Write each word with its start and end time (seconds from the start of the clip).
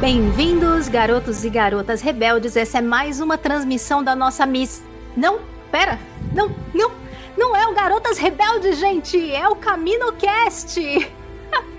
Bem-vindos, 0.00 0.90
garotos 0.90 1.42
e 1.42 1.48
garotas 1.48 2.02
rebeldes. 2.02 2.54
Essa 2.54 2.78
é 2.78 2.80
mais 2.82 3.18
uma 3.18 3.38
transmissão 3.38 4.04
da 4.04 4.14
nossa 4.14 4.44
Miss. 4.44 4.84
Não, 5.16 5.40
pera, 5.72 5.98
não, 6.34 6.54
não, 6.74 6.92
não 7.34 7.56
é 7.56 7.66
o 7.66 7.72
Garotas 7.72 8.18
Rebeldes, 8.18 8.78
gente, 8.78 9.34
é 9.34 9.48
o 9.48 9.56
CaminoCast. 9.56 10.80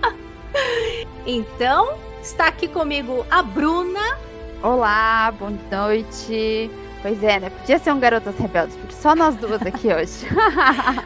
então, 1.27 1.95
está 2.19 2.47
aqui 2.47 2.67
comigo 2.67 3.23
a 3.29 3.43
Bruna. 3.43 4.17
Olá, 4.63 5.31
boa 5.37 5.53
noite. 5.71 6.71
Pois 7.01 7.23
é, 7.23 7.39
né? 7.39 7.49
Podia 7.49 7.77
ser 7.77 7.91
um 7.91 7.99
Garotas 7.99 8.37
Rebeldes, 8.37 8.75
porque 8.75 8.95
só 8.95 9.15
nós 9.15 9.35
duas 9.35 9.61
aqui 9.61 9.87
hoje. 9.93 10.25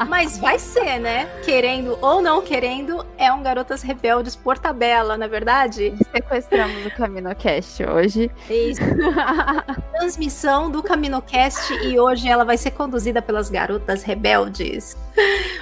Mas 0.07 0.37
vai 0.37 0.57
ser, 0.57 0.99
né? 0.99 1.25
Querendo 1.43 1.97
ou 2.01 2.21
não 2.21 2.41
querendo, 2.41 3.05
é 3.17 3.31
um 3.31 3.43
Garotas 3.43 3.81
Rebeldes 3.81 4.35
por 4.35 4.57
tabela, 4.57 5.17
na 5.17 5.25
é 5.25 5.27
verdade? 5.27 5.93
Sequestramos 6.11 6.85
o 6.85 6.91
CaminoCast 6.91 7.83
hoje. 7.83 8.31
Isso. 8.49 8.81
Transmissão 9.91 10.71
do 10.71 10.81
CaminoCast 10.81 11.73
e 11.85 11.99
hoje 11.99 12.27
ela 12.27 12.43
vai 12.43 12.57
ser 12.57 12.71
conduzida 12.71 13.21
pelas 13.21 13.49
Garotas 13.49 14.03
Rebeldes. 14.03 14.97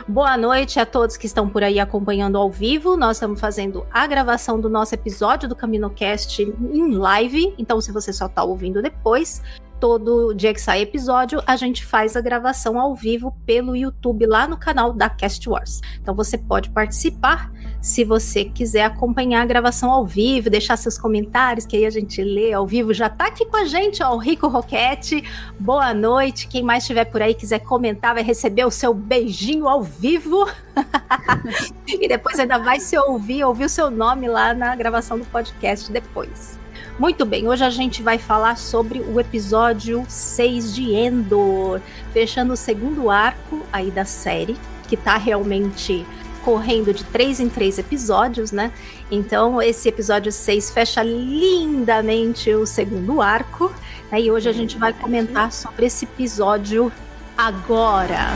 Boa 0.07 0.37
noite 0.37 0.79
a 0.79 0.85
todos 0.85 1.17
que 1.17 1.25
estão 1.25 1.49
por 1.49 1.63
aí 1.63 1.79
acompanhando 1.79 2.37
ao 2.37 2.49
vivo. 2.49 2.95
Nós 2.95 3.17
estamos 3.17 3.39
fazendo 3.39 3.85
a 3.91 4.07
gravação 4.07 4.59
do 4.59 4.69
nosso 4.69 4.93
episódio 4.93 5.49
do 5.49 5.55
CaminoCast 5.55 6.41
em 6.41 6.95
live. 6.95 7.53
Então, 7.57 7.81
se 7.81 7.91
você 7.91 8.13
só 8.13 8.27
está 8.27 8.43
ouvindo 8.43 8.81
depois, 8.81 9.41
todo 9.79 10.33
dia 10.33 10.53
que 10.53 10.61
sai 10.61 10.81
episódio, 10.81 11.41
a 11.47 11.55
gente 11.55 11.85
faz 11.85 12.15
a 12.15 12.21
gravação 12.21 12.79
ao 12.79 12.93
vivo 12.93 13.35
pelo 13.45 13.75
YouTube 13.75 14.25
lá 14.25 14.47
no 14.47 14.57
canal 14.57 14.91
da 14.91 15.09
Cast 15.09 15.47
Wars. 15.49 15.81
Então 16.01 16.13
você 16.13 16.37
pode 16.37 16.69
participar 16.69 17.51
se 17.81 18.03
você 18.03 18.43
quiser 18.43 18.83
acompanhar 18.83 19.41
a 19.41 19.45
gravação 19.45 19.89
ao 19.89 20.05
vivo, 20.05 20.49
deixar 20.49 20.75
seus 20.75 20.97
comentários, 20.97 21.65
que 21.65 21.77
aí 21.77 21.85
a 21.85 21.89
gente 21.89 22.21
lê 22.21 22.51
ao 22.51 22.67
vivo. 22.67 22.93
Já 22.93 23.09
tá 23.09 23.27
aqui 23.27 23.45
com 23.45 23.55
a 23.55 23.65
gente, 23.65 24.03
ó, 24.03 24.13
o 24.13 24.17
Rico 24.17 24.47
Roquete. 24.47 25.23
Boa 25.57 25.93
noite. 25.93 26.47
Quem 26.47 26.61
mais 26.61 26.83
estiver 26.83 27.05
por 27.05 27.21
aí 27.21 27.33
quiser 27.33 27.59
comentar, 27.59 28.13
vai 28.13 28.23
receber 28.23 28.65
o 28.65 28.71
seu 28.71 28.93
beijinho 28.93 29.67
ao 29.67 29.81
vivo. 29.81 30.45
e 31.87 32.07
depois 32.07 32.37
ainda 32.37 32.57
vai 32.57 32.81
se 32.81 32.97
ouvir, 32.97 33.45
ouvir 33.45 33.65
o 33.65 33.69
seu 33.69 33.89
nome 33.89 34.27
lá 34.27 34.53
na 34.53 34.75
gravação 34.75 35.17
do 35.17 35.25
podcast 35.25 35.89
depois. 35.89 36.58
Muito 36.99 37.25
bem, 37.25 37.47
hoje 37.47 37.63
a 37.63 37.69
gente 37.69 38.03
vai 38.03 38.17
falar 38.17 38.57
sobre 38.57 38.99
o 38.99 39.21
episódio 39.21 40.05
6 40.05 40.75
de 40.75 40.91
Endor, 40.93 41.79
fechando 42.11 42.51
o 42.51 42.57
segundo 42.57 43.09
arco 43.09 43.65
aí 43.71 43.89
da 43.89 44.03
série, 44.03 44.57
que 44.89 44.97
tá 44.97 45.15
realmente 45.15 46.05
correndo 46.43 46.93
de 46.93 47.05
três 47.05 47.39
em 47.39 47.47
três 47.47 47.77
episódios, 47.77 48.51
né? 48.51 48.73
Então, 49.09 49.61
esse 49.61 49.87
episódio 49.87 50.29
6 50.29 50.71
fecha 50.71 51.01
lindamente 51.01 52.53
o 52.53 52.65
segundo 52.65 53.21
arco. 53.21 53.73
Né? 54.11 54.23
E 54.23 54.29
hoje 54.29 54.49
a 54.49 54.53
gente 54.53 54.77
vai 54.77 54.91
comentar 54.91 55.53
sobre 55.53 55.85
esse 55.85 56.03
episódio 56.03 56.91
agora. 57.37 58.27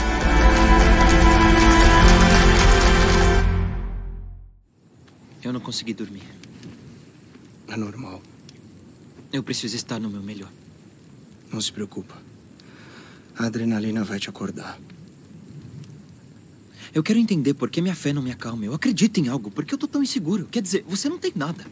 Eu 5.44 5.52
não 5.52 5.60
consegui 5.60 5.94
dormir. 5.94 6.24
É 7.68 7.76
normal. 7.76 8.22
Eu 9.34 9.42
preciso 9.42 9.76
estar 9.76 10.00
no 10.00 10.12
meu 10.12 10.22
melhor. 10.22 10.52
Não 11.52 11.60
se 11.60 11.74
preocupa. 11.74 12.16
A 13.36 13.48
adrenalina 13.48 14.04
vai 14.04 14.20
te 14.20 14.30
acordar. 14.30 14.80
Eu 16.94 17.02
quero 17.02 17.18
entender 17.18 17.56
por 17.56 17.72
que 17.72 17.82
minha 17.82 17.96
fé 17.96 18.14
não 18.14 18.22
me 18.22 18.32
acalma. 18.32 18.64
Eu 18.64 18.76
acredito 18.76 19.18
em 19.18 19.30
algo. 19.30 19.50
Por 19.50 19.66
que 19.66 19.74
eu 19.74 19.78
tô 19.80 19.88
tão 19.88 20.04
inseguro? 20.04 20.48
Quer 20.52 20.62
dizer, 20.62 20.86
você 20.88 21.10
não 21.10 21.18
tem 21.18 21.32
nada. 21.36 21.66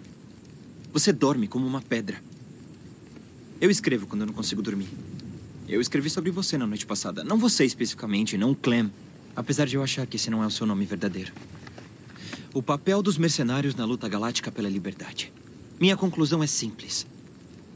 Você 0.91 1.13
dorme 1.13 1.47
como 1.47 1.67
uma 1.67 1.83
pedra. 1.83 2.19
Eu 3.61 3.69
escrevo 3.69 4.07
quando 4.07 4.21
eu 4.21 4.27
não 4.27 4.33
consigo 4.33 4.63
dormir. 4.63 4.89
Eu 5.69 5.79
escrevi 5.79 6.09
sobre 6.09 6.31
você 6.31 6.57
na 6.57 6.65
noite 6.65 6.87
passada. 6.87 7.23
Não 7.23 7.37
você 7.37 7.63
especificamente, 7.63 8.39
não 8.39 8.55
Clem. 8.55 8.91
Apesar 9.35 9.67
de 9.67 9.75
eu 9.75 9.83
achar 9.83 10.07
que 10.07 10.15
esse 10.15 10.31
não 10.31 10.41
é 10.41 10.47
o 10.47 10.51
seu 10.51 10.65
nome 10.65 10.83
verdadeiro. 10.83 11.31
O 12.55 12.63
papel 12.63 13.03
dos 13.03 13.19
mercenários 13.19 13.75
na 13.75 13.85
luta 13.85 14.09
galáctica 14.09 14.51
pela 14.51 14.67
liberdade. 14.67 15.31
Minha 15.79 15.95
conclusão 15.95 16.41
é 16.41 16.47
simples. 16.47 17.05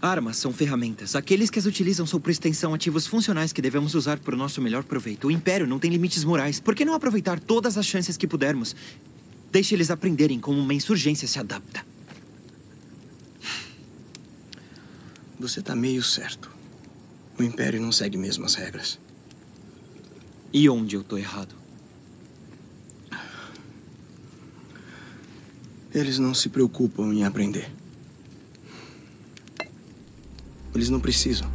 Armas 0.05 0.37
são 0.37 0.53
ferramentas. 0.53 1.15
Aqueles 1.15 1.49
que 1.49 1.57
as 1.57 1.65
utilizam 1.65 2.05
são 2.05 2.19
por 2.19 2.29
extensão 2.29 2.73
ativos 2.73 3.07
funcionais 3.07 3.51
que 3.51 3.61
devemos 3.61 3.95
usar 3.95 4.19
para 4.19 4.35
o 4.35 4.37
nosso 4.37 4.61
melhor 4.61 4.83
proveito. 4.83 5.27
O 5.27 5.31
Império 5.31 5.65
não 5.65 5.79
tem 5.79 5.89
limites 5.89 6.23
morais. 6.23 6.59
Por 6.59 6.75
que 6.75 6.85
não 6.85 6.93
aproveitar 6.93 7.39
todas 7.39 7.77
as 7.77 7.85
chances 7.85 8.15
que 8.15 8.27
pudermos? 8.27 8.75
Deixe 9.51 9.73
eles 9.73 9.89
aprenderem 9.89 10.39
como 10.39 10.59
uma 10.59 10.73
insurgência 10.73 11.27
se 11.27 11.39
adapta. 11.39 11.83
Você 15.39 15.61
tá 15.61 15.75
meio 15.75 16.03
certo. 16.03 16.51
O 17.37 17.43
Império 17.43 17.81
não 17.81 17.91
segue 17.91 18.17
mesmo 18.17 18.45
as 18.45 18.53
regras. 18.53 18.99
E 20.53 20.69
onde 20.69 20.95
eu 20.95 21.03
tô 21.03 21.17
errado? 21.17 21.55
Eles 25.93 26.19
não 26.19 26.33
se 26.33 26.49
preocupam 26.49 27.13
em 27.13 27.23
aprender. 27.23 27.71
Eles 30.75 30.89
não 30.89 30.99
precisam. 30.99 31.49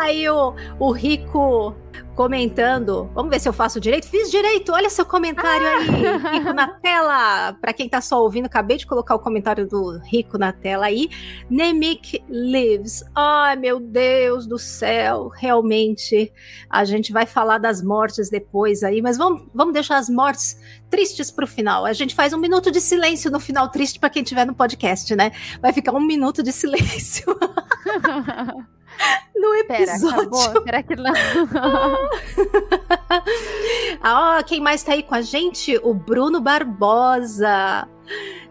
Aí 0.00 0.28
o, 0.28 0.54
o 0.80 0.90
Rico 0.90 1.74
comentando. 2.14 3.10
Vamos 3.14 3.30
ver 3.30 3.40
se 3.40 3.48
eu 3.48 3.52
faço 3.52 3.80
direito. 3.80 4.06
Fiz 4.06 4.30
direito, 4.30 4.72
olha 4.72 4.88
seu 4.88 5.04
comentário 5.04 5.66
ah. 5.66 5.76
aí, 5.76 6.38
Rico 6.38 6.52
na 6.52 6.68
tela. 6.68 7.52
Para 7.60 7.72
quem 7.72 7.88
tá 7.88 8.00
só 8.00 8.22
ouvindo, 8.22 8.46
acabei 8.46 8.76
de 8.76 8.86
colocar 8.86 9.14
o 9.14 9.18
comentário 9.18 9.66
do 9.66 9.98
Rico 9.98 10.38
na 10.38 10.52
tela 10.52 10.86
aí. 10.86 11.08
Nemic 11.50 12.22
lives. 12.28 13.04
Ai, 13.14 13.56
meu 13.56 13.80
Deus 13.80 14.46
do 14.46 14.58
céu, 14.58 15.28
realmente 15.28 16.32
a 16.70 16.84
gente 16.84 17.12
vai 17.12 17.26
falar 17.26 17.58
das 17.58 17.82
mortes 17.82 18.30
depois 18.30 18.82
aí, 18.82 19.02
mas 19.02 19.16
vamos, 19.16 19.42
vamos 19.54 19.74
deixar 19.74 19.98
as 19.98 20.08
mortes 20.08 20.58
tristes 20.88 21.30
pro 21.30 21.46
final. 21.46 21.84
A 21.84 21.92
gente 21.92 22.14
faz 22.14 22.32
um 22.32 22.38
minuto 22.38 22.70
de 22.70 22.80
silêncio 22.80 23.30
no 23.30 23.40
final 23.40 23.68
triste 23.70 23.98
para 23.98 24.10
quem 24.10 24.22
tiver 24.22 24.46
no 24.46 24.54
podcast, 24.54 25.14
né? 25.16 25.32
Vai 25.60 25.72
ficar 25.72 25.92
um 25.92 26.00
minuto 26.00 26.42
de 26.42 26.52
silêncio. 26.52 27.24
no 29.34 29.54
episódio. 29.54 30.10
Pera, 30.10 30.20
acabou? 30.20 30.62
Será 30.62 30.82
que 30.82 30.96
não? 30.96 31.12
ah, 34.02 34.42
quem 34.46 34.60
mais 34.60 34.82
tá 34.82 34.92
aí 34.92 35.02
com 35.02 35.14
a 35.14 35.22
gente? 35.22 35.78
O 35.82 35.94
Bruno 35.94 36.40
Barbosa. 36.40 37.88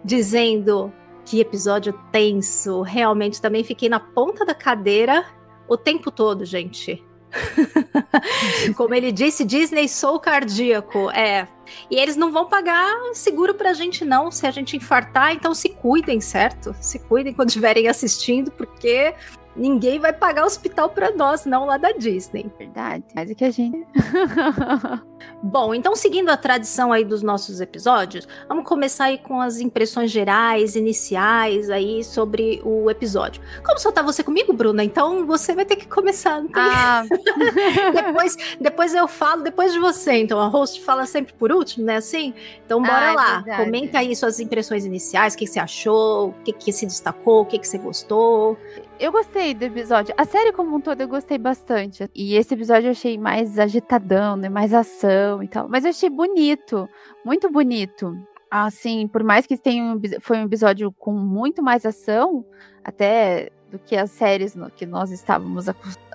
dizendo 0.04 0.92
que 1.26 1.40
episódio 1.40 1.94
tenso. 2.12 2.82
Realmente 2.82 3.42
também 3.42 3.64
fiquei 3.64 3.90
na 3.90 4.00
ponta 4.00 4.46
da 4.46 4.54
cadeira 4.54 5.26
o 5.68 5.78
tempo 5.78 6.12
todo, 6.12 6.46
gente. 6.46 7.04
Como 8.78 8.94
ele 8.94 9.12
disse, 9.12 9.44
Disney 9.44 9.88
sou 9.88 10.20
cardíaco. 10.20 11.10
É. 11.12 11.48
E 11.90 11.96
eles 11.96 12.16
não 12.16 12.32
vão 12.32 12.48
pagar 12.48 12.94
seguro 13.14 13.54
pra 13.54 13.74
gente, 13.74 14.06
não, 14.06 14.30
se 14.30 14.46
a 14.46 14.52
gente 14.52 14.78
infartar. 14.78 15.34
Então 15.34 15.54
se 15.54 15.70
cuidem, 15.70 16.22
certo? 16.22 16.76
Se 16.80 17.00
cuidem 17.00 17.34
quando 17.34 17.50
estiverem 17.50 17.88
assistindo, 17.88 18.52
porque 18.52 19.14
ninguém 19.56 20.00
vai 20.00 20.14
pagar 20.14 20.46
hospital 20.46 20.90
para 20.90 21.12
nós, 21.12 21.46
não 21.46 21.66
lá 21.66 21.78
da 21.78 21.92
Disney. 21.92 22.52
Verdade. 22.58 23.04
Mas 23.16 23.30
é 23.30 23.36
que 23.36 23.46
a 23.46 23.52
gente. 23.52 23.86
Bom, 25.42 25.74
então 25.74 25.96
seguindo 25.96 26.30
a 26.30 26.38
tradição 26.38 26.92
aí 26.92 27.04
dos 27.04 27.22
nossos 27.22 27.62
episódios, 27.62 28.28
vamos 28.48 28.66
começar 28.66 29.06
aí 29.06 29.18
com 29.18 29.40
as 29.40 29.60
impressões 29.60 30.12
gerais, 30.12 30.76
iniciais 30.76 31.70
aí 31.70 32.04
sobre 32.04 32.62
o 32.64 32.90
episódio. 32.90 33.42
Como 33.66 33.80
só 33.80 33.92
tá 33.92 34.02
você 34.02 34.24
comigo, 34.24 34.54
Bruna? 34.54 34.84
Então 34.84 35.26
você 35.26 35.54
vai 35.54 35.66
ter 35.66 35.76
que 35.76 35.88
começar. 35.88 36.42
Tem... 36.42 36.50
ah. 36.56 37.04
depois, 37.94 38.38
depois 38.60 38.94
eu 38.94 39.08
falo 39.08 39.44
depois 39.44 39.74
de 39.74 39.80
você. 39.80 40.14
Então 40.14 40.40
a 40.40 40.48
host 40.48 40.82
fala 40.82 41.06
sempre 41.06 41.34
por 41.34 41.52
último, 41.52 41.86
né? 41.86 41.98
Assim. 41.98 42.34
Então 42.66 42.82
bora 42.82 43.12
ah, 43.12 43.14
lá. 43.14 43.44
É 43.48 43.64
Comenta 43.64 44.00
aí 44.00 44.16
suas 44.16 44.40
impressões 44.40 44.86
iniciais, 44.86 45.34
o 45.34 45.38
que, 45.38 45.46
que 45.46 45.52
você 45.52 45.60
achou, 45.60 46.30
o 46.30 46.34
que, 46.44 46.54
que 46.54 46.72
se 46.72 46.86
destacou, 46.86 47.42
o 47.42 47.46
que, 47.46 47.60
que 47.60 47.68
você 47.68 47.78
gostou. 47.78 48.58
Eu 49.04 49.12
gostei 49.12 49.54
do 49.54 49.64
episódio. 49.64 50.16
A 50.18 50.24
série 50.24 50.54
como 50.54 50.78
um 50.78 50.80
todo 50.80 51.02
eu 51.02 51.10
gostei 51.10 51.38
bastante. 51.38 52.10
E 52.16 52.36
esse 52.36 52.54
episódio 52.54 52.88
eu 52.88 52.92
achei 52.92 53.18
mais 53.18 53.60
agitadão, 53.60 54.38
né? 54.38 54.48
Mais 54.48 54.74
ação 54.74 55.44
e 55.44 55.48
tal. 55.50 55.68
Mas 55.68 55.84
eu 55.84 55.90
achei 55.90 56.10
bonito. 56.10 56.88
Muito 57.26 57.52
bonito. 57.52 58.18
Assim, 58.50 59.06
por 59.06 59.22
mais 59.22 59.46
que 59.46 59.58
tenha 59.58 59.84
um, 59.84 60.00
foi 60.22 60.38
um 60.38 60.46
episódio 60.46 60.90
com 60.94 61.12
muito 61.12 61.62
mais 61.62 61.86
ação, 61.86 62.46
até 62.82 63.52
do 63.74 63.80
que 63.80 63.96
as 63.96 64.12
séries 64.12 64.56
no, 64.56 64.70
que 64.70 64.86
nós 64.86 65.12
estávamos 65.12 65.66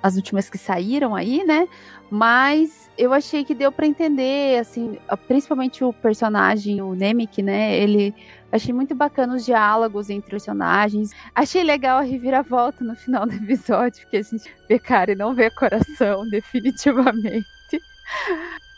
as 0.03 0.17
últimas 0.17 0.49
que 0.49 0.57
saíram 0.57 1.15
aí, 1.15 1.45
né? 1.45 1.69
Mas 2.11 2.89
eu 2.97 3.13
achei 3.13 3.45
que 3.45 3.55
deu 3.55 3.71
para 3.71 3.87
entender, 3.87 4.59
assim, 4.61 4.99
principalmente 5.27 5.85
o 5.85 5.93
personagem, 5.93 6.81
o 6.81 6.95
Nemec, 6.95 7.43
né? 7.43 7.77
Ele 7.77 8.15
Achei 8.51 8.73
muito 8.73 8.95
bacana 8.95 9.35
os 9.35 9.45
diálogos 9.45 10.09
entre 10.09 10.35
os 10.35 10.45
personagens. 10.45 11.11
Achei 11.35 11.63
legal 11.63 11.99
a 11.99 12.03
reviravolta 12.03 12.83
no 12.83 12.97
final 12.97 13.27
do 13.27 13.35
episódio, 13.35 14.03
porque 14.03 14.17
a 14.17 14.23
gente 14.23 14.51
vê 14.69 14.79
cara 14.79 15.13
e 15.13 15.15
não 15.15 15.35
vê 15.35 15.51
coração, 15.51 16.27
definitivamente. 16.31 17.47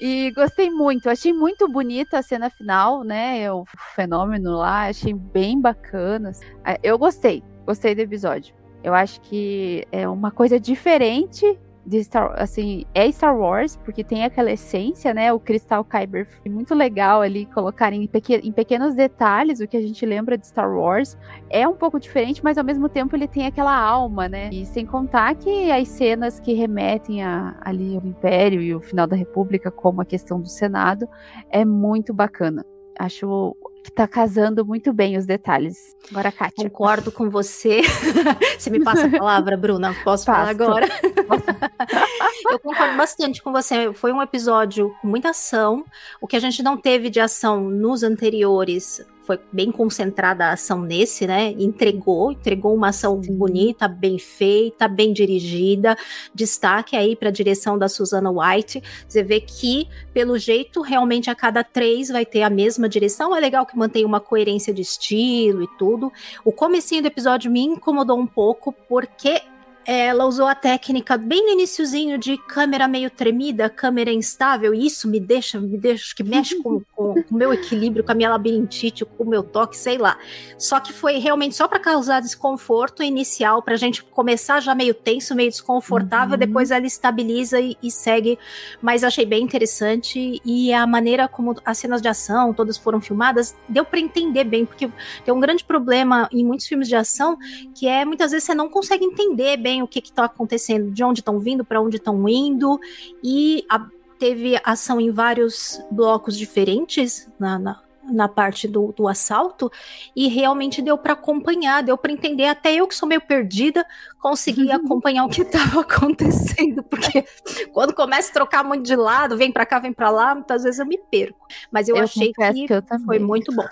E 0.00 0.32
gostei 0.32 0.70
muito, 0.70 1.08
achei 1.08 1.32
muito 1.32 1.68
bonita 1.68 2.18
a 2.18 2.22
cena 2.22 2.50
final, 2.50 3.04
né? 3.04 3.50
O 3.52 3.64
fenômeno 3.94 4.56
lá, 4.56 4.88
achei 4.88 5.14
bem 5.14 5.60
bacana. 5.60 6.32
É, 6.64 6.80
eu 6.82 6.98
gostei, 6.98 7.42
gostei 7.64 7.94
do 7.94 8.00
episódio. 8.00 8.59
Eu 8.82 8.94
acho 8.94 9.20
que 9.20 9.86
é 9.92 10.08
uma 10.08 10.30
coisa 10.30 10.58
diferente 10.58 11.58
de 11.84 12.04
Star, 12.04 12.34
assim, 12.36 12.84
é 12.94 13.10
Star 13.10 13.36
Wars, 13.36 13.76
porque 13.76 14.04
tem 14.04 14.24
aquela 14.24 14.52
essência, 14.52 15.14
né? 15.14 15.32
O 15.32 15.40
Crystal 15.40 15.84
Kyber 15.84 16.26
foi 16.26 16.50
muito 16.50 16.74
legal 16.74 17.22
ali 17.22 17.46
colocarem 17.46 18.02
em, 18.02 18.10
em, 18.44 18.52
pequenos 18.52 18.94
detalhes 18.94 19.60
o 19.60 19.66
que 19.66 19.76
a 19.76 19.80
gente 19.80 20.04
lembra 20.04 20.36
de 20.36 20.46
Star 20.46 20.70
Wars. 20.70 21.16
É 21.48 21.66
um 21.66 21.74
pouco 21.74 21.98
diferente, 21.98 22.44
mas 22.44 22.58
ao 22.58 22.64
mesmo 22.64 22.88
tempo 22.88 23.16
ele 23.16 23.26
tem 23.26 23.46
aquela 23.46 23.76
alma, 23.76 24.28
né? 24.28 24.50
E 24.52 24.66
sem 24.66 24.84
contar 24.84 25.34
que 25.34 25.70
as 25.72 25.88
cenas 25.88 26.38
que 26.38 26.52
remetem 26.52 27.22
a, 27.24 27.56
ali 27.60 27.96
ao 27.96 28.06
Império 28.06 28.60
e 28.60 28.74
o 28.74 28.80
final 28.80 29.06
da 29.06 29.16
República, 29.16 29.70
como 29.70 30.00
a 30.00 30.04
questão 30.04 30.40
do 30.40 30.48
Senado, 30.48 31.08
é 31.50 31.64
muito 31.64 32.12
bacana. 32.12 32.64
Acho 32.98 33.56
que 33.82 33.90
tá 33.90 34.06
casando 34.06 34.64
muito 34.64 34.92
bem 34.92 35.16
os 35.16 35.26
detalhes. 35.26 35.96
Agora, 36.10 36.30
Kátia. 36.30 36.68
Concordo 36.68 37.10
com 37.10 37.30
você. 37.30 37.82
você 38.58 38.70
me 38.70 38.82
passa 38.82 39.06
a 39.06 39.10
palavra, 39.10 39.56
Bruna? 39.56 39.94
Posso 40.04 40.24
Passo. 40.24 40.38
falar 40.38 40.48
agora? 40.50 40.88
Eu 42.50 42.58
concordo 42.58 42.96
bastante 42.96 43.42
com 43.42 43.52
você. 43.52 43.92
Foi 43.92 44.12
um 44.12 44.20
episódio 44.20 44.94
com 45.00 45.08
muita 45.08 45.30
ação. 45.30 45.84
O 46.20 46.26
que 46.26 46.36
a 46.36 46.40
gente 46.40 46.62
não 46.62 46.76
teve 46.76 47.08
de 47.08 47.20
ação 47.20 47.62
nos 47.70 48.02
anteriores 48.02 49.04
foi 49.30 49.38
bem 49.52 49.70
concentrada 49.70 50.46
a 50.46 50.52
ação 50.54 50.82
nesse, 50.82 51.24
né? 51.24 51.54
Entregou, 51.56 52.32
entregou 52.32 52.74
uma 52.74 52.88
ação 52.88 53.22
Sim. 53.22 53.36
bonita, 53.36 53.86
bem 53.86 54.18
feita, 54.18 54.88
bem 54.88 55.12
dirigida. 55.12 55.96
Destaque 56.34 56.96
aí 56.96 57.14
para 57.14 57.28
a 57.28 57.32
direção 57.32 57.78
da 57.78 57.88
Susana 57.88 58.28
White. 58.28 58.82
Você 59.06 59.22
vê 59.22 59.40
que, 59.40 59.86
pelo 60.12 60.36
jeito, 60.36 60.80
realmente 60.80 61.30
a 61.30 61.34
cada 61.36 61.62
três 61.62 62.08
vai 62.08 62.26
ter 62.26 62.42
a 62.42 62.50
mesma 62.50 62.88
direção. 62.88 63.36
É 63.36 63.38
legal 63.38 63.64
que 63.64 63.78
mantém 63.78 64.04
uma 64.04 64.18
coerência 64.18 64.74
de 64.74 64.82
estilo 64.82 65.62
e 65.62 65.68
tudo. 65.78 66.12
O 66.44 66.50
comecinho 66.50 67.02
do 67.02 67.06
episódio 67.06 67.52
me 67.52 67.62
incomodou 67.62 68.18
um 68.18 68.26
pouco, 68.26 68.72
porque 68.88 69.42
ela 69.92 70.24
usou 70.24 70.46
a 70.46 70.54
técnica 70.54 71.18
bem 71.18 71.44
no 71.44 71.50
iníciozinho 71.50 72.16
de 72.16 72.36
câmera 72.36 72.86
meio 72.86 73.10
tremida, 73.10 73.68
câmera 73.68 74.12
instável, 74.12 74.72
e 74.72 74.86
isso 74.86 75.08
me 75.08 75.18
deixa, 75.18 75.58
me 75.58 75.76
deixa, 75.76 76.14
que 76.14 76.22
mexe 76.22 76.54
com, 76.62 76.80
o 76.96 77.24
meu 77.28 77.52
equilíbrio, 77.52 78.04
com 78.04 78.12
a 78.12 78.14
minha 78.14 78.30
labirintite, 78.30 79.04
com 79.04 79.24
o 79.24 79.28
meu 79.28 79.42
toque, 79.42 79.76
sei 79.76 79.98
lá. 79.98 80.16
Só 80.56 80.78
que 80.78 80.92
foi 80.92 81.18
realmente 81.18 81.56
só 81.56 81.66
para 81.66 81.80
causar 81.80 82.20
desconforto 82.20 83.02
inicial, 83.02 83.62
pra 83.62 83.74
gente 83.74 84.04
começar 84.04 84.60
já 84.60 84.76
meio 84.76 84.94
tenso, 84.94 85.34
meio 85.34 85.50
desconfortável, 85.50 86.34
uhum. 86.34 86.38
depois 86.38 86.70
ela 86.70 86.86
estabiliza 86.86 87.60
e, 87.60 87.76
e, 87.82 87.90
segue. 87.90 88.38
Mas 88.80 89.02
achei 89.02 89.26
bem 89.26 89.42
interessante, 89.42 90.40
e 90.44 90.72
a 90.72 90.86
maneira 90.86 91.26
como 91.26 91.56
as 91.64 91.78
cenas 91.78 92.00
de 92.00 92.06
ação 92.06 92.54
todas 92.54 92.78
foram 92.78 93.00
filmadas, 93.00 93.56
deu 93.68 93.84
para 93.84 93.98
entender 93.98 94.44
bem, 94.44 94.64
porque 94.64 94.88
tem 95.24 95.34
um 95.34 95.40
grande 95.40 95.64
problema 95.64 96.28
em 96.30 96.44
muitos 96.44 96.66
filmes 96.66 96.86
de 96.86 96.94
ação, 96.94 97.36
que 97.74 97.88
é 97.88 98.04
muitas 98.04 98.30
vezes 98.30 98.44
você 98.44 98.54
não 98.54 98.68
consegue 98.68 99.04
entender 99.04 99.56
bem 99.56 99.79
o 99.82 99.88
que 99.88 99.98
está 100.00 100.24
acontecendo, 100.24 100.90
de 100.90 101.02
onde 101.02 101.20
estão 101.20 101.38
vindo, 101.38 101.64
para 101.64 101.80
onde 101.80 101.96
estão 101.96 102.28
indo, 102.28 102.78
e 103.22 103.64
a, 103.68 103.86
teve 104.18 104.60
ação 104.64 105.00
em 105.00 105.10
vários 105.10 105.80
blocos 105.90 106.36
diferentes 106.36 107.28
na, 107.38 107.58
na 107.58 107.80
na 108.10 108.28
parte 108.28 108.66
do, 108.66 108.92
do 108.92 109.08
assalto 109.08 109.70
e 110.14 110.28
realmente 110.28 110.82
deu 110.82 110.98
para 110.98 111.12
acompanhar, 111.12 111.82
deu 111.82 111.96
para 111.96 112.12
entender. 112.12 112.46
Até 112.46 112.74
eu 112.74 112.86
que 112.86 112.94
sou 112.94 113.08
meio 113.08 113.20
perdida, 113.20 113.86
consegui 114.20 114.66
uhum. 114.66 114.74
acompanhar 114.74 115.24
o 115.24 115.28
que 115.28 115.42
estava 115.42 115.80
acontecendo, 115.82 116.82
porque 116.82 117.24
quando 117.72 117.94
começa 117.94 118.30
a 118.30 118.34
trocar 118.34 118.62
muito 118.62 118.84
de 118.84 118.96
lado, 118.96 119.36
vem 119.36 119.50
para 119.50 119.66
cá, 119.66 119.78
vem 119.78 119.92
para 119.92 120.10
lá, 120.10 120.34
muitas 120.34 120.62
vezes 120.62 120.78
eu 120.78 120.86
me 120.86 120.98
perco. 120.98 121.46
Mas 121.72 121.88
eu, 121.88 121.96
eu 121.96 122.04
achei 122.04 122.32
que, 122.32 122.66
que 122.66 122.72
eu 122.72 122.82
foi 123.04 123.18
muito 123.18 123.54
bom. 123.54 123.66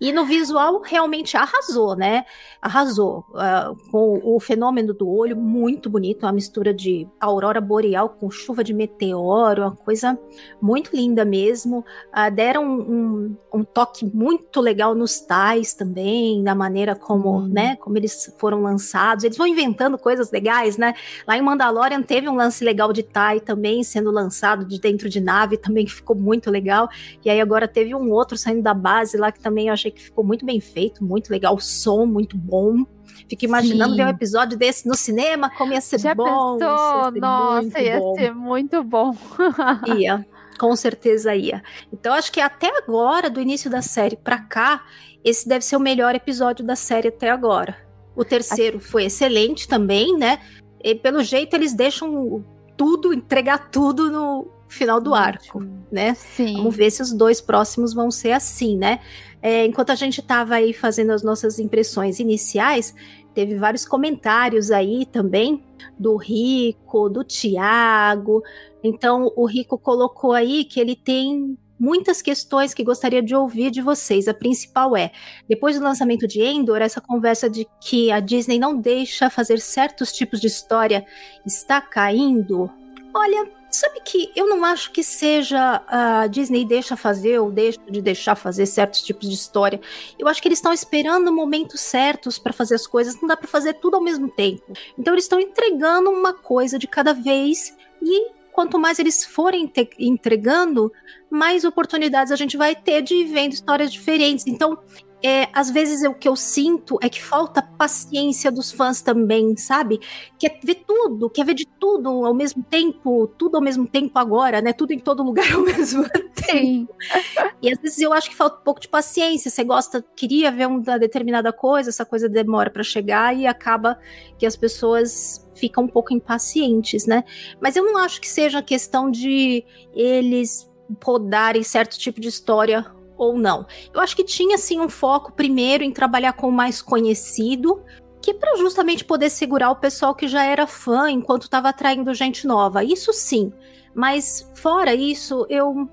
E 0.00 0.12
no 0.12 0.24
visual 0.24 0.80
realmente 0.80 1.36
arrasou, 1.36 1.94
né? 1.94 2.24
Arrasou. 2.60 3.24
Uh, 3.30 3.90
com 3.90 4.20
o 4.24 4.40
fenômeno 4.40 4.94
do 4.94 5.08
olho, 5.08 5.36
muito 5.36 5.88
bonito, 5.88 6.24
uma 6.24 6.32
mistura 6.32 6.72
de 6.72 7.06
aurora 7.20 7.60
boreal 7.60 8.08
com 8.08 8.30
chuva 8.30 8.64
de 8.64 8.72
meteoro, 8.72 9.62
uma 9.62 9.76
coisa 9.76 10.18
muito 10.60 10.94
linda 10.94 11.24
mesmo. 11.24 11.84
Uh, 12.08 12.34
deram 12.34 12.64
um, 12.64 13.36
um, 13.52 13.64
toque 13.64 14.04
muito 14.04 14.60
legal 14.60 14.94
nos 14.94 15.20
tais 15.20 15.74
também, 15.74 16.42
da 16.42 16.54
maneira 16.54 16.94
como, 16.94 17.38
hum. 17.38 17.48
né, 17.48 17.76
como 17.76 17.96
eles 17.96 18.34
foram 18.38 18.62
lançados. 18.62 19.24
Eles 19.24 19.36
vão 19.36 19.46
inventando 19.76 19.98
coisas 19.98 20.30
legais, 20.30 20.78
né? 20.78 20.94
Lá 21.28 21.36
em 21.36 21.42
Mandalorian 21.42 22.02
teve 22.02 22.28
um 22.28 22.34
lance 22.34 22.64
legal 22.64 22.92
de 22.92 23.02
Tai 23.02 23.38
também 23.40 23.84
sendo 23.84 24.10
lançado 24.10 24.64
de 24.64 24.80
dentro 24.80 25.08
de 25.08 25.20
nave, 25.20 25.56
também 25.58 25.84
que 25.84 25.92
ficou 25.92 26.16
muito 26.16 26.50
legal. 26.50 26.88
E 27.24 27.30
aí 27.30 27.40
agora 27.40 27.68
teve 27.68 27.94
um 27.94 28.10
outro 28.10 28.36
saindo 28.36 28.62
da 28.62 28.74
base 28.74 29.16
lá 29.16 29.30
que 29.30 29.40
também 29.40 29.68
eu 29.68 29.74
achei 29.74 29.90
que 29.90 30.02
ficou 30.02 30.24
muito 30.24 30.44
bem 30.44 30.60
feito, 30.60 31.04
muito 31.04 31.30
legal, 31.30 31.54
o 31.54 31.60
som 31.60 32.06
muito 32.06 32.36
bom. 32.36 32.84
Fico 33.28 33.44
imaginando 33.44 33.92
Sim. 33.92 33.96
ver 33.96 34.06
um 34.06 34.10
episódio 34.10 34.58
desse 34.58 34.86
no 34.86 34.94
cinema, 34.94 35.50
como 35.50 35.72
ia 35.72 35.80
ser 35.80 35.98
Já 35.98 36.14
bom. 36.14 36.58
Pensou? 36.58 37.14
Ia 37.14 37.20
Nossa, 37.20 37.80
ia 37.80 37.98
bom. 37.98 38.14
ser 38.14 38.34
muito 38.34 38.82
bom. 38.82 39.14
ia. 39.98 40.26
Com 40.58 40.74
certeza 40.74 41.34
ia. 41.34 41.62
Então, 41.92 42.14
acho 42.14 42.32
que 42.32 42.40
até 42.40 42.74
agora, 42.78 43.28
do 43.28 43.40
início 43.40 43.70
da 43.70 43.82
série 43.82 44.16
pra 44.16 44.38
cá, 44.38 44.84
esse 45.22 45.46
deve 45.46 45.64
ser 45.64 45.76
o 45.76 45.80
melhor 45.80 46.14
episódio 46.14 46.64
da 46.64 46.76
série 46.76 47.08
até 47.08 47.30
agora. 47.30 47.85
O 48.16 48.24
terceiro 48.24 48.80
foi 48.80 49.04
excelente 49.04 49.68
também, 49.68 50.16
né? 50.16 50.40
E 50.82 50.94
pelo 50.94 51.22
jeito 51.22 51.54
eles 51.54 51.74
deixam 51.74 52.42
tudo, 52.76 53.12
entregar 53.12 53.70
tudo 53.70 54.10
no 54.10 54.48
final 54.68 55.00
do 55.00 55.14
arco, 55.14 55.62
né? 55.92 56.14
Sim. 56.14 56.54
Vamos 56.56 56.74
ver 56.74 56.90
se 56.90 57.02
os 57.02 57.12
dois 57.12 57.40
próximos 57.40 57.94
vão 57.94 58.10
ser 58.10 58.32
assim, 58.32 58.76
né? 58.76 59.00
É, 59.42 59.64
enquanto 59.64 59.90
a 59.90 59.94
gente 59.94 60.20
estava 60.20 60.56
aí 60.56 60.72
fazendo 60.72 61.12
as 61.12 61.22
nossas 61.22 61.58
impressões 61.58 62.18
iniciais, 62.18 62.94
teve 63.34 63.56
vários 63.56 63.86
comentários 63.86 64.70
aí 64.70 65.06
também 65.06 65.62
do 65.98 66.16
Rico, 66.16 67.08
do 67.08 67.22
Tiago. 67.22 68.42
Então, 68.82 69.32
o 69.36 69.46
Rico 69.46 69.78
colocou 69.78 70.32
aí 70.32 70.64
que 70.64 70.80
ele 70.80 70.96
tem 70.96 71.56
muitas 71.78 72.22
questões 72.22 72.74
que 72.74 72.84
gostaria 72.84 73.22
de 73.22 73.34
ouvir 73.34 73.70
de 73.70 73.80
vocês. 73.80 74.28
A 74.28 74.34
principal 74.34 74.96
é: 74.96 75.10
depois 75.48 75.78
do 75.78 75.84
lançamento 75.84 76.26
de 76.26 76.42
Endor, 76.42 76.82
essa 76.82 77.00
conversa 77.00 77.48
de 77.48 77.66
que 77.80 78.10
a 78.10 78.20
Disney 78.20 78.58
não 78.58 78.76
deixa 78.76 79.30
fazer 79.30 79.60
certos 79.60 80.12
tipos 80.12 80.40
de 80.40 80.46
história 80.46 81.04
está 81.44 81.80
caindo. 81.80 82.70
Olha, 83.14 83.50
Sabe 83.76 84.00
que 84.00 84.32
eu 84.34 84.48
não 84.48 84.64
acho 84.64 84.90
que 84.90 85.02
seja 85.02 85.82
a 85.86 86.26
Disney 86.28 86.64
deixa 86.64 86.96
fazer 86.96 87.38
ou 87.40 87.50
deixa 87.50 87.78
de 87.90 88.00
deixar 88.00 88.34
fazer 88.34 88.64
certos 88.64 89.02
tipos 89.02 89.28
de 89.28 89.34
história. 89.34 89.78
Eu 90.18 90.28
acho 90.28 90.40
que 90.40 90.48
eles 90.48 90.58
estão 90.58 90.72
esperando 90.72 91.30
momentos 91.30 91.80
certos 91.80 92.38
para 92.38 92.54
fazer 92.54 92.76
as 92.76 92.86
coisas. 92.86 93.20
Não 93.20 93.28
dá 93.28 93.36
para 93.36 93.46
fazer 93.46 93.74
tudo 93.74 93.96
ao 93.96 94.02
mesmo 94.02 94.30
tempo. 94.30 94.72
Então 94.98 95.12
eles 95.12 95.24
estão 95.24 95.38
entregando 95.38 96.08
uma 96.08 96.32
coisa 96.32 96.78
de 96.78 96.86
cada 96.86 97.12
vez 97.12 97.76
e 98.00 98.30
quanto 98.50 98.78
mais 98.78 98.98
eles 98.98 99.26
forem 99.26 99.70
entregando, 99.98 100.90
mais 101.36 101.64
oportunidades 101.64 102.32
a 102.32 102.36
gente 102.36 102.56
vai 102.56 102.74
ter 102.74 103.02
de 103.02 103.14
ir 103.14 103.26
vendo 103.26 103.52
histórias 103.52 103.92
diferentes. 103.92 104.46
Então, 104.46 104.78
é, 105.22 105.48
às 105.52 105.70
vezes 105.70 106.02
o 106.08 106.14
que 106.14 106.28
eu 106.28 106.36
sinto 106.36 106.98
é 107.02 107.08
que 107.08 107.22
falta 107.22 107.62
paciência 107.62 108.50
dos 108.50 108.70
fãs 108.70 109.00
também, 109.00 109.56
sabe? 109.56 109.98
Quer 110.38 110.60
ver 110.62 110.84
tudo, 110.86 111.30
quer 111.30 111.44
ver 111.44 111.54
de 111.54 111.66
tudo 111.66 112.24
ao 112.24 112.34
mesmo 112.34 112.62
tempo, 112.62 113.26
tudo 113.38 113.56
ao 113.56 113.62
mesmo 113.62 113.86
tempo 113.86 114.18
agora, 114.18 114.60
né? 114.60 114.72
Tudo 114.72 114.92
em 114.92 114.98
todo 114.98 115.22
lugar 115.22 115.50
ao 115.52 115.62
mesmo 115.66 116.04
tempo. 116.34 116.94
e 117.62 117.72
às 117.72 117.78
vezes 117.80 117.98
eu 117.98 118.12
acho 118.12 118.30
que 118.30 118.36
falta 118.36 118.60
um 118.60 118.64
pouco 118.64 118.80
de 118.80 118.88
paciência. 118.88 119.50
Você 119.50 119.64
gosta, 119.64 120.04
queria 120.14 120.52
ver 120.52 120.68
uma 120.68 120.98
determinada 120.98 121.52
coisa, 121.52 121.90
essa 121.90 122.04
coisa 122.04 122.28
demora 122.28 122.70
para 122.70 122.82
chegar 122.82 123.36
e 123.36 123.46
acaba 123.46 123.98
que 124.38 124.46
as 124.46 124.54
pessoas 124.54 125.44
ficam 125.54 125.84
um 125.84 125.88
pouco 125.88 126.12
impacientes, 126.12 127.06
né? 127.06 127.24
Mas 127.60 127.74
eu 127.74 127.84
não 127.84 127.96
acho 127.96 128.20
que 128.20 128.28
seja 128.28 128.62
questão 128.62 129.10
de 129.10 129.64
eles 129.94 130.70
podarem 131.00 131.62
certo 131.62 131.98
tipo 131.98 132.20
de 132.20 132.28
história 132.28 132.86
ou 133.16 133.36
não. 133.38 133.66
Eu 133.92 134.00
acho 134.00 134.14
que 134.14 134.24
tinha 134.24 134.58
sim 134.58 134.80
um 134.80 134.88
foco 134.88 135.32
primeiro 135.32 135.82
em 135.82 135.92
trabalhar 135.92 136.34
com 136.34 136.48
o 136.48 136.52
mais 136.52 136.82
conhecido, 136.82 137.82
que 138.20 138.34
para 138.34 138.56
justamente 138.56 139.04
poder 139.04 139.30
segurar 139.30 139.70
o 139.70 139.76
pessoal 139.76 140.14
que 140.14 140.28
já 140.28 140.44
era 140.44 140.66
fã 140.66 141.10
enquanto 141.10 141.44
estava 141.44 141.68
atraindo 141.68 142.12
gente 142.14 142.46
nova. 142.46 142.84
Isso 142.84 143.12
sim. 143.12 143.52
Mas 143.94 144.50
fora 144.54 144.94
isso, 144.94 145.46
eu 145.48 145.88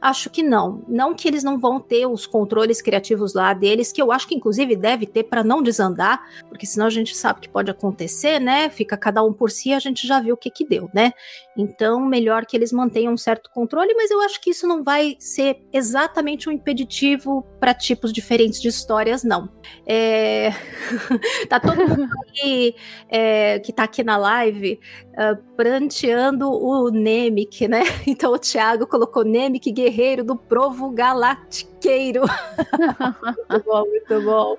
Acho 0.00 0.30
que 0.30 0.44
não. 0.44 0.84
Não 0.86 1.12
que 1.12 1.26
eles 1.26 1.42
não 1.42 1.58
vão 1.58 1.80
ter 1.80 2.06
os 2.06 2.24
controles 2.24 2.80
criativos 2.80 3.34
lá 3.34 3.52
deles, 3.52 3.90
que 3.90 4.00
eu 4.00 4.12
acho 4.12 4.28
que 4.28 4.34
inclusive 4.34 4.76
deve 4.76 5.06
ter 5.06 5.24
para 5.24 5.42
não 5.42 5.60
desandar, 5.60 6.22
porque 6.48 6.64
senão 6.66 6.86
a 6.86 6.90
gente 6.90 7.16
sabe 7.16 7.40
que 7.40 7.48
pode 7.48 7.70
acontecer, 7.70 8.38
né? 8.38 8.70
Fica 8.70 8.96
cada 8.96 9.24
um 9.24 9.32
por 9.32 9.50
si, 9.50 9.72
a 9.72 9.80
gente 9.80 10.06
já 10.06 10.20
viu 10.20 10.34
o 10.34 10.36
que 10.36 10.50
que 10.50 10.64
deu, 10.64 10.88
né? 10.94 11.12
Então, 11.56 12.00
melhor 12.00 12.46
que 12.46 12.56
eles 12.56 12.72
mantenham 12.72 13.12
um 13.12 13.16
certo 13.16 13.50
controle, 13.50 13.92
mas 13.94 14.10
eu 14.12 14.20
acho 14.20 14.40
que 14.40 14.50
isso 14.50 14.68
não 14.68 14.84
vai 14.84 15.16
ser 15.18 15.60
exatamente 15.72 16.48
um 16.48 16.52
impeditivo 16.52 17.44
para 17.58 17.74
tipos 17.74 18.12
diferentes 18.12 18.60
de 18.62 18.68
histórias, 18.68 19.24
não. 19.24 19.48
É... 19.84 20.50
tá 21.48 21.58
todo 21.58 21.88
mundo 21.88 22.08
aí 22.40 22.74
é, 23.08 23.58
que 23.58 23.72
tá 23.72 23.82
aqui 23.82 24.04
na 24.04 24.16
live 24.16 24.78
uh, 25.14 25.56
pranteando 25.56 26.48
o 26.48 26.88
Nemec, 26.90 27.66
né? 27.66 27.82
Então 28.06 28.32
o 28.32 28.38
Thiago 28.38 28.86
colocou 28.86 29.24
Nemec 29.24 29.70
guerreiro 29.72 29.87
do 30.24 30.36
provo 30.36 30.90
galactiqueiro. 30.90 32.22
muito 33.50 33.64
bom, 33.64 33.84
muito 33.86 34.22
bom. 34.22 34.56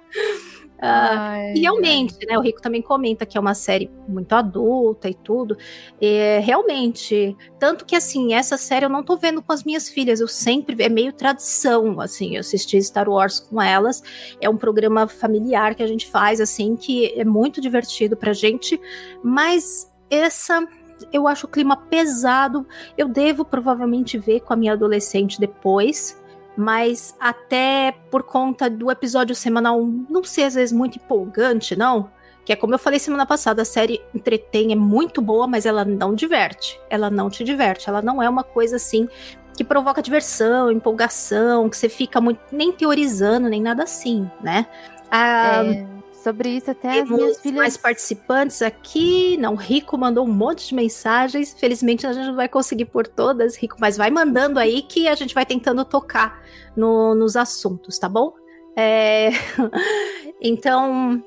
Uh, 0.80 1.58
e 1.58 1.60
realmente, 1.60 2.26
né, 2.26 2.38
o 2.38 2.42
Rico 2.42 2.62
também 2.62 2.82
comenta 2.82 3.26
que 3.26 3.38
é 3.38 3.42
uma 3.42 3.54
série 3.54 3.92
muito 4.08 4.34
adulta 4.34 5.10
e 5.10 5.14
tudo. 5.14 5.58
É, 6.00 6.40
realmente, 6.40 7.36
tanto 7.60 7.86
que 7.86 7.96
assim, 7.96 8.34
essa 8.34 8.58
série 8.58 8.86
eu 8.86 8.90
não 8.90 9.04
tô 9.04 9.18
vendo 9.18 9.42
com 9.42 9.52
as 9.52 9.64
minhas 9.64 9.90
filhas, 9.90 10.22
eu 10.22 10.28
sempre 10.28 10.82
é 10.82 10.88
meio 10.88 11.12
tradição, 11.12 12.00
assim, 12.00 12.36
eu 12.36 12.40
assisti 12.40 12.82
Star 12.82 13.10
Wars 13.10 13.42
com 13.42 13.62
elas. 13.62 14.02
É 14.40 14.50
um 14.50 14.56
programa 14.56 15.06
familiar 15.06 15.76
que 15.76 15.84
a 15.84 15.88
gente 15.88 16.08
faz 16.08 16.40
assim 16.40 16.78
que 16.78 17.14
é 17.20 17.26
muito 17.26 17.60
divertido 17.60 18.16
pra 18.16 18.32
gente, 18.32 18.80
mas 19.22 19.92
essa 20.10 20.66
eu 21.12 21.28
acho 21.28 21.46
o 21.46 21.50
clima 21.50 21.76
pesado. 21.76 22.66
Eu 22.98 23.08
devo 23.08 23.46
provavelmente 23.46 24.18
ver 24.18 24.42
com 24.42 24.54
a 24.54 24.56
minha 24.56 24.74
adolescente 24.74 25.40
depois, 25.40 26.20
mas 26.58 27.16
até 27.20 27.96
por 28.10 28.24
conta 28.24 28.70
do 28.70 28.92
episódio 28.92 29.36
semanal 29.36 29.82
não 30.10 30.24
ser 30.24 30.44
às 30.44 30.56
vezes 30.56 30.72
muito 30.72 30.98
empolgante, 30.98 31.76
não. 31.76 32.10
Que 32.46 32.54
é 32.54 32.56
como 32.56 32.74
eu 32.74 32.80
falei 32.80 33.00
semana 33.00 33.26
passada, 33.26 33.62
a 33.62 33.66
série 33.66 34.02
entretém, 34.14 34.72
é 34.72 34.76
muito 34.76 35.22
boa, 35.22 35.46
mas 35.46 35.66
ela 35.66 35.86
não 35.86 36.16
diverte. 36.16 36.80
Ela 36.90 37.10
não 37.10 37.30
te 37.30 37.44
diverte. 37.44 37.90
Ela 37.90 38.02
não 38.02 38.22
é 38.24 38.30
uma 38.30 38.44
coisa 38.44 38.78
assim 38.78 39.08
que 39.56 39.64
provoca 39.64 40.02
diversão, 40.02 40.72
empolgação, 40.72 41.70
que 41.70 41.76
você 41.78 41.90
fica 41.90 42.22
muito 42.22 42.40
nem 42.52 42.72
teorizando, 42.72 43.50
nem 43.50 43.62
nada 43.62 43.84
assim, 43.84 44.30
né? 44.42 44.66
Ah, 45.12 45.64
é 45.66 45.99
Sobre 46.24 46.50
isso, 46.50 46.70
até 46.70 46.96
Temos 46.96 47.12
as 47.12 47.18
minhas 47.18 47.40
filhas. 47.40 47.58
mais 47.58 47.78
participantes 47.78 48.62
aqui. 48.62 49.38
Não, 49.38 49.56
Rico 49.56 49.98
mandou 49.98 50.26
um 50.26 50.32
monte 50.32 50.68
de 50.68 50.76
mensagens. 50.76 51.56
Felizmente 51.58 52.06
a 52.06 52.12
gente 52.12 52.28
não 52.28 52.36
vai 52.36 52.50
conseguir 52.50 52.86
por 52.86 53.08
todas, 53.08 53.56
Rico, 53.56 53.78
mas 53.80 53.96
vai 53.96 54.12
mandando 54.12 54.60
aí 54.60 54.82
que 54.82 55.08
a 55.08 55.16
gente 55.16 55.34
vai 55.34 55.46
tentando 55.46 55.86
tocar 55.86 56.42
no, 56.76 57.16
nos 57.16 57.38
assuntos, 57.38 57.98
tá 57.98 58.10
bom? 58.10 58.34
É... 58.76 59.30
então, 60.42 61.24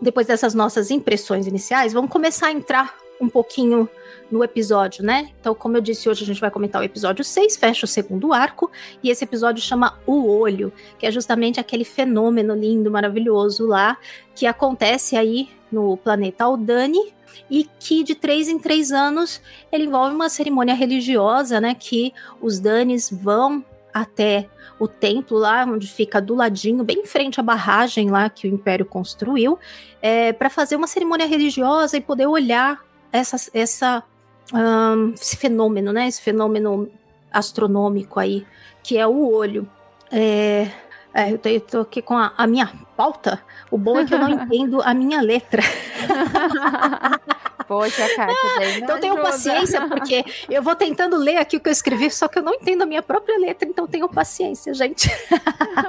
depois 0.00 0.26
dessas 0.26 0.54
nossas 0.54 0.90
impressões 0.90 1.46
iniciais, 1.46 1.92
vamos 1.92 2.10
começar 2.10 2.46
a 2.46 2.52
entrar 2.52 2.94
um 3.20 3.28
pouquinho 3.28 3.88
no 4.30 4.42
episódio, 4.42 5.04
né? 5.04 5.30
Então, 5.40 5.54
como 5.54 5.76
eu 5.76 5.80
disse, 5.80 6.08
hoje 6.08 6.24
a 6.24 6.26
gente 6.26 6.40
vai 6.40 6.50
comentar 6.50 6.80
o 6.80 6.84
episódio 6.84 7.24
6, 7.24 7.56
fecha 7.56 7.84
o 7.84 7.88
segundo 7.88 8.32
arco, 8.32 8.70
e 9.02 9.10
esse 9.10 9.24
episódio 9.24 9.62
chama 9.62 9.98
O 10.06 10.26
Olho, 10.26 10.72
que 10.98 11.06
é 11.06 11.10
justamente 11.10 11.60
aquele 11.60 11.84
fenômeno 11.84 12.54
lindo, 12.54 12.90
maravilhoso 12.90 13.66
lá, 13.66 13.96
que 14.34 14.46
acontece 14.46 15.16
aí 15.16 15.48
no 15.70 15.96
planeta 15.96 16.44
Aldani, 16.44 17.14
e 17.50 17.68
que 17.78 18.02
de 18.02 18.14
três 18.14 18.48
em 18.48 18.58
três 18.58 18.90
anos 18.90 19.40
ele 19.70 19.84
envolve 19.84 20.14
uma 20.14 20.28
cerimônia 20.28 20.74
religiosa, 20.74 21.60
né? 21.60 21.74
Que 21.74 22.12
os 22.40 22.58
Danes 22.58 23.10
vão 23.10 23.64
até 23.92 24.48
o 24.78 24.86
templo 24.86 25.38
lá, 25.38 25.64
onde 25.64 25.86
fica 25.86 26.20
do 26.20 26.34
ladinho, 26.34 26.84
bem 26.84 27.00
em 27.00 27.06
frente 27.06 27.40
à 27.40 27.42
barragem 27.42 28.10
lá 28.10 28.28
que 28.28 28.46
o 28.46 28.50
Império 28.50 28.84
construiu, 28.84 29.58
é, 30.02 30.32
para 30.32 30.50
fazer 30.50 30.76
uma 30.76 30.86
cerimônia 30.86 31.26
religiosa 31.26 31.96
e 31.96 32.00
poder 32.00 32.26
olhar 32.26 32.85
essa, 33.12 33.36
essa 33.52 34.02
um, 34.52 35.12
esse 35.12 35.36
fenômeno, 35.36 35.92
né? 35.92 36.06
Esse 36.06 36.22
fenômeno 36.22 36.88
astronômico 37.32 38.20
aí, 38.20 38.46
que 38.82 38.96
é 38.96 39.06
o 39.06 39.30
olho. 39.30 39.68
É, 40.10 40.68
é, 41.12 41.32
eu, 41.32 41.60
tô 41.60 41.80
aqui 41.80 42.02
com 42.02 42.16
a, 42.16 42.32
a, 42.36 42.46
minha 42.46 42.70
pauta. 42.96 43.40
O 43.70 43.78
bom 43.78 43.98
é 43.98 44.04
que 44.04 44.14
eu 44.14 44.18
não 44.18 44.30
entendo 44.44 44.80
a 44.82 44.94
minha 44.94 45.20
letra. 45.20 45.62
Poxa, 47.66 48.08
Kátia, 48.14 48.36
daí 48.58 48.80
Então 48.80 49.00
tenham 49.00 49.16
paciência, 49.16 49.88
porque 49.88 50.24
eu 50.48 50.62
vou 50.62 50.76
tentando 50.76 51.16
ler 51.16 51.38
aqui 51.38 51.56
o 51.56 51.60
que 51.60 51.68
eu 51.68 51.72
escrevi, 51.72 52.08
só 52.12 52.28
que 52.28 52.38
eu 52.38 52.42
não 52.42 52.54
entendo 52.54 52.82
a 52.82 52.86
minha 52.86 53.02
própria 53.02 53.36
letra, 53.38 53.68
então 53.68 53.88
tenham 53.88 54.08
paciência, 54.08 54.72
gente. 54.72 55.10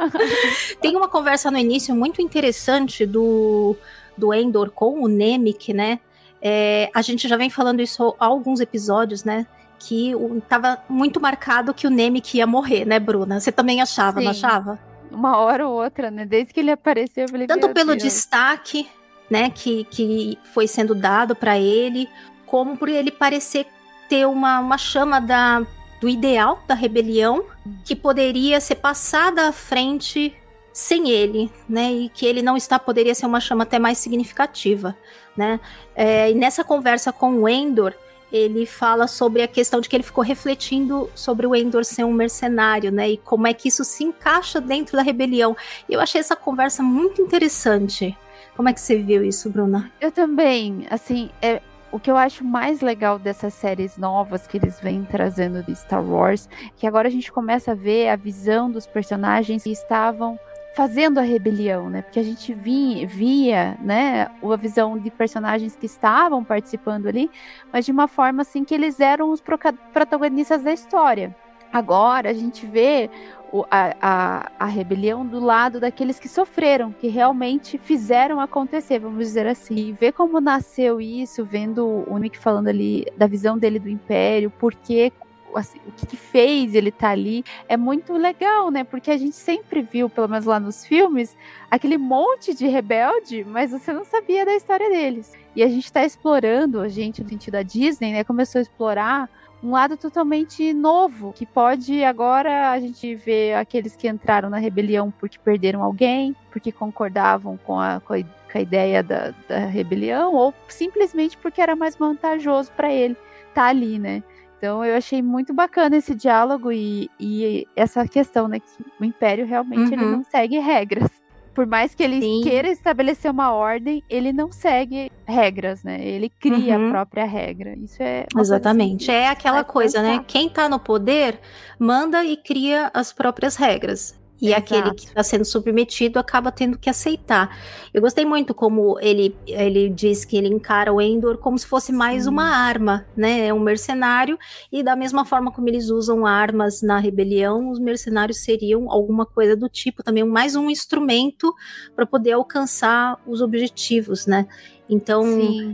Tem 0.82 0.96
uma 0.96 1.08
conversa 1.08 1.52
no 1.52 1.58
início 1.60 1.96
muito 1.96 2.20
interessante 2.20 3.06
do, 3.06 3.76
do 4.18 4.34
Endor 4.34 4.72
com 4.72 5.04
o 5.04 5.08
Nemec, 5.08 5.72
né? 5.72 6.00
É, 6.42 6.90
a 6.94 7.02
gente 7.02 7.28
já 7.28 7.38
vem 7.38 7.50
falando 7.50 7.82
isso 7.82 8.16
há 8.20 8.26
alguns 8.26 8.60
episódios, 8.60 9.24
né? 9.24 9.46
Que 9.80 10.16
o, 10.16 10.42
tava 10.42 10.80
muito 10.90 11.20
marcado 11.20 11.74
que 11.74 11.88
o 11.88 11.90
Nemec 11.90 12.38
ia 12.38 12.48
morrer, 12.48 12.86
né, 12.86 13.00
Bruna? 13.00 13.40
Você 13.40 13.52
também 13.52 13.82
achava, 13.82 14.20
Sim. 14.20 14.26
não 14.26 14.32
achava? 14.32 14.80
Uma 15.12 15.38
hora 15.38 15.68
ou 15.68 15.84
outra, 15.84 16.12
né? 16.12 16.26
Desde 16.26 16.54
que 16.54 16.60
ele 16.60 16.72
apareceu, 16.72 17.24
eu 17.24 17.30
falei, 17.30 17.48
Tanto 17.48 17.70
pelo 17.70 17.92
Deus. 17.92 18.04
destaque, 18.04 18.90
né, 19.30 19.50
que, 19.50 19.84
que 19.86 20.38
foi 20.54 20.68
sendo 20.68 20.96
dado 20.96 21.36
para 21.36 21.60
ele, 21.60 22.10
como 22.46 22.78
por 22.78 22.90
ele 22.90 23.12
parecer 23.12 23.68
ter 24.08 24.26
uma, 24.26 24.60
uma 24.60 24.78
chama 24.78 25.20
da, 25.20 25.66
do 26.00 26.08
ideal 26.08 26.62
da 26.68 26.74
rebelião 26.74 27.44
que 27.84 27.96
poderia 27.96 28.60
ser 28.62 28.76
passada 28.76 29.50
à 29.50 29.52
frente 29.52 30.34
sem 30.72 31.10
ele, 31.10 31.52
né? 31.68 31.92
E 31.92 32.10
que 32.10 32.26
ele 32.26 32.42
não 32.42 32.56
está 32.56 32.78
poderia 32.78 33.16
ser 33.16 33.26
uma 33.26 33.40
chama 33.40 33.64
até 33.64 33.80
mais 33.80 33.98
significativa, 33.98 34.96
né? 35.38 35.60
É, 35.96 36.32
e 36.32 36.36
nessa 36.36 36.64
conversa 36.64 37.14
com 37.14 37.42
o 37.42 37.48
Endor, 37.48 37.94
ele 38.32 38.66
fala 38.66 39.08
sobre 39.08 39.42
a 39.42 39.48
questão 39.48 39.80
de 39.80 39.88
que 39.88 39.96
ele 39.96 40.04
ficou 40.04 40.24
refletindo 40.24 41.10
sobre 41.16 41.48
o 41.48 41.56
Endor 41.56 41.86
ser 41.86 42.04
um 42.04 42.12
mercenário, 42.12 42.92
né? 42.92 43.10
E 43.10 43.18
como 43.18 43.48
é 43.48 43.54
que 43.54 43.70
isso 43.70 43.84
se 43.84 44.04
encaixa 44.04 44.60
dentro 44.60 44.98
da 44.98 45.04
rebelião. 45.04 45.56
E 45.88 45.94
eu 45.94 46.02
achei 46.02 46.20
essa 46.20 46.36
conversa 46.36 46.84
muito 46.84 47.22
interessante. 47.22 48.18
Como 48.56 48.68
é 48.68 48.74
que 48.74 48.82
você 48.82 48.98
viu 48.98 49.24
isso, 49.24 49.50
Bruna? 49.50 49.92
Eu 50.02 50.12
também, 50.12 50.88
assim, 50.90 51.30
é, 51.42 51.62
o 51.92 52.00
que 52.00 52.12
eu 52.12 52.18
acho 52.18 52.44
mais 52.44 52.82
legal 52.82 53.18
dessas 53.18 53.54
séries 53.54 53.98
novas 53.98 54.46
que 54.46 54.58
eles 54.58 54.80
vêm 54.80 55.06
trazendo 55.06 55.64
de 55.64 55.76
Star 55.76 56.04
Wars, 56.04 56.50
que 56.76 56.86
agora 56.86 57.08
a 57.08 57.12
gente 57.12 57.32
começa 57.32 57.72
a 57.72 57.76
ver 57.76 58.10
a 58.10 58.16
visão 58.16 58.70
dos 58.70 58.86
personagens 58.86 59.64
que 59.64 59.72
estavam 59.72 60.40
fazendo 60.78 61.18
a 61.18 61.24
rebelião, 61.24 61.90
né? 61.90 62.04
Porque 62.04 62.20
a 62.20 62.24
gente 62.24 62.54
via, 62.54 63.08
via, 63.08 63.76
né, 63.82 64.30
a 64.44 64.56
visão 64.56 64.96
de 64.96 65.10
personagens 65.10 65.76
que 65.76 65.88
estavam 65.88 66.44
participando 66.44 67.08
ali, 67.08 67.32
mas 67.74 67.84
de 67.84 67.92
uma 67.92 68.08
forma 68.08 68.44
assim 68.44 68.64
que 68.64 68.76
eles 68.76 69.00
eram 69.00 69.32
os 69.32 69.42
protagonistas 69.42 70.62
da 70.62 70.72
história. 70.72 71.36
Agora 71.74 72.30
a 72.30 72.34
gente 72.34 72.68
vê 72.68 73.10
o, 73.52 73.66
a, 73.72 73.96
a, 74.00 74.52
a, 74.60 74.66
rebelião 74.68 75.26
do 75.26 75.40
lado 75.40 75.80
daqueles 75.80 76.20
que 76.20 76.30
sofreram, 76.30 76.92
que 76.92 77.08
realmente 77.08 77.80
fizeram 77.80 78.40
acontecer, 78.40 79.00
vamos 79.00 79.26
dizer 79.26 79.48
assim. 79.48 79.76
E 79.76 79.92
ver 79.94 80.12
como 80.12 80.40
nasceu 80.40 81.02
isso, 81.02 81.44
vendo 81.44 82.06
o 82.08 82.18
Nick 82.20 82.38
falando 82.38 82.68
ali 82.68 83.04
da 83.18 83.26
visão 83.26 83.58
dele 83.58 83.80
do 83.80 83.90
Império, 83.90 84.54
porque 84.60 85.12
assim, 85.56 85.80
o 85.88 85.92
que, 85.92 86.16
fez 86.16 86.76
ele 86.76 86.90
estar 86.90 87.08
tá 87.08 87.14
ali, 87.14 87.44
é 87.68 87.78
muito 87.78 88.14
legal, 88.14 88.70
né? 88.70 88.84
Porque 88.84 89.12
a 89.12 89.18
gente 89.18 89.36
sempre 89.36 89.82
viu, 89.82 90.10
pelo 90.10 90.28
menos 90.28 90.46
lá 90.46 90.60
nos 90.60 90.86
filmes, 90.86 91.36
aquele 91.70 91.98
monte 91.98 92.54
de 92.54 92.68
rebelde, 92.68 93.46
mas 93.46 93.72
você 93.72 93.94
não 93.94 94.04
sabia 94.04 94.46
da 94.46 94.56
história 94.56 94.90
deles. 94.90 95.34
E 95.56 95.64
a 95.64 95.68
gente 95.68 95.86
está 95.86 96.06
explorando, 96.06 96.80
a 96.80 96.88
gente, 96.88 97.24
no 97.24 97.30
sentido 97.30 97.54
da 97.54 97.64
Disney, 97.64 98.12
né, 98.12 98.24
começou 98.24 98.60
a 98.60 98.62
explorar 98.62 99.30
um 99.64 99.72
lado 99.72 99.98
totalmente 99.98 100.72
novo, 100.74 101.34
que 101.34 101.46
pode 101.46 102.04
agora 102.04 102.72
a 102.72 102.80
gente 102.80 103.16
ver 103.16 103.56
aqueles 103.56 103.96
que 103.96 104.08
entraram 104.08 104.50
na 104.50 104.58
rebelião 104.58 105.12
porque 105.12 105.38
perderam 105.40 105.82
alguém, 105.82 106.36
porque 106.52 106.72
concordavam 106.72 107.58
com 107.58 107.80
a, 107.80 108.00
com 108.00 108.14
a, 108.14 108.22
com 108.22 108.58
a 108.58 108.62
ideia 108.62 109.02
da, 109.02 109.34
da, 109.48 109.60
rebelião, 109.60 110.34
ou 110.34 110.54
simplesmente 110.68 111.38
porque 111.38 111.60
era 111.60 111.76
mais 111.76 111.96
vantajoso 111.96 112.72
para 112.74 112.94
ele 112.94 113.18
estar 113.50 113.64
tá 113.64 113.66
ali, 113.66 113.98
né? 113.98 114.22
Então 114.58 114.84
eu 114.84 114.96
achei 114.96 115.22
muito 115.22 115.54
bacana 115.54 115.98
esse 115.98 116.16
diálogo 116.16 116.72
e, 116.72 117.10
e 117.20 117.68
essa 117.76 118.08
questão, 118.08 118.48
né? 118.48 118.60
Que 118.60 118.66
o 119.00 119.06
Império 119.06 119.46
realmente 119.46 119.94
uhum. 119.94 119.94
ele 119.94 120.06
não 120.06 120.24
segue 120.24 120.58
regras 120.60 121.10
por 121.58 121.66
mais 121.66 121.96
que 121.96 122.04
ele 122.04 122.22
Sim. 122.22 122.42
queira 122.44 122.70
estabelecer 122.70 123.32
uma 123.32 123.52
ordem, 123.52 124.04
ele 124.08 124.32
não 124.32 124.52
segue 124.52 125.12
regras, 125.26 125.84
né? 125.84 126.00
Ele 126.06 126.30
cria 126.30 126.78
uhum. 126.78 126.86
a 126.86 126.90
própria 126.92 127.26
regra. 127.26 127.76
Isso 127.76 127.98
é. 128.00 128.28
Exatamente. 128.38 129.10
É 129.10 129.28
aquela 129.28 129.64
coisa, 129.64 130.04
né? 130.04 130.24
Quem 130.28 130.50
tá 130.50 130.70
no 130.70 130.80
poder 130.80 131.40
manda 131.80 132.24
e 132.24 132.38
cria 132.38 132.92
as 132.94 133.12
próprias 133.12 133.56
regras. 133.56 134.16
E 134.42 134.48
Exato. 134.48 134.76
aquele 134.76 134.94
que 134.94 135.06
está 135.06 135.24
sendo 135.24 135.46
submetido 135.46 136.20
acaba 136.20 136.52
tendo 136.52 136.78
que 136.78 136.90
aceitar. 136.90 137.58
Eu 137.94 138.02
gostei 138.02 138.24
muito 138.24 138.54
como 138.54 139.00
ele, 139.00 139.36
ele 139.48 139.90
diz 139.90 140.24
que 140.24 140.38
ele 140.38 140.48
encara 140.48 140.94
o 140.94 141.02
Endor 141.02 141.38
como 141.38 141.58
se 141.58 141.66
fosse 141.66 141.92
mais 141.92 142.24
Sim. 142.24 142.30
uma 142.30 142.46
arma, 142.46 143.06
né? 143.16 143.48
É 143.48 143.54
um 143.54 143.60
mercenário, 143.60 144.38
e 144.72 144.84
da 144.84 144.96
mesma 144.96 145.26
forma 145.26 145.52
como 145.52 145.68
eles 145.68 145.90
usam 145.90 146.26
armas 146.26 146.82
na 146.82 147.00
rebelião, 147.00 147.72
os 147.72 147.80
mercenários 147.80 148.44
seriam 148.44 148.92
alguma 148.92 149.26
coisa 149.26 149.56
do 149.56 149.68
tipo, 149.68 150.04
também 150.04 150.24
mais 150.24 150.56
um 150.56 150.70
instrumento 150.70 151.54
para 151.96 152.06
poder 152.06 152.34
alcançar 152.34 153.20
os 153.26 153.42
objetivos, 153.42 154.28
né? 154.28 154.48
Então, 154.90 155.26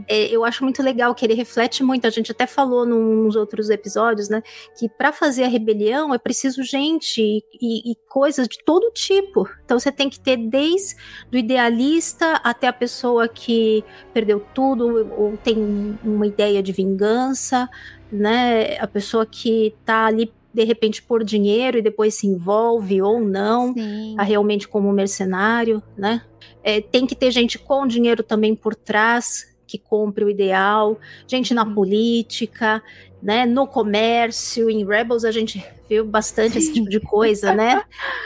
é, 0.07 0.27
eu 0.27 0.43
acho 0.43 0.63
muito 0.63 0.81
legal 0.81 1.13
que 1.13 1.25
ele 1.25 1.33
reflete 1.33 1.83
muito. 1.83 2.07
A 2.07 2.09
gente 2.09 2.31
até 2.31 2.47
falou 2.47 2.85
nos 2.85 3.35
outros 3.35 3.69
episódios, 3.69 4.29
né? 4.29 4.41
Que 4.77 4.89
para 4.89 5.11
fazer 5.11 5.43
a 5.43 5.47
rebelião 5.47 6.13
é 6.13 6.17
preciso 6.17 6.63
gente 6.63 7.21
e, 7.21 7.91
e, 7.91 7.95
coisas 8.09 8.47
de 8.47 8.57
todo 8.63 8.91
tipo. 8.91 9.47
Então, 9.63 9.77
você 9.79 9.91
tem 9.91 10.09
que 10.09 10.19
ter 10.19 10.37
desde 10.37 10.95
o 11.31 11.37
idealista 11.37 12.41
até 12.43 12.67
a 12.67 12.73
pessoa 12.73 13.27
que 13.27 13.83
perdeu 14.13 14.43
tudo 14.53 15.11
ou 15.17 15.37
tem 15.37 15.97
uma 16.03 16.25
ideia 16.25 16.63
de 16.63 16.71
vingança, 16.71 17.69
né? 18.11 18.77
A 18.77 18.87
pessoa 18.87 19.25
que 19.25 19.75
tá 19.85 20.05
ali 20.05 20.31
de 20.53 20.63
repente 20.63 21.01
por 21.01 21.23
dinheiro 21.23 21.77
e 21.77 21.81
depois 21.81 22.15
se 22.15 22.27
envolve 22.27 23.01
ou 23.01 23.19
não, 23.19 23.73
a 24.17 24.23
realmente 24.23 24.67
como 24.67 24.91
mercenário, 24.93 25.81
né? 25.97 26.21
É, 26.63 26.79
tem 26.79 27.05
que 27.05 27.15
ter 27.15 27.31
gente 27.31 27.57
com 27.57 27.87
dinheiro 27.87 28.23
também 28.23 28.55
por 28.55 28.75
trás 28.75 29.53
que 29.65 29.77
compre 29.77 30.23
o 30.23 30.29
ideal, 30.29 30.99
gente 31.27 31.53
na 31.53 31.63
uhum. 31.63 31.73
política, 31.73 32.83
né, 33.23 33.45
no 33.45 33.65
comércio, 33.65 34.69
em 34.69 34.85
Rebels 34.85 35.23
a 35.23 35.31
gente 35.31 35.65
viu 35.89 36.05
bastante 36.05 36.53
Sim. 36.53 36.59
esse 36.59 36.73
tipo 36.73 36.89
de 36.89 36.99
coisa, 36.99 37.53
né? 37.53 37.81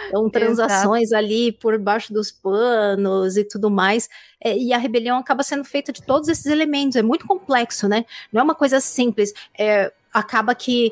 Então, 0.07 0.27
transações 0.31 1.13
ali 1.13 1.51
por 1.51 1.77
baixo 1.77 2.11
dos 2.11 2.31
panos 2.31 3.37
e 3.37 3.43
tudo 3.43 3.69
mais. 3.69 4.09
É, 4.43 4.57
e 4.57 4.73
a 4.73 4.77
rebelião 4.77 5.17
acaba 5.17 5.43
sendo 5.43 5.63
feita 5.63 5.93
de 5.93 6.01
todos 6.01 6.27
esses 6.27 6.47
elementos. 6.47 6.95
É 6.95 7.03
muito 7.03 7.27
complexo, 7.27 7.87
né? 7.87 8.05
Não 8.33 8.41
é 8.41 8.43
uma 8.43 8.55
coisa 8.55 8.79
simples. 8.79 9.33
É, 9.57 9.91
acaba 10.11 10.55
que 10.55 10.91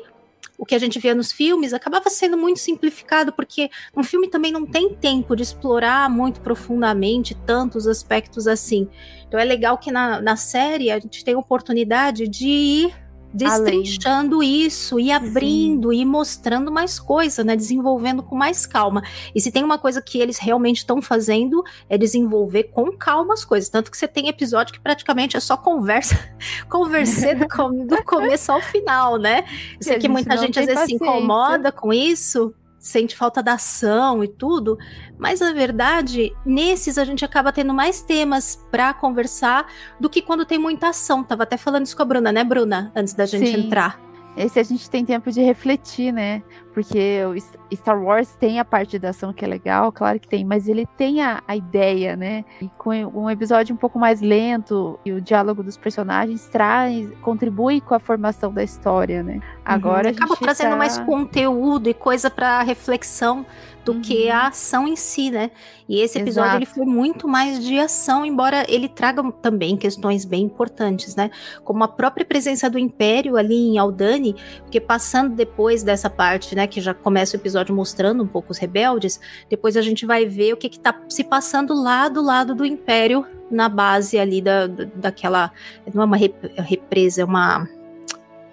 o 0.58 0.64
que 0.64 0.74
a 0.74 0.78
gente 0.78 0.98
via 0.98 1.14
nos 1.14 1.32
filmes 1.32 1.72
acabava 1.72 2.08
sendo 2.10 2.36
muito 2.36 2.58
simplificado, 2.58 3.32
porque 3.32 3.70
um 3.96 4.02
filme 4.02 4.28
também 4.28 4.52
não 4.52 4.66
tem 4.66 4.94
tempo 4.94 5.36
de 5.36 5.42
explorar 5.42 6.08
muito 6.10 6.40
profundamente 6.40 7.34
tantos 7.46 7.86
aspectos 7.86 8.46
assim. 8.46 8.88
Então 9.26 9.38
é 9.38 9.44
legal 9.44 9.78
que 9.78 9.90
na, 9.90 10.20
na 10.20 10.36
série 10.36 10.90
a 10.90 10.98
gente 10.98 11.24
tem 11.24 11.34
oportunidade 11.34 12.28
de 12.28 12.46
ir 12.46 13.05
destrinchando 13.36 14.36
Além. 14.36 14.66
isso 14.66 14.98
e 14.98 15.12
abrindo 15.12 15.90
Sim. 15.90 15.98
e 15.98 16.04
mostrando 16.04 16.72
mais 16.72 16.98
coisa, 16.98 17.44
né? 17.44 17.54
Desenvolvendo 17.54 18.22
com 18.22 18.34
mais 18.34 18.64
calma. 18.64 19.02
E 19.34 19.40
se 19.40 19.52
tem 19.52 19.62
uma 19.62 19.78
coisa 19.78 20.00
que 20.00 20.18
eles 20.18 20.38
realmente 20.38 20.78
estão 20.78 21.02
fazendo 21.02 21.62
é 21.88 21.98
desenvolver 21.98 22.64
com 22.64 22.90
calma 22.96 23.34
as 23.34 23.44
coisas. 23.44 23.68
Tanto 23.68 23.90
que 23.90 23.96
você 23.96 24.08
tem 24.08 24.28
episódio 24.28 24.72
que 24.72 24.80
praticamente 24.80 25.36
é 25.36 25.40
só 25.40 25.56
conversa, 25.56 26.16
conversar 26.68 27.34
do, 27.34 27.46
do 27.84 28.02
começo 28.04 28.50
ao 28.50 28.62
final, 28.62 29.18
né? 29.18 29.44
Eu 29.74 29.82
sei 29.82 29.98
que 29.98 30.08
muita 30.08 30.36
gente 30.38 30.58
às 30.58 30.64
vezes 30.64 30.80
paciência. 30.80 30.98
se 30.98 31.04
incomoda 31.04 31.70
com 31.70 31.92
isso, 31.92 32.54
sente 32.86 33.16
falta 33.16 33.42
da 33.42 33.54
ação 33.54 34.22
e 34.22 34.28
tudo, 34.28 34.78
mas 35.18 35.40
na 35.40 35.52
verdade, 35.52 36.32
nesses 36.44 36.98
a 36.98 37.04
gente 37.04 37.24
acaba 37.24 37.52
tendo 37.52 37.74
mais 37.74 38.00
temas 38.00 38.64
para 38.70 38.94
conversar 38.94 39.66
do 39.98 40.08
que 40.08 40.22
quando 40.22 40.44
tem 40.44 40.58
muita 40.58 40.88
ação. 40.88 41.24
Tava 41.24 41.42
até 41.42 41.56
falando 41.56 41.86
isso 41.86 41.96
com 41.96 42.02
a 42.02 42.06
Bruna, 42.06 42.30
né, 42.30 42.44
Bruna? 42.44 42.92
Antes 42.94 43.14
da 43.14 43.26
gente 43.26 43.48
Sim. 43.48 43.66
entrar. 43.66 44.05
Esse 44.36 44.60
a 44.60 44.62
gente 44.62 44.88
tem 44.90 45.04
tempo 45.04 45.30
de 45.32 45.40
refletir, 45.40 46.12
né? 46.12 46.42
Porque 46.74 47.20
o 47.24 47.74
Star 47.74 48.00
Wars 48.00 48.36
tem 48.38 48.60
a 48.60 48.64
parte 48.64 48.98
da 48.98 49.08
ação 49.08 49.32
que 49.32 49.42
é 49.44 49.48
legal, 49.48 49.90
claro 49.90 50.20
que 50.20 50.28
tem, 50.28 50.44
mas 50.44 50.68
ele 50.68 50.84
tem 50.84 51.22
a, 51.22 51.42
a 51.48 51.56
ideia, 51.56 52.14
né? 52.14 52.44
E 52.60 52.68
com 52.76 52.90
um 52.90 53.30
episódio 53.30 53.74
um 53.74 53.78
pouco 53.78 53.98
mais 53.98 54.20
lento 54.20 55.00
e 55.04 55.12
o 55.12 55.20
diálogo 55.20 55.62
dos 55.62 55.78
personagens 55.78 56.46
traz, 56.48 57.10
contribui 57.22 57.80
com 57.80 57.94
a 57.94 57.98
formação 57.98 58.52
da 58.52 58.62
história, 58.62 59.22
né? 59.22 59.40
Agora 59.64 60.08
uhum. 60.08 60.14
acaba 60.14 60.36
trazendo 60.36 60.70
tá... 60.70 60.76
mais 60.76 60.98
conteúdo 60.98 61.88
e 61.88 61.94
coisa 61.94 62.28
para 62.28 62.62
reflexão 62.62 63.46
do 63.86 63.92
uhum. 63.92 64.02
que 64.02 64.28
a 64.28 64.48
ação 64.48 64.88
em 64.88 64.96
si, 64.96 65.30
né? 65.30 65.52
E 65.88 66.00
esse 66.00 66.18
episódio 66.18 66.48
Exato. 66.48 66.58
ele 66.58 66.66
foi 66.66 66.84
muito 66.84 67.28
mais 67.28 67.64
de 67.64 67.78
ação, 67.78 68.26
embora 68.26 68.66
ele 68.68 68.88
traga 68.88 69.22
também 69.40 69.76
questões 69.76 70.24
bem 70.24 70.42
importantes, 70.42 71.14
né? 71.14 71.30
Como 71.62 71.84
a 71.84 71.88
própria 71.88 72.26
presença 72.26 72.68
do 72.68 72.80
Império 72.80 73.36
ali 73.36 73.54
em 73.54 73.78
Aldani, 73.78 74.34
porque 74.62 74.80
passando 74.80 75.36
depois 75.36 75.84
dessa 75.84 76.10
parte, 76.10 76.56
né, 76.56 76.66
que 76.66 76.80
já 76.80 76.92
começa 76.92 77.36
o 77.36 77.40
episódio 77.40 77.72
mostrando 77.72 78.24
um 78.24 78.26
pouco 78.26 78.50
os 78.50 78.58
rebeldes, 78.58 79.20
depois 79.48 79.76
a 79.76 79.82
gente 79.82 80.04
vai 80.04 80.26
ver 80.26 80.52
o 80.52 80.56
que 80.56 80.68
que 80.68 80.80
tá 80.80 80.92
se 81.08 81.22
passando 81.22 81.72
lá 81.72 82.08
do 82.08 82.20
lado 82.20 82.56
do 82.56 82.64
Império 82.64 83.24
na 83.48 83.68
base 83.68 84.18
ali 84.18 84.42
da, 84.42 84.66
daquela, 84.66 85.52
não 85.94 86.02
é 86.02 86.04
uma 86.04 86.16
represa, 86.16 87.22
é 87.22 87.24
uma 87.24 87.68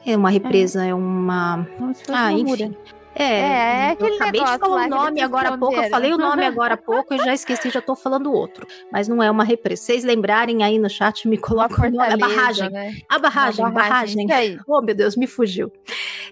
é 0.06 0.15
uma 0.15 0.30
represa, 0.30 0.86
é, 0.86 0.89
é 0.89 0.93
uma. 0.93 1.65
Ah, 2.10 2.32
enfim. 2.32 2.76
É, 3.15 3.23
é, 3.23 3.39
é 3.39 3.89
aquele 3.91 4.12
eu 4.12 4.15
acabei 4.15 4.43
de 4.43 4.58
falar 4.58 4.86
o 4.86 4.89
nome 4.89 5.21
agora 5.21 5.49
há 5.49 5.58
pouco, 5.58 5.76
eu 5.76 5.89
falei 5.89 6.13
o 6.13 6.17
nome 6.17 6.45
agora 6.45 6.73
há 6.73 6.78
pouco 6.78 7.13
e 7.13 7.17
já 7.17 7.34
esqueci, 7.34 7.69
já 7.69 7.82
tô 7.82 7.95
falando 7.95 8.32
outro. 8.32 8.65
Mas 8.91 9.08
não 9.08 9.21
é 9.21 9.30
uma 9.30 9.43
represa. 9.43 9.84
Vocês 9.84 10.04
lembrarem 10.04 10.63
aí 10.63 10.80
no 10.80 10.89
chat, 10.89 11.28
me 11.28 11.38
colocam 11.38 11.88
o 11.88 11.91
nome. 11.91 12.13
A 12.13 12.17
barragem. 12.17 12.69
Né? 12.69 12.97
A 13.08 13.19
barragem, 13.19 13.65
a 13.65 13.69
barragem. 13.69 14.28
barragem. 14.28 14.60
Oh, 14.67 14.82
meu 14.82 14.95
Deus, 14.95 15.15
me 15.15 15.28
fugiu. 15.28 15.71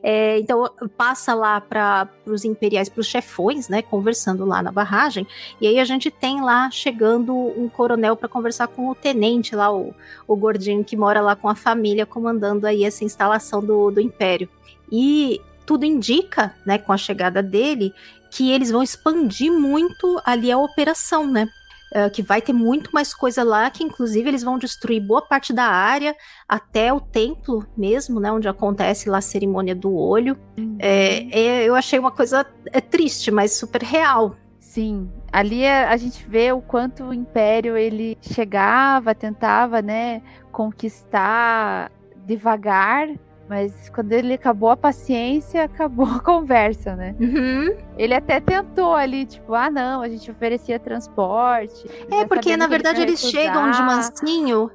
É, 0.04 0.40
então, 0.40 0.70
passa 0.98 1.34
lá 1.34 1.62
para 1.62 2.10
os 2.26 2.44
imperiais, 2.44 2.90
para 2.90 3.02
os 3.02 3.08
chefões, 3.08 3.70
né, 3.70 3.82
conversando 3.82 4.46
lá 4.46 4.64
na 4.64 4.72
barragem. 4.72 5.28
E 5.60 5.68
aí 5.68 5.80
a 5.80 5.86
gente 5.86 6.10
tem 6.10 6.42
lá 6.42 6.72
chegando 6.72 7.34
um 7.36 7.70
coronel 7.70 8.16
para 8.16 8.28
conversar 8.28 8.68
com 8.68 8.90
o 8.90 8.96
tenente 8.96 9.56
lá, 9.56 9.72
o, 9.72 9.94
o 10.28 10.36
gordinho 10.36 10.84
que 10.84 10.98
mora 10.98 11.22
lá 11.22 11.36
com 11.36 11.48
a 11.48 11.56
família, 11.56 12.06
comandando 12.06 12.66
aí 12.66 12.84
essa 12.84 13.04
instalação 13.04 13.64
do, 13.64 13.92
do 13.92 14.02
império. 14.02 14.50
E 14.92 15.40
tudo 15.72 15.86
indica, 15.86 16.54
né, 16.66 16.78
com 16.78 16.92
a 16.92 16.98
chegada 16.98 17.42
dele, 17.42 17.94
que 18.30 18.52
eles 18.52 18.70
vão 18.70 18.84
expandir 18.84 19.50
muito 19.50 20.22
ali 20.26 20.52
a 20.52 20.58
operação, 20.58 21.26
né? 21.26 21.48
Uh, 21.96 22.12
que 22.12 22.22
vai 22.22 22.42
ter 22.42 22.52
muito 22.52 22.90
mais 22.92 23.14
coisa 23.14 23.42
lá, 23.42 23.70
que 23.70 23.82
inclusive 23.82 24.28
eles 24.28 24.44
vão 24.44 24.58
destruir 24.58 25.00
boa 25.00 25.22
parte 25.22 25.54
da 25.54 25.64
área, 25.64 26.14
até 26.48 26.92
o 26.92 27.00
templo 27.00 27.66
mesmo, 27.78 28.20
né? 28.20 28.30
Onde 28.30 28.50
acontece 28.50 29.10
lá 29.10 29.20
a 29.20 29.22
cerimônia 29.22 29.74
do 29.74 29.96
olho. 29.96 30.38
Uhum. 30.58 30.76
É, 30.78 31.40
é, 31.40 31.64
eu 31.64 31.74
achei 31.74 31.98
uma 31.98 32.12
coisa 32.12 32.46
é, 32.74 32.82
triste, 32.82 33.32
mas 33.32 33.54
super 33.54 33.82
real. 33.82 34.36
Sim, 34.60 35.10
ali 35.32 35.66
a, 35.66 35.90
a 35.90 35.96
gente 35.96 36.28
vê 36.28 36.52
o 36.52 36.62
quanto 36.62 37.06
o 37.06 37.14
Império 37.14 37.78
ele 37.78 38.18
chegava, 38.22 39.16
tentava, 39.16 39.82
né, 39.82 40.22
conquistar 40.52 41.90
devagar 42.26 43.08
Mas 43.52 43.90
quando 43.90 44.14
ele 44.14 44.36
acabou 44.36 44.70
a 44.70 44.78
paciência, 44.78 45.66
acabou 45.68 46.06
a 46.06 46.22
conversa, 46.22 46.96
né? 46.96 47.14
Uhum. 47.20 47.76
Ele 47.98 48.14
até 48.14 48.40
tentou 48.40 48.96
ali, 48.96 49.26
tipo, 49.26 49.54
ah, 49.54 49.70
não, 49.70 50.02
a 50.02 50.08
gente 50.08 50.32
oferecia 50.32 50.80
transporte. 50.80 51.86
É, 52.10 52.24
porque 52.26 52.56
na 52.56 52.66
verdade 52.66 53.02
eles 53.02 53.20
chegam 53.20 53.70
de 53.70 53.82
mansinho 53.84 54.72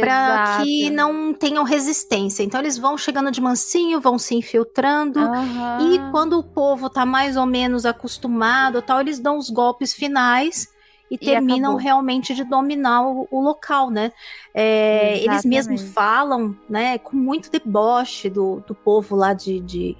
para 0.00 0.58
que 0.60 0.90
não 0.90 1.32
tenham 1.32 1.62
resistência. 1.62 2.42
Então 2.42 2.58
eles 2.58 2.76
vão 2.76 2.98
chegando 2.98 3.30
de 3.30 3.40
mansinho, 3.40 4.00
vão 4.00 4.18
se 4.18 4.34
infiltrando. 4.34 5.20
Uhum. 5.20 5.94
E 5.94 6.10
quando 6.10 6.36
o 6.36 6.42
povo 6.42 6.90
tá 6.90 7.06
mais 7.06 7.36
ou 7.36 7.46
menos 7.46 7.86
acostumado, 7.86 8.82
tal, 8.82 9.00
eles 9.00 9.20
dão 9.20 9.38
os 9.38 9.50
golpes 9.50 9.94
finais 9.94 10.74
e, 11.10 11.16
terminam 11.18 11.72
acabou. 11.72 11.82
realmente 11.82 12.34
de 12.34 12.44
dominar 12.44 13.06
o, 13.06 13.28
o 13.30 13.40
local, 13.40 13.90
né? 13.90 14.12
É, 14.54 15.18
eles 15.18 15.44
mesmos 15.44 15.82
falam, 15.92 16.56
né, 16.68 16.98
com 16.98 17.16
muito 17.16 17.50
deboche 17.50 18.28
do, 18.28 18.60
do 18.66 18.74
povo 18.74 19.14
lá 19.14 19.32
de, 19.32 19.60
de- 19.60 19.96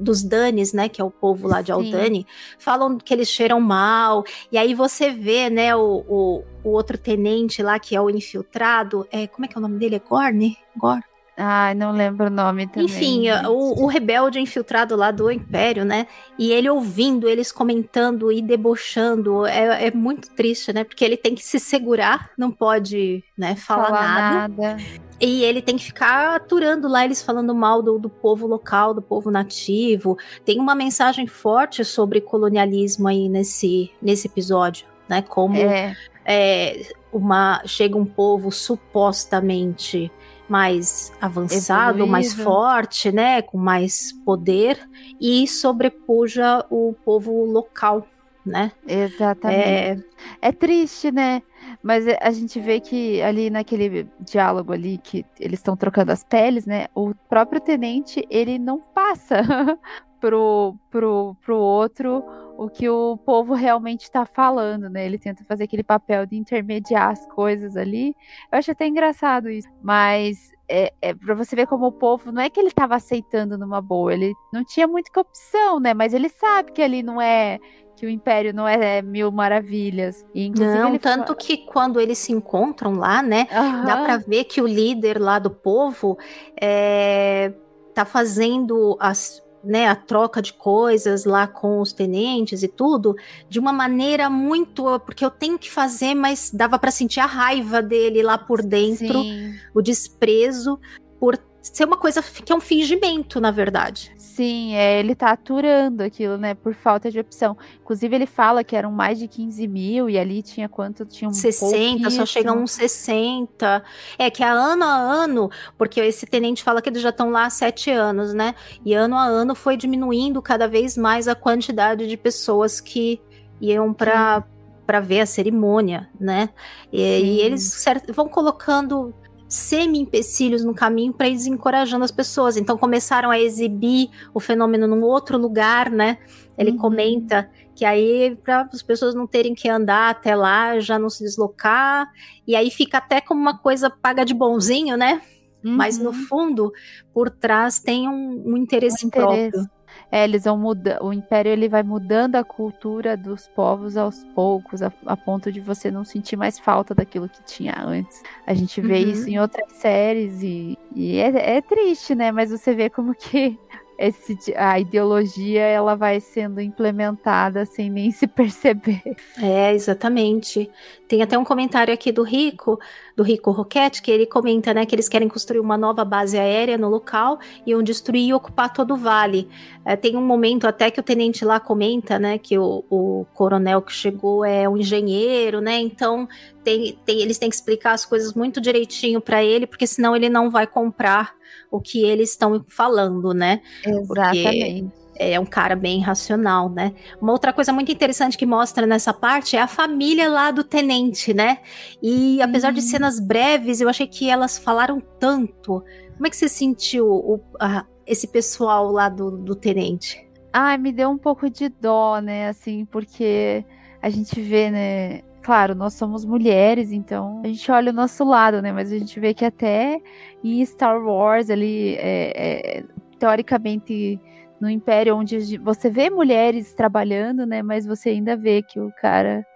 dos 0.00 0.22
Danes, 0.22 0.72
né, 0.72 0.88
que 0.88 1.00
é 1.00 1.04
o 1.04 1.10
povo 1.10 1.46
lá 1.46 1.60
de 1.60 1.66
Sim. 1.66 1.72
Aldani, 1.72 2.26
falam 2.58 2.98
que 2.98 3.14
eles 3.14 3.28
cheiram 3.28 3.60
mal, 3.60 4.24
e 4.50 4.58
aí 4.58 4.74
você 4.74 5.10
vê, 5.10 5.48
né, 5.48 5.76
o, 5.76 6.04
o, 6.08 6.44
o 6.64 6.70
outro 6.70 6.98
tenente 6.98 7.62
lá, 7.62 7.78
que 7.78 7.94
é 7.94 8.00
o 8.00 8.10
infiltrado, 8.10 9.06
é, 9.12 9.26
como 9.28 9.44
é 9.44 9.48
que 9.48 9.56
é 9.56 9.58
o 9.58 9.62
nome 9.62 9.78
dele? 9.78 9.96
É 9.96 9.98
Gorne? 10.00 10.58
Gor? 10.76 11.00
Ai, 11.36 11.74
não 11.74 11.92
lembro 11.92 12.28
o 12.28 12.30
nome 12.30 12.66
também. 12.66 12.86
Enfim, 12.86 13.24
gente. 13.24 13.46
o, 13.46 13.84
o 13.84 13.86
rebelde 13.86 14.40
infiltrado 14.40 14.96
lá 14.96 15.10
do 15.10 15.30
Império, 15.30 15.84
né? 15.84 16.06
E 16.38 16.50
ele 16.50 16.70
ouvindo, 16.70 17.28
eles 17.28 17.52
comentando 17.52 18.32
e 18.32 18.40
debochando, 18.40 19.44
é, 19.44 19.88
é 19.88 19.90
muito 19.90 20.30
triste, 20.34 20.72
né? 20.72 20.82
Porque 20.82 21.04
ele 21.04 21.16
tem 21.16 21.34
que 21.34 21.44
se 21.44 21.60
segurar, 21.60 22.30
não 22.38 22.50
pode, 22.50 23.22
né, 23.36 23.54
falar, 23.54 23.90
nada. 23.90 24.48
nada. 24.48 24.82
E 25.20 25.44
ele 25.44 25.60
tem 25.60 25.76
que 25.76 25.84
ficar 25.84 26.36
aturando 26.36 26.88
lá, 26.88 27.04
eles 27.04 27.22
falando 27.22 27.54
mal 27.54 27.82
do, 27.82 27.98
do 27.98 28.08
povo 28.08 28.46
local, 28.46 28.94
do 28.94 29.02
povo 29.02 29.30
nativo. 29.30 30.16
Tem 30.44 30.58
uma 30.58 30.74
mensagem 30.74 31.26
forte 31.26 31.84
sobre 31.84 32.20
colonialismo 32.20 33.08
aí 33.08 33.28
nesse, 33.28 33.90
nesse 34.00 34.26
episódio, 34.26 34.86
né? 35.06 35.20
Como 35.20 35.56
É, 35.56 35.94
é, 36.24 36.82
uma 37.12 37.62
chega 37.66 37.96
um 37.96 38.04
povo 38.04 38.50
supostamente 38.50 40.10
mais 40.48 41.12
avançado, 41.20 42.06
mais 42.06 42.26
Evoluído. 42.32 42.50
forte, 42.50 43.12
né, 43.12 43.42
com 43.42 43.58
mais 43.58 44.12
poder 44.24 44.78
e 45.20 45.46
sobrepuja 45.46 46.64
o 46.70 46.94
povo 47.04 47.44
local, 47.44 48.06
né? 48.44 48.70
exatamente. 48.86 50.04
É... 50.40 50.52
triste, 50.52 51.10
né? 51.10 51.42
Mas 51.82 52.06
é- 52.06 52.18
a 52.22 52.30
gente 52.30 52.60
vê 52.60 52.78
que 52.80 53.20
ali 53.22 53.50
naquele 53.50 54.08
diálogo 54.20 54.72
ali 54.72 54.98
que 54.98 55.24
eles 55.38 55.58
estão 55.58 55.76
trocando 55.76 56.12
as 56.12 56.22
peles, 56.22 56.64
né? 56.64 56.86
O 56.94 57.12
próprio 57.28 57.60
tenente, 57.60 58.24
ele 58.30 58.58
não 58.58 58.78
passa 58.78 59.36
pro, 60.26 60.76
pro, 60.90 61.36
pro 61.40 61.56
outro 61.56 62.24
o 62.58 62.68
que 62.68 62.88
o 62.88 63.16
povo 63.18 63.54
realmente 63.54 64.02
está 64.04 64.24
falando, 64.26 64.88
né? 64.88 65.06
Ele 65.06 65.18
tenta 65.18 65.44
fazer 65.44 65.64
aquele 65.64 65.84
papel 65.84 66.26
de 66.26 66.36
intermediar 66.36 67.10
as 67.10 67.24
coisas 67.28 67.76
ali. 67.76 68.16
Eu 68.50 68.58
acho 68.58 68.72
até 68.72 68.86
engraçado 68.86 69.48
isso. 69.50 69.68
Mas 69.82 70.50
é, 70.68 70.92
é 71.00 71.14
para 71.14 71.34
você 71.34 71.54
ver 71.54 71.66
como 71.66 71.86
o 71.86 71.92
povo 71.92 72.32
não 72.32 72.42
é 72.42 72.50
que 72.50 72.58
ele 72.58 72.68
estava 72.68 72.96
aceitando 72.96 73.56
numa 73.56 73.80
boa, 73.80 74.12
ele 74.12 74.34
não 74.52 74.64
tinha 74.64 74.88
muita 74.88 75.20
opção, 75.20 75.78
né? 75.78 75.94
Mas 75.94 76.12
ele 76.12 76.28
sabe 76.28 76.72
que 76.72 76.82
ali 76.82 77.02
não 77.02 77.20
é 77.20 77.58
que 77.94 78.04
o 78.04 78.10
império 78.10 78.52
não 78.52 78.66
é 78.66 79.00
mil 79.00 79.30
maravilhas. 79.30 80.24
E, 80.34 80.46
inclusive, 80.46 80.78
Não, 80.78 80.98
tanto 80.98 81.34
que 81.36 81.58
quando 81.58 82.00
eles 82.00 82.18
se 82.18 82.32
encontram 82.32 82.94
lá, 82.94 83.22
né, 83.22 83.46
dá 83.50 83.94
Aham. 83.94 84.04
pra 84.04 84.16
ver 84.18 84.44
que 84.44 84.60
o 84.60 84.66
líder 84.66 85.20
lá 85.20 85.38
do 85.38 85.50
povo 85.50 86.18
é, 86.60 87.54
tá 87.94 88.04
fazendo 88.04 88.96
as, 89.00 89.42
né, 89.66 89.88
a 89.88 89.96
troca 89.96 90.40
de 90.40 90.52
coisas 90.52 91.24
lá 91.24 91.46
com 91.46 91.80
os 91.80 91.92
tenentes 91.92 92.62
e 92.62 92.68
tudo 92.68 93.16
de 93.48 93.58
uma 93.58 93.72
maneira 93.72 94.30
muito 94.30 94.98
porque 95.00 95.24
eu 95.24 95.30
tenho 95.30 95.58
que 95.58 95.70
fazer, 95.70 96.14
mas 96.14 96.50
dava 96.52 96.78
pra 96.78 96.90
sentir 96.90 97.20
a 97.20 97.26
raiva 97.26 97.82
dele 97.82 98.22
lá 98.22 98.38
por 98.38 98.62
dentro, 98.62 99.22
Sim, 99.22 99.54
o 99.74 99.82
desprezo 99.82 100.78
por 101.18 101.36
ser 101.72 101.84
uma 101.84 101.96
coisa 101.96 102.22
que 102.22 102.52
é 102.52 102.56
um 102.56 102.60
fingimento, 102.60 103.40
na 103.40 103.50
verdade. 103.50 104.12
sim, 104.16 104.74
é, 104.74 105.00
ele 105.00 105.14
tá 105.14 105.30
aturando 105.30 106.02
aquilo, 106.02 106.36
né? 106.36 106.54
Por 106.54 106.74
falta 106.74 107.10
de 107.10 107.18
opção. 107.18 107.56
Inclusive, 107.80 108.14
ele 108.14 108.26
fala 108.26 108.62
que 108.62 108.76
eram 108.76 108.92
mais 108.92 109.18
de 109.18 109.26
15 109.26 109.66
mil 109.66 110.10
e 110.10 110.18
ali 110.18 110.42
tinha 110.42 110.68
quanto? 110.68 111.06
Tinha 111.06 111.28
um 111.28 111.32
60, 111.32 112.10
só 112.10 112.26
chegam 112.26 112.62
uns 112.62 112.72
60. 112.72 113.82
É 114.18 114.30
que 114.30 114.42
a 114.42 114.52
ano 114.52 114.84
a 114.84 114.94
ano, 114.94 115.50
porque 115.78 116.00
esse 116.00 116.26
tenente 116.26 116.62
fala 116.62 116.82
que 116.82 116.88
eles 116.88 117.00
já 117.00 117.08
estão 117.08 117.30
lá 117.30 117.46
há 117.46 117.50
sete 117.50 117.90
anos, 117.90 118.34
né? 118.34 118.54
E 118.84 118.92
ano 118.92 119.16
a 119.16 119.24
ano 119.24 119.54
foi 119.54 119.76
diminuindo 119.76 120.42
cada 120.42 120.68
vez 120.68 120.96
mais 120.96 121.26
a 121.26 121.34
quantidade 121.34 122.06
de 122.06 122.16
pessoas 122.16 122.80
que 122.80 123.20
iam 123.60 123.92
para 123.92 124.44
para 124.86 125.00
ver 125.00 125.20
a 125.20 125.26
cerimônia, 125.26 126.08
né? 126.18 126.50
E, 126.92 127.00
e 127.02 127.40
eles 127.40 127.84
vão 128.14 128.28
colocando 128.28 129.12
semi-empecilhos 129.48 130.64
no 130.64 130.74
caminho 130.74 131.12
para 131.12 131.28
ir 131.28 131.32
desencorajando 131.34 132.04
as 132.04 132.10
pessoas. 132.10 132.56
Então 132.56 132.76
começaram 132.76 133.30
a 133.30 133.38
exibir 133.38 134.10
o 134.34 134.40
fenômeno 134.40 134.86
num 134.86 135.02
outro 135.02 135.38
lugar, 135.38 135.90
né? 135.90 136.18
Ele 136.58 136.72
Uhum. 136.72 136.78
comenta 136.78 137.50
que 137.74 137.84
aí 137.84 138.36
para 138.42 138.68
as 138.72 138.82
pessoas 138.82 139.14
não 139.14 139.26
terem 139.26 139.54
que 139.54 139.68
andar 139.68 140.10
até 140.10 140.34
lá, 140.34 140.80
já 140.80 140.98
não 140.98 141.10
se 141.10 141.22
deslocar, 141.22 142.10
e 142.46 142.56
aí 142.56 142.70
fica 142.70 142.98
até 142.98 143.20
como 143.20 143.40
uma 143.40 143.58
coisa 143.58 143.90
paga 143.90 144.24
de 144.24 144.32
bonzinho, 144.34 144.96
né? 144.96 145.20
Mas 145.62 145.98
no 145.98 146.10
Uhum. 146.10 146.12
fundo, 146.12 146.72
por 147.12 147.28
trás 147.30 147.80
tem 147.80 148.08
um, 148.08 148.42
um 148.46 148.56
interesse, 148.56 149.04
Um 149.04 149.08
interesse. 149.08 149.50
próprio. 149.50 149.75
É, 150.10 150.24
eles 150.24 150.44
vão 150.44 150.56
mudar. 150.56 151.02
O 151.02 151.12
império 151.12 151.50
ele 151.50 151.68
vai 151.68 151.82
mudando 151.82 152.36
a 152.36 152.44
cultura 152.44 153.16
dos 153.16 153.48
povos 153.48 153.96
aos 153.96 154.24
poucos, 154.34 154.80
a, 154.82 154.92
a 155.04 155.16
ponto 155.16 155.50
de 155.50 155.60
você 155.60 155.90
não 155.90 156.04
sentir 156.04 156.36
mais 156.36 156.58
falta 156.58 156.94
daquilo 156.94 157.28
que 157.28 157.42
tinha 157.44 157.74
antes. 157.78 158.22
A 158.46 158.54
gente 158.54 158.80
vê 158.80 159.04
Uhum. 159.04 159.10
isso 159.10 159.28
em 159.28 159.38
outras 159.38 159.72
séries 159.72 160.42
e, 160.42 160.78
e 160.94 161.18
é, 161.18 161.56
é 161.56 161.60
triste, 161.60 162.14
né? 162.14 162.30
Mas 162.32 162.50
você 162.50 162.74
vê 162.74 162.88
como 162.88 163.14
que 163.14 163.58
esse, 163.98 164.36
a 164.56 164.78
ideologia 164.78 165.62
ela 165.62 165.94
vai 165.94 166.20
sendo 166.20 166.60
implementada 166.60 167.64
sem 167.64 167.90
nem 167.90 168.10
se 168.12 168.26
perceber. 168.26 169.02
É, 169.40 169.72
exatamente. 169.74 170.70
Tem 171.08 171.22
até 171.22 171.38
um 171.38 171.44
comentário 171.44 171.94
aqui 171.94 172.10
do 172.10 172.22
Rico, 172.22 172.78
do 173.16 173.22
Rico 173.22 173.50
Roquette, 173.50 174.02
que 174.02 174.10
ele 174.10 174.26
comenta, 174.26 174.74
né, 174.74 174.84
que 174.84 174.94
eles 174.94 175.08
querem 175.08 175.28
construir 175.28 175.60
uma 175.60 175.76
nova 175.78 176.04
base 176.04 176.36
aérea 176.38 176.76
no 176.76 176.88
local 176.88 177.38
e 177.64 177.70
iam 177.70 177.82
destruir 177.82 178.28
e 178.28 178.34
ocupar 178.34 178.72
todo 178.72 178.94
o 178.94 178.96
vale. 178.96 179.48
É, 179.84 179.94
tem 179.96 180.16
um 180.16 180.26
momento 180.26 180.66
até 180.66 180.90
que 180.90 180.98
o 181.00 181.02
tenente 181.02 181.44
lá 181.44 181.60
comenta, 181.60 182.18
né, 182.18 182.38
que 182.38 182.58
o, 182.58 182.84
o 182.90 183.26
coronel 183.34 183.80
que 183.82 183.92
chegou 183.92 184.44
é 184.44 184.68
um 184.68 184.76
engenheiro, 184.76 185.60
né, 185.60 185.78
então 185.78 186.28
tem, 186.64 186.98
tem- 187.04 187.20
eles 187.22 187.38
têm 187.38 187.48
que 187.48 187.54
explicar 187.54 187.92
as 187.92 188.04
coisas 188.04 188.34
muito 188.34 188.60
direitinho 188.60 189.20
para 189.20 189.42
ele, 189.44 189.66
porque 189.66 189.86
senão 189.86 190.16
ele 190.16 190.28
não 190.28 190.50
vai 190.50 190.66
comprar 190.66 191.34
o 191.70 191.80
que 191.80 192.04
eles 192.04 192.30
estão 192.30 192.64
falando, 192.68 193.32
né? 193.34 193.60
Exatamente. 193.84 194.90
é 195.18 195.40
um 195.40 195.46
cara 195.46 195.74
bem 195.74 196.00
racional, 196.02 196.68
né? 196.68 196.92
Uma 197.22 197.32
outra 197.32 197.50
coisa 197.50 197.72
muito 197.72 197.90
interessante 197.90 198.36
que 198.36 198.44
mostra 198.44 198.86
nessa 198.86 199.14
parte 199.14 199.56
é 199.56 199.60
a 199.62 199.66
família 199.66 200.28
lá 200.28 200.50
do 200.50 200.62
tenente, 200.62 201.32
né? 201.32 201.58
E 202.02 202.40
apesar 202.42 202.70
de 202.70 202.80
Hum. 202.80 202.82
cenas 202.82 203.18
breves, 203.18 203.80
eu 203.80 203.88
achei 203.88 204.06
que 204.06 204.28
elas 204.28 204.58
falaram 204.58 205.00
tanto. 205.18 205.82
Como 206.16 206.26
é 206.26 206.30
que 206.30 206.36
você 206.36 206.48
sentiu 206.50 207.06
o- 207.08 207.40
a- 207.58 207.86
esse 208.06 208.26
pessoal 208.28 208.90
lá 208.92 209.08
do, 209.08 209.30
do 209.38 209.54
tenente? 209.54 210.22
Ai, 210.52 210.76
me 210.76 210.92
deu 210.92 211.08
um 211.08 211.18
pouco 211.18 211.48
de 211.48 211.68
dó, 211.70 212.18
né? 212.20 212.48
Assim, 212.48 212.84
porque 212.84 213.64
a 214.02 214.10
gente 214.10 214.38
vê, 214.40 214.70
né? 214.70 215.22
Claro, 215.46 215.76
nós 215.76 215.94
somos 215.94 216.24
mulheres, 216.24 216.90
então 216.90 217.40
a 217.44 217.46
gente 217.46 217.70
olha 217.70 217.92
o 217.92 217.94
nosso 217.94 218.24
lado, 218.24 218.60
né? 218.60 218.72
Mas 218.72 218.90
a 218.90 218.98
gente 218.98 219.20
vê 219.20 219.32
que 219.32 219.44
até 219.44 220.02
em 220.42 220.64
Star 220.64 221.00
Wars, 221.00 221.50
ali, 221.50 221.94
é, 222.00 222.80
é, 222.80 222.84
teoricamente, 223.16 224.20
no 224.60 224.68
Império, 224.68 225.14
onde 225.14 225.56
você 225.58 225.88
vê 225.88 226.10
mulheres 226.10 226.74
trabalhando, 226.74 227.46
né? 227.46 227.62
Mas 227.62 227.86
você 227.86 228.08
ainda 228.08 228.36
vê 228.36 228.60
que 228.60 228.80
o 228.80 228.90
cara, 229.00 229.46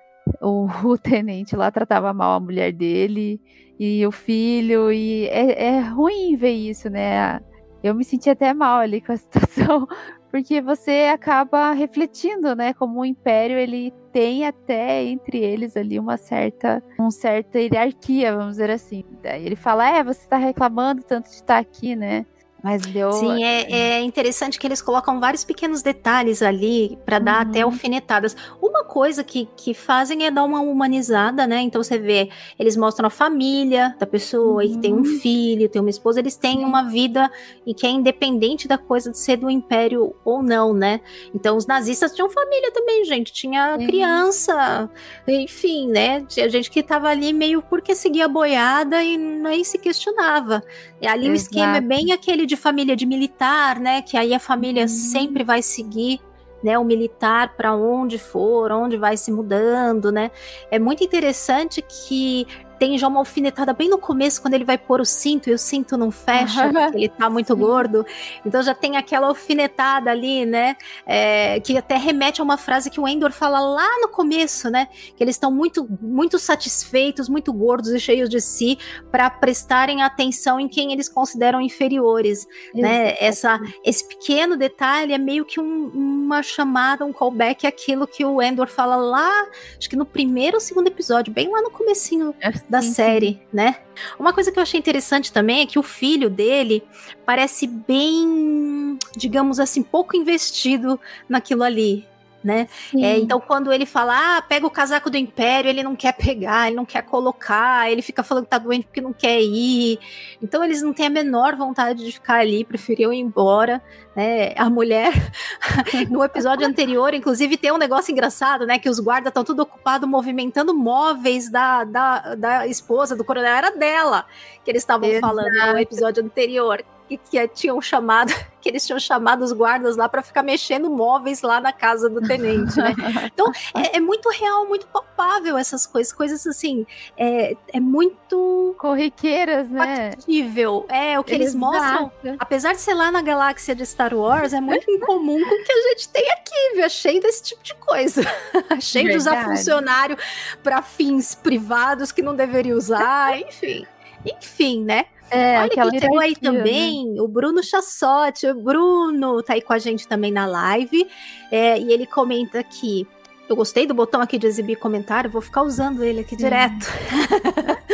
o, 0.40 0.68
o 0.86 0.96
tenente 0.96 1.56
lá 1.56 1.72
tratava 1.72 2.14
mal 2.14 2.36
a 2.36 2.40
mulher 2.40 2.72
dele 2.72 3.40
e 3.76 4.06
o 4.06 4.12
filho, 4.12 4.92
e 4.92 5.26
é, 5.26 5.70
é 5.74 5.80
ruim 5.80 6.36
ver 6.36 6.52
isso, 6.52 6.88
né? 6.88 7.40
Eu 7.82 7.96
me 7.96 8.04
senti 8.04 8.30
até 8.30 8.54
mal 8.54 8.78
ali 8.78 9.00
com 9.00 9.10
a 9.10 9.16
situação, 9.16 9.88
porque 10.30 10.60
você 10.60 11.10
acaba 11.12 11.72
refletindo, 11.72 12.54
né, 12.54 12.72
como 12.72 13.00
o 13.00 13.04
império 13.04 13.58
ele 13.58 13.92
tem 14.12 14.46
até 14.46 15.04
entre 15.04 15.38
eles 15.38 15.76
ali 15.76 15.98
uma 15.98 16.16
certa, 16.16 16.82
uma 16.98 17.10
certa 17.10 17.58
hierarquia, 17.58 18.34
vamos 18.34 18.52
dizer 18.52 18.70
assim. 18.70 19.04
Daí 19.22 19.44
ele 19.44 19.56
fala, 19.56 19.88
é, 19.88 20.02
você 20.02 20.20
está 20.20 20.36
reclamando 20.36 21.02
tanto 21.02 21.28
de 21.28 21.36
estar 21.36 21.58
aqui, 21.58 21.94
né? 21.94 22.26
Mas 22.62 22.82
deu. 22.82 23.10
Sim, 23.12 23.42
é, 23.42 23.72
é 23.72 24.00
interessante 24.02 24.58
que 24.58 24.66
eles 24.66 24.82
colocam 24.82 25.18
vários 25.18 25.44
pequenos 25.44 25.82
detalhes 25.82 26.42
ali 26.42 26.98
para 27.06 27.18
dar 27.18 27.44
Uhum. 27.44 27.50
até 27.50 27.60
alfinetadas. 27.62 28.36
Uma 28.60 28.84
coisa 28.84 29.24
que, 29.24 29.48
que 29.56 29.72
fazem 29.72 30.24
é 30.26 30.30
dar 30.30 30.44
uma 30.44 30.60
humanizada, 30.60 31.46
né? 31.46 31.60
Então 31.60 31.82
você 31.82 31.98
vê, 31.98 32.28
eles 32.58 32.76
mostram 32.76 33.06
a 33.06 33.10
família 33.10 33.94
da 33.98 34.06
pessoa, 34.06 34.64
e 34.64 34.76
tem 34.78 34.92
um 34.92 34.98
Uhum. 34.98 35.04
filho, 35.04 35.68
tem 35.68 35.80
uma 35.80 35.90
esposa, 35.90 36.20
eles 36.20 36.36
têm 36.36 36.64
uma 36.64 36.82
vida 36.84 37.30
e 37.66 37.72
que 37.72 37.86
é 37.86 37.90
independente 37.90 38.68
da 38.68 38.76
coisa 38.76 39.10
de 39.10 39.18
ser 39.18 39.36
do 39.36 39.48
império 39.50 40.14
ou 40.24 40.42
não, 40.42 40.74
né? 40.74 41.00
Então 41.34 41.56
os 41.56 41.66
nazistas 41.66 42.12
tinham 42.14 42.28
família 42.28 42.70
também, 42.72 43.04
gente. 43.04 43.32
Tinha 43.32 43.78
criança, 43.78 44.90
enfim, 45.26 45.88
né? 45.88 46.22
Tinha 46.28 46.48
gente 46.48 46.70
que 46.70 46.82
tava 46.82 47.08
ali 47.08 47.32
meio 47.32 47.62
porque 47.62 47.94
seguia 47.94 48.26
a 48.26 48.28
boiada 48.28 49.02
e 49.02 49.16
nem 49.16 49.64
se 49.64 49.78
questionava. 49.78 50.62
E 51.00 51.06
ali 51.06 51.30
o 51.30 51.34
esquema 51.34 51.76
é 51.76 51.78
Exato. 51.78 51.88
bem 51.88 52.12
aquele 52.12 52.44
de 52.46 52.56
família 52.56 52.94
de 52.94 53.06
militar, 53.06 53.78
né? 53.80 54.02
Que 54.02 54.16
aí 54.16 54.34
a 54.34 54.38
família 54.38 54.82
Uhum. 54.82 54.88
sempre 54.88 55.42
vai 55.44 55.62
seguir. 55.62 56.20
Né, 56.62 56.78
o 56.78 56.84
militar 56.84 57.56
para 57.56 57.74
onde 57.74 58.18
for, 58.18 58.70
onde 58.70 58.98
vai 58.98 59.16
se 59.16 59.32
mudando, 59.32 60.12
né? 60.12 60.30
É 60.70 60.78
muito 60.78 61.02
interessante 61.02 61.80
que 61.80 62.46
tem 62.80 62.96
já 62.96 63.06
uma 63.06 63.18
alfinetada 63.20 63.74
bem 63.74 63.90
no 63.90 63.98
começo, 63.98 64.40
quando 64.40 64.54
ele 64.54 64.64
vai 64.64 64.78
pôr 64.78 65.02
o 65.02 65.04
cinto 65.04 65.50
e 65.50 65.52
o 65.52 65.58
cinto 65.58 65.98
não 65.98 66.10
fecha, 66.10 66.72
porque 66.72 66.96
ele 66.96 67.08
tá 67.10 67.28
muito 67.30 67.52
Sim. 67.52 67.60
gordo. 67.60 68.06
Então 68.44 68.62
já 68.62 68.74
tem 68.74 68.96
aquela 68.96 69.26
alfinetada 69.26 70.10
ali, 70.10 70.46
né? 70.46 70.76
É, 71.06 71.60
que 71.60 71.76
até 71.76 71.98
remete 71.98 72.40
a 72.40 72.44
uma 72.44 72.56
frase 72.56 72.88
que 72.88 72.98
o 72.98 73.06
Endor 73.06 73.32
fala 73.32 73.60
lá 73.60 73.86
no 74.00 74.08
começo, 74.08 74.70
né? 74.70 74.88
Que 75.14 75.22
eles 75.22 75.36
estão 75.36 75.52
muito, 75.52 75.86
muito 76.00 76.38
satisfeitos, 76.38 77.28
muito 77.28 77.52
gordos 77.52 77.90
e 77.90 78.00
cheios 78.00 78.30
de 78.30 78.40
si, 78.40 78.78
para 79.10 79.28
prestarem 79.28 80.02
atenção 80.02 80.58
em 80.58 80.66
quem 80.66 80.90
eles 80.92 81.06
consideram 81.08 81.60
inferiores, 81.60 82.48
né? 82.74 83.14
Essa, 83.20 83.60
esse 83.84 84.08
pequeno 84.08 84.56
detalhe 84.56 85.12
é 85.12 85.18
meio 85.18 85.44
que 85.44 85.60
um- 85.60 85.90
uma 85.94 86.42
chamada, 86.42 87.04
um 87.04 87.12
callback 87.12 87.66
àquilo 87.66 88.06
que 88.06 88.24
o 88.24 88.40
Endor 88.40 88.68
fala 88.68 88.96
lá, 88.96 89.46
acho 89.78 89.90
que 89.90 89.96
no 89.96 90.06
primeiro 90.06 90.56
ou 90.56 90.60
segundo 90.60 90.86
episódio, 90.86 91.30
bem 91.30 91.50
lá 91.50 91.60
no 91.60 91.70
comecinho 91.70 92.34
da 92.70 92.80
Sim, 92.80 92.88
sim. 92.88 92.94
série, 92.94 93.42
né? 93.52 93.76
Uma 94.16 94.32
coisa 94.32 94.52
que 94.52 94.58
eu 94.58 94.62
achei 94.62 94.78
interessante 94.78 95.32
também 95.32 95.62
é 95.62 95.66
que 95.66 95.78
o 95.78 95.82
filho 95.82 96.30
dele 96.30 96.82
parece 97.26 97.66
bem, 97.66 98.96
digamos 99.16 99.58
assim, 99.58 99.82
pouco 99.82 100.16
investido 100.16 100.98
naquilo 101.28 101.64
ali. 101.64 102.06
Né? 102.42 102.68
É, 102.96 103.18
então, 103.18 103.38
quando 103.38 103.70
ele 103.70 103.84
fala, 103.84 104.38
ah, 104.38 104.42
pega 104.42 104.66
o 104.66 104.70
casaco 104.70 105.10
do 105.10 105.16
Império, 105.18 105.68
ele 105.68 105.82
não 105.82 105.94
quer 105.94 106.12
pegar, 106.16 106.68
ele 106.68 106.76
não 106.76 106.86
quer 106.86 107.02
colocar, 107.02 107.90
ele 107.90 108.00
fica 108.00 108.22
falando 108.22 108.44
que 108.44 108.50
tá 108.50 108.56
doente 108.56 108.86
porque 108.86 109.00
não 109.02 109.12
quer 109.12 109.42
ir. 109.42 109.98
Então, 110.42 110.64
eles 110.64 110.80
não 110.80 110.94
têm 110.94 111.06
a 111.06 111.10
menor 111.10 111.54
vontade 111.54 112.02
de 112.02 112.12
ficar 112.12 112.40
ali, 112.40 112.64
preferiam 112.64 113.12
ir 113.12 113.18
embora. 113.18 113.82
Né? 114.16 114.54
A 114.56 114.70
mulher, 114.70 115.12
no 116.08 116.24
episódio 116.24 116.66
anterior, 116.66 117.12
inclusive, 117.12 117.58
tem 117.58 117.72
um 117.72 117.78
negócio 117.78 118.10
engraçado, 118.10 118.66
né? 118.66 118.78
Que 118.78 118.88
os 118.88 118.98
guardas 118.98 119.30
estão 119.30 119.44
tudo 119.44 119.60
ocupados 119.60 120.08
movimentando 120.08 120.74
móveis 120.74 121.50
da, 121.50 121.84
da, 121.84 122.34
da 122.34 122.66
esposa 122.66 123.14
do 123.14 123.24
coronel, 123.24 123.54
era 123.54 123.70
dela 123.70 124.24
que 124.64 124.70
eles 124.70 124.82
estavam 124.82 125.08
falando 125.20 125.72
no 125.72 125.78
episódio 125.78 126.24
anterior. 126.24 126.82
Que, 127.10 127.16
que 127.16 127.48
tinham 127.48 127.80
chamado, 127.80 128.32
que 128.62 128.68
eles 128.68 128.86
tinham 128.86 129.00
chamado 129.00 129.42
os 129.42 129.52
guardas 129.52 129.96
lá 129.96 130.08
para 130.08 130.22
ficar 130.22 130.44
mexendo 130.44 130.88
móveis 130.88 131.42
lá 131.42 131.60
na 131.60 131.72
casa 131.72 132.08
do 132.08 132.20
tenente, 132.20 132.76
né? 132.76 132.94
Então 133.26 133.50
é, 133.74 133.96
é 133.96 134.00
muito 134.00 134.28
real, 134.30 134.66
muito 134.66 134.86
palpável 134.86 135.58
essas 135.58 135.86
coisas, 135.86 136.12
coisas 136.12 136.46
assim, 136.46 136.86
é, 137.16 137.56
é 137.72 137.80
muito 137.80 138.76
corriqueiras, 138.78 139.68
né? 139.68 140.12
Factível. 140.12 140.86
É 140.88 141.18
o 141.18 141.24
que 141.24 141.34
eles 141.34 141.54
Exato. 141.54 141.58
mostram. 141.58 142.12
Apesar 142.38 142.74
de 142.74 142.80
ser 142.80 142.94
lá 142.94 143.10
na 143.10 143.22
galáxia 143.22 143.74
de 143.74 143.84
Star 143.84 144.14
Wars, 144.14 144.52
é 144.52 144.60
muito 144.60 144.88
incomum 144.88 145.40
com 145.40 145.54
o 145.54 145.64
que 145.64 145.72
a 145.72 145.88
gente 145.88 146.08
tem 146.10 146.30
aqui, 146.30 146.74
viu? 146.74 146.84
É 146.84 146.88
cheio 146.88 147.20
desse 147.20 147.42
tipo 147.42 147.62
de 147.62 147.74
coisa, 147.74 148.22
cheio 148.80 149.10
de 149.10 149.16
usar 149.16 149.44
funcionário 149.44 150.16
para 150.62 150.80
fins 150.82 151.34
privados 151.34 152.12
que 152.12 152.22
não 152.22 152.36
deveria 152.36 152.76
usar, 152.76 153.36
enfim, 153.40 153.84
enfim, 154.24 154.84
né? 154.84 155.06
É, 155.30 155.58
Olha 155.58 155.68
quem 155.68 156.00
chegou 156.00 156.18
aí 156.18 156.30
hierarquia, 156.30 156.52
né? 156.52 156.58
também, 156.58 157.20
o 157.20 157.28
Bruno 157.28 157.62
Chassotti. 157.62 158.46
O 158.46 158.54
Bruno 158.62 159.42
tá 159.42 159.54
aí 159.54 159.62
com 159.62 159.72
a 159.72 159.78
gente 159.78 160.06
também 160.06 160.32
na 160.32 160.46
live. 160.46 161.06
é, 161.50 161.78
e 161.78 161.92
ele 161.92 162.06
comenta 162.06 162.58
aqui. 162.58 163.06
Eu 163.48 163.56
gostei 163.56 163.84
do 163.84 163.94
botão 163.94 164.20
aqui 164.20 164.38
de 164.38 164.46
exibir 164.46 164.76
comentário, 164.76 165.28
vou 165.28 165.42
ficar 165.42 165.62
usando 165.62 166.04
ele 166.04 166.20
aqui 166.20 166.36
direto. 166.36 166.86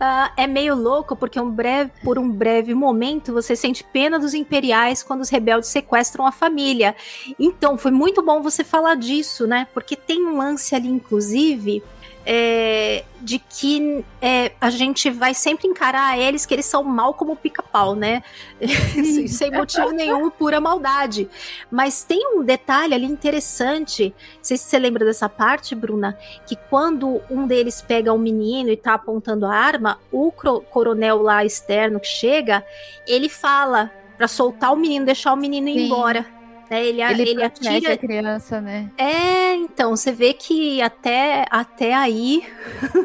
Ah, 0.00 0.32
é 0.36 0.46
meio 0.46 0.76
louco 0.76 1.16
porque 1.16 1.40
um 1.40 1.50
breve, 1.50 1.90
por 2.04 2.20
um 2.20 2.30
breve 2.30 2.72
momento 2.72 3.32
você 3.32 3.56
sente 3.56 3.82
pena 3.82 4.16
dos 4.16 4.32
imperiais 4.32 5.02
quando 5.02 5.22
os 5.22 5.28
rebeldes 5.28 5.70
sequestram 5.70 6.24
a 6.24 6.30
família. 6.30 6.94
Então, 7.36 7.76
foi 7.76 7.90
muito 7.90 8.22
bom 8.22 8.40
você 8.40 8.62
falar 8.62 8.94
disso, 8.94 9.44
né? 9.44 9.66
Porque 9.74 9.96
tem 9.96 10.24
um 10.24 10.36
lance 10.36 10.72
ali, 10.72 10.88
inclusive, 10.88 11.82
é, 12.30 13.04
de 13.22 13.38
que 13.38 14.04
é, 14.20 14.52
a 14.60 14.68
gente 14.68 15.08
vai 15.08 15.32
sempre 15.32 15.66
encarar 15.66 16.18
eles 16.18 16.44
que 16.44 16.52
eles 16.52 16.66
são 16.66 16.84
mal 16.84 17.14
como 17.14 17.34
pica-pau, 17.34 17.94
né? 17.94 18.22
Sem 19.26 19.50
motivo 19.50 19.92
nenhum, 19.92 20.28
pura 20.28 20.60
maldade. 20.60 21.26
Mas 21.70 22.04
tem 22.04 22.36
um 22.36 22.44
detalhe 22.44 22.92
ali 22.92 23.06
interessante. 23.06 24.14
Não 24.36 24.44
sei 24.44 24.58
se 24.58 24.64
você 24.64 24.78
lembra 24.78 25.06
dessa 25.06 25.26
parte, 25.26 25.74
Bruna, 25.74 26.18
que 26.46 26.54
quando 26.68 27.22
um 27.30 27.46
deles 27.46 27.80
pega 27.80 28.12
um 28.12 28.18
menino 28.18 28.68
e 28.68 28.76
tá 28.76 28.92
apontando 28.92 29.46
a 29.46 29.54
arma, 29.54 29.98
o 30.12 30.30
coronel 30.30 31.22
lá 31.22 31.46
externo 31.46 31.98
que 31.98 32.08
chega, 32.08 32.62
ele 33.06 33.30
fala 33.30 33.90
pra 34.18 34.28
soltar 34.28 34.74
o 34.74 34.76
menino, 34.76 35.06
deixar 35.06 35.32
o 35.32 35.36
menino 35.36 35.66
ir 35.70 35.78
Sim. 35.78 35.86
embora. 35.86 36.37
Né? 36.70 36.84
Ele, 36.84 37.02
Ele, 37.02 37.22
ele 37.30 37.42
atira 37.42 37.94
a 37.94 37.96
criança, 37.96 38.60
né? 38.60 38.90
é, 38.98 39.54
então, 39.54 39.94
você 39.96 40.12
vê 40.12 40.32
que 40.32 40.80
até, 40.82 41.44
até 41.50 41.94
aí 41.94 42.42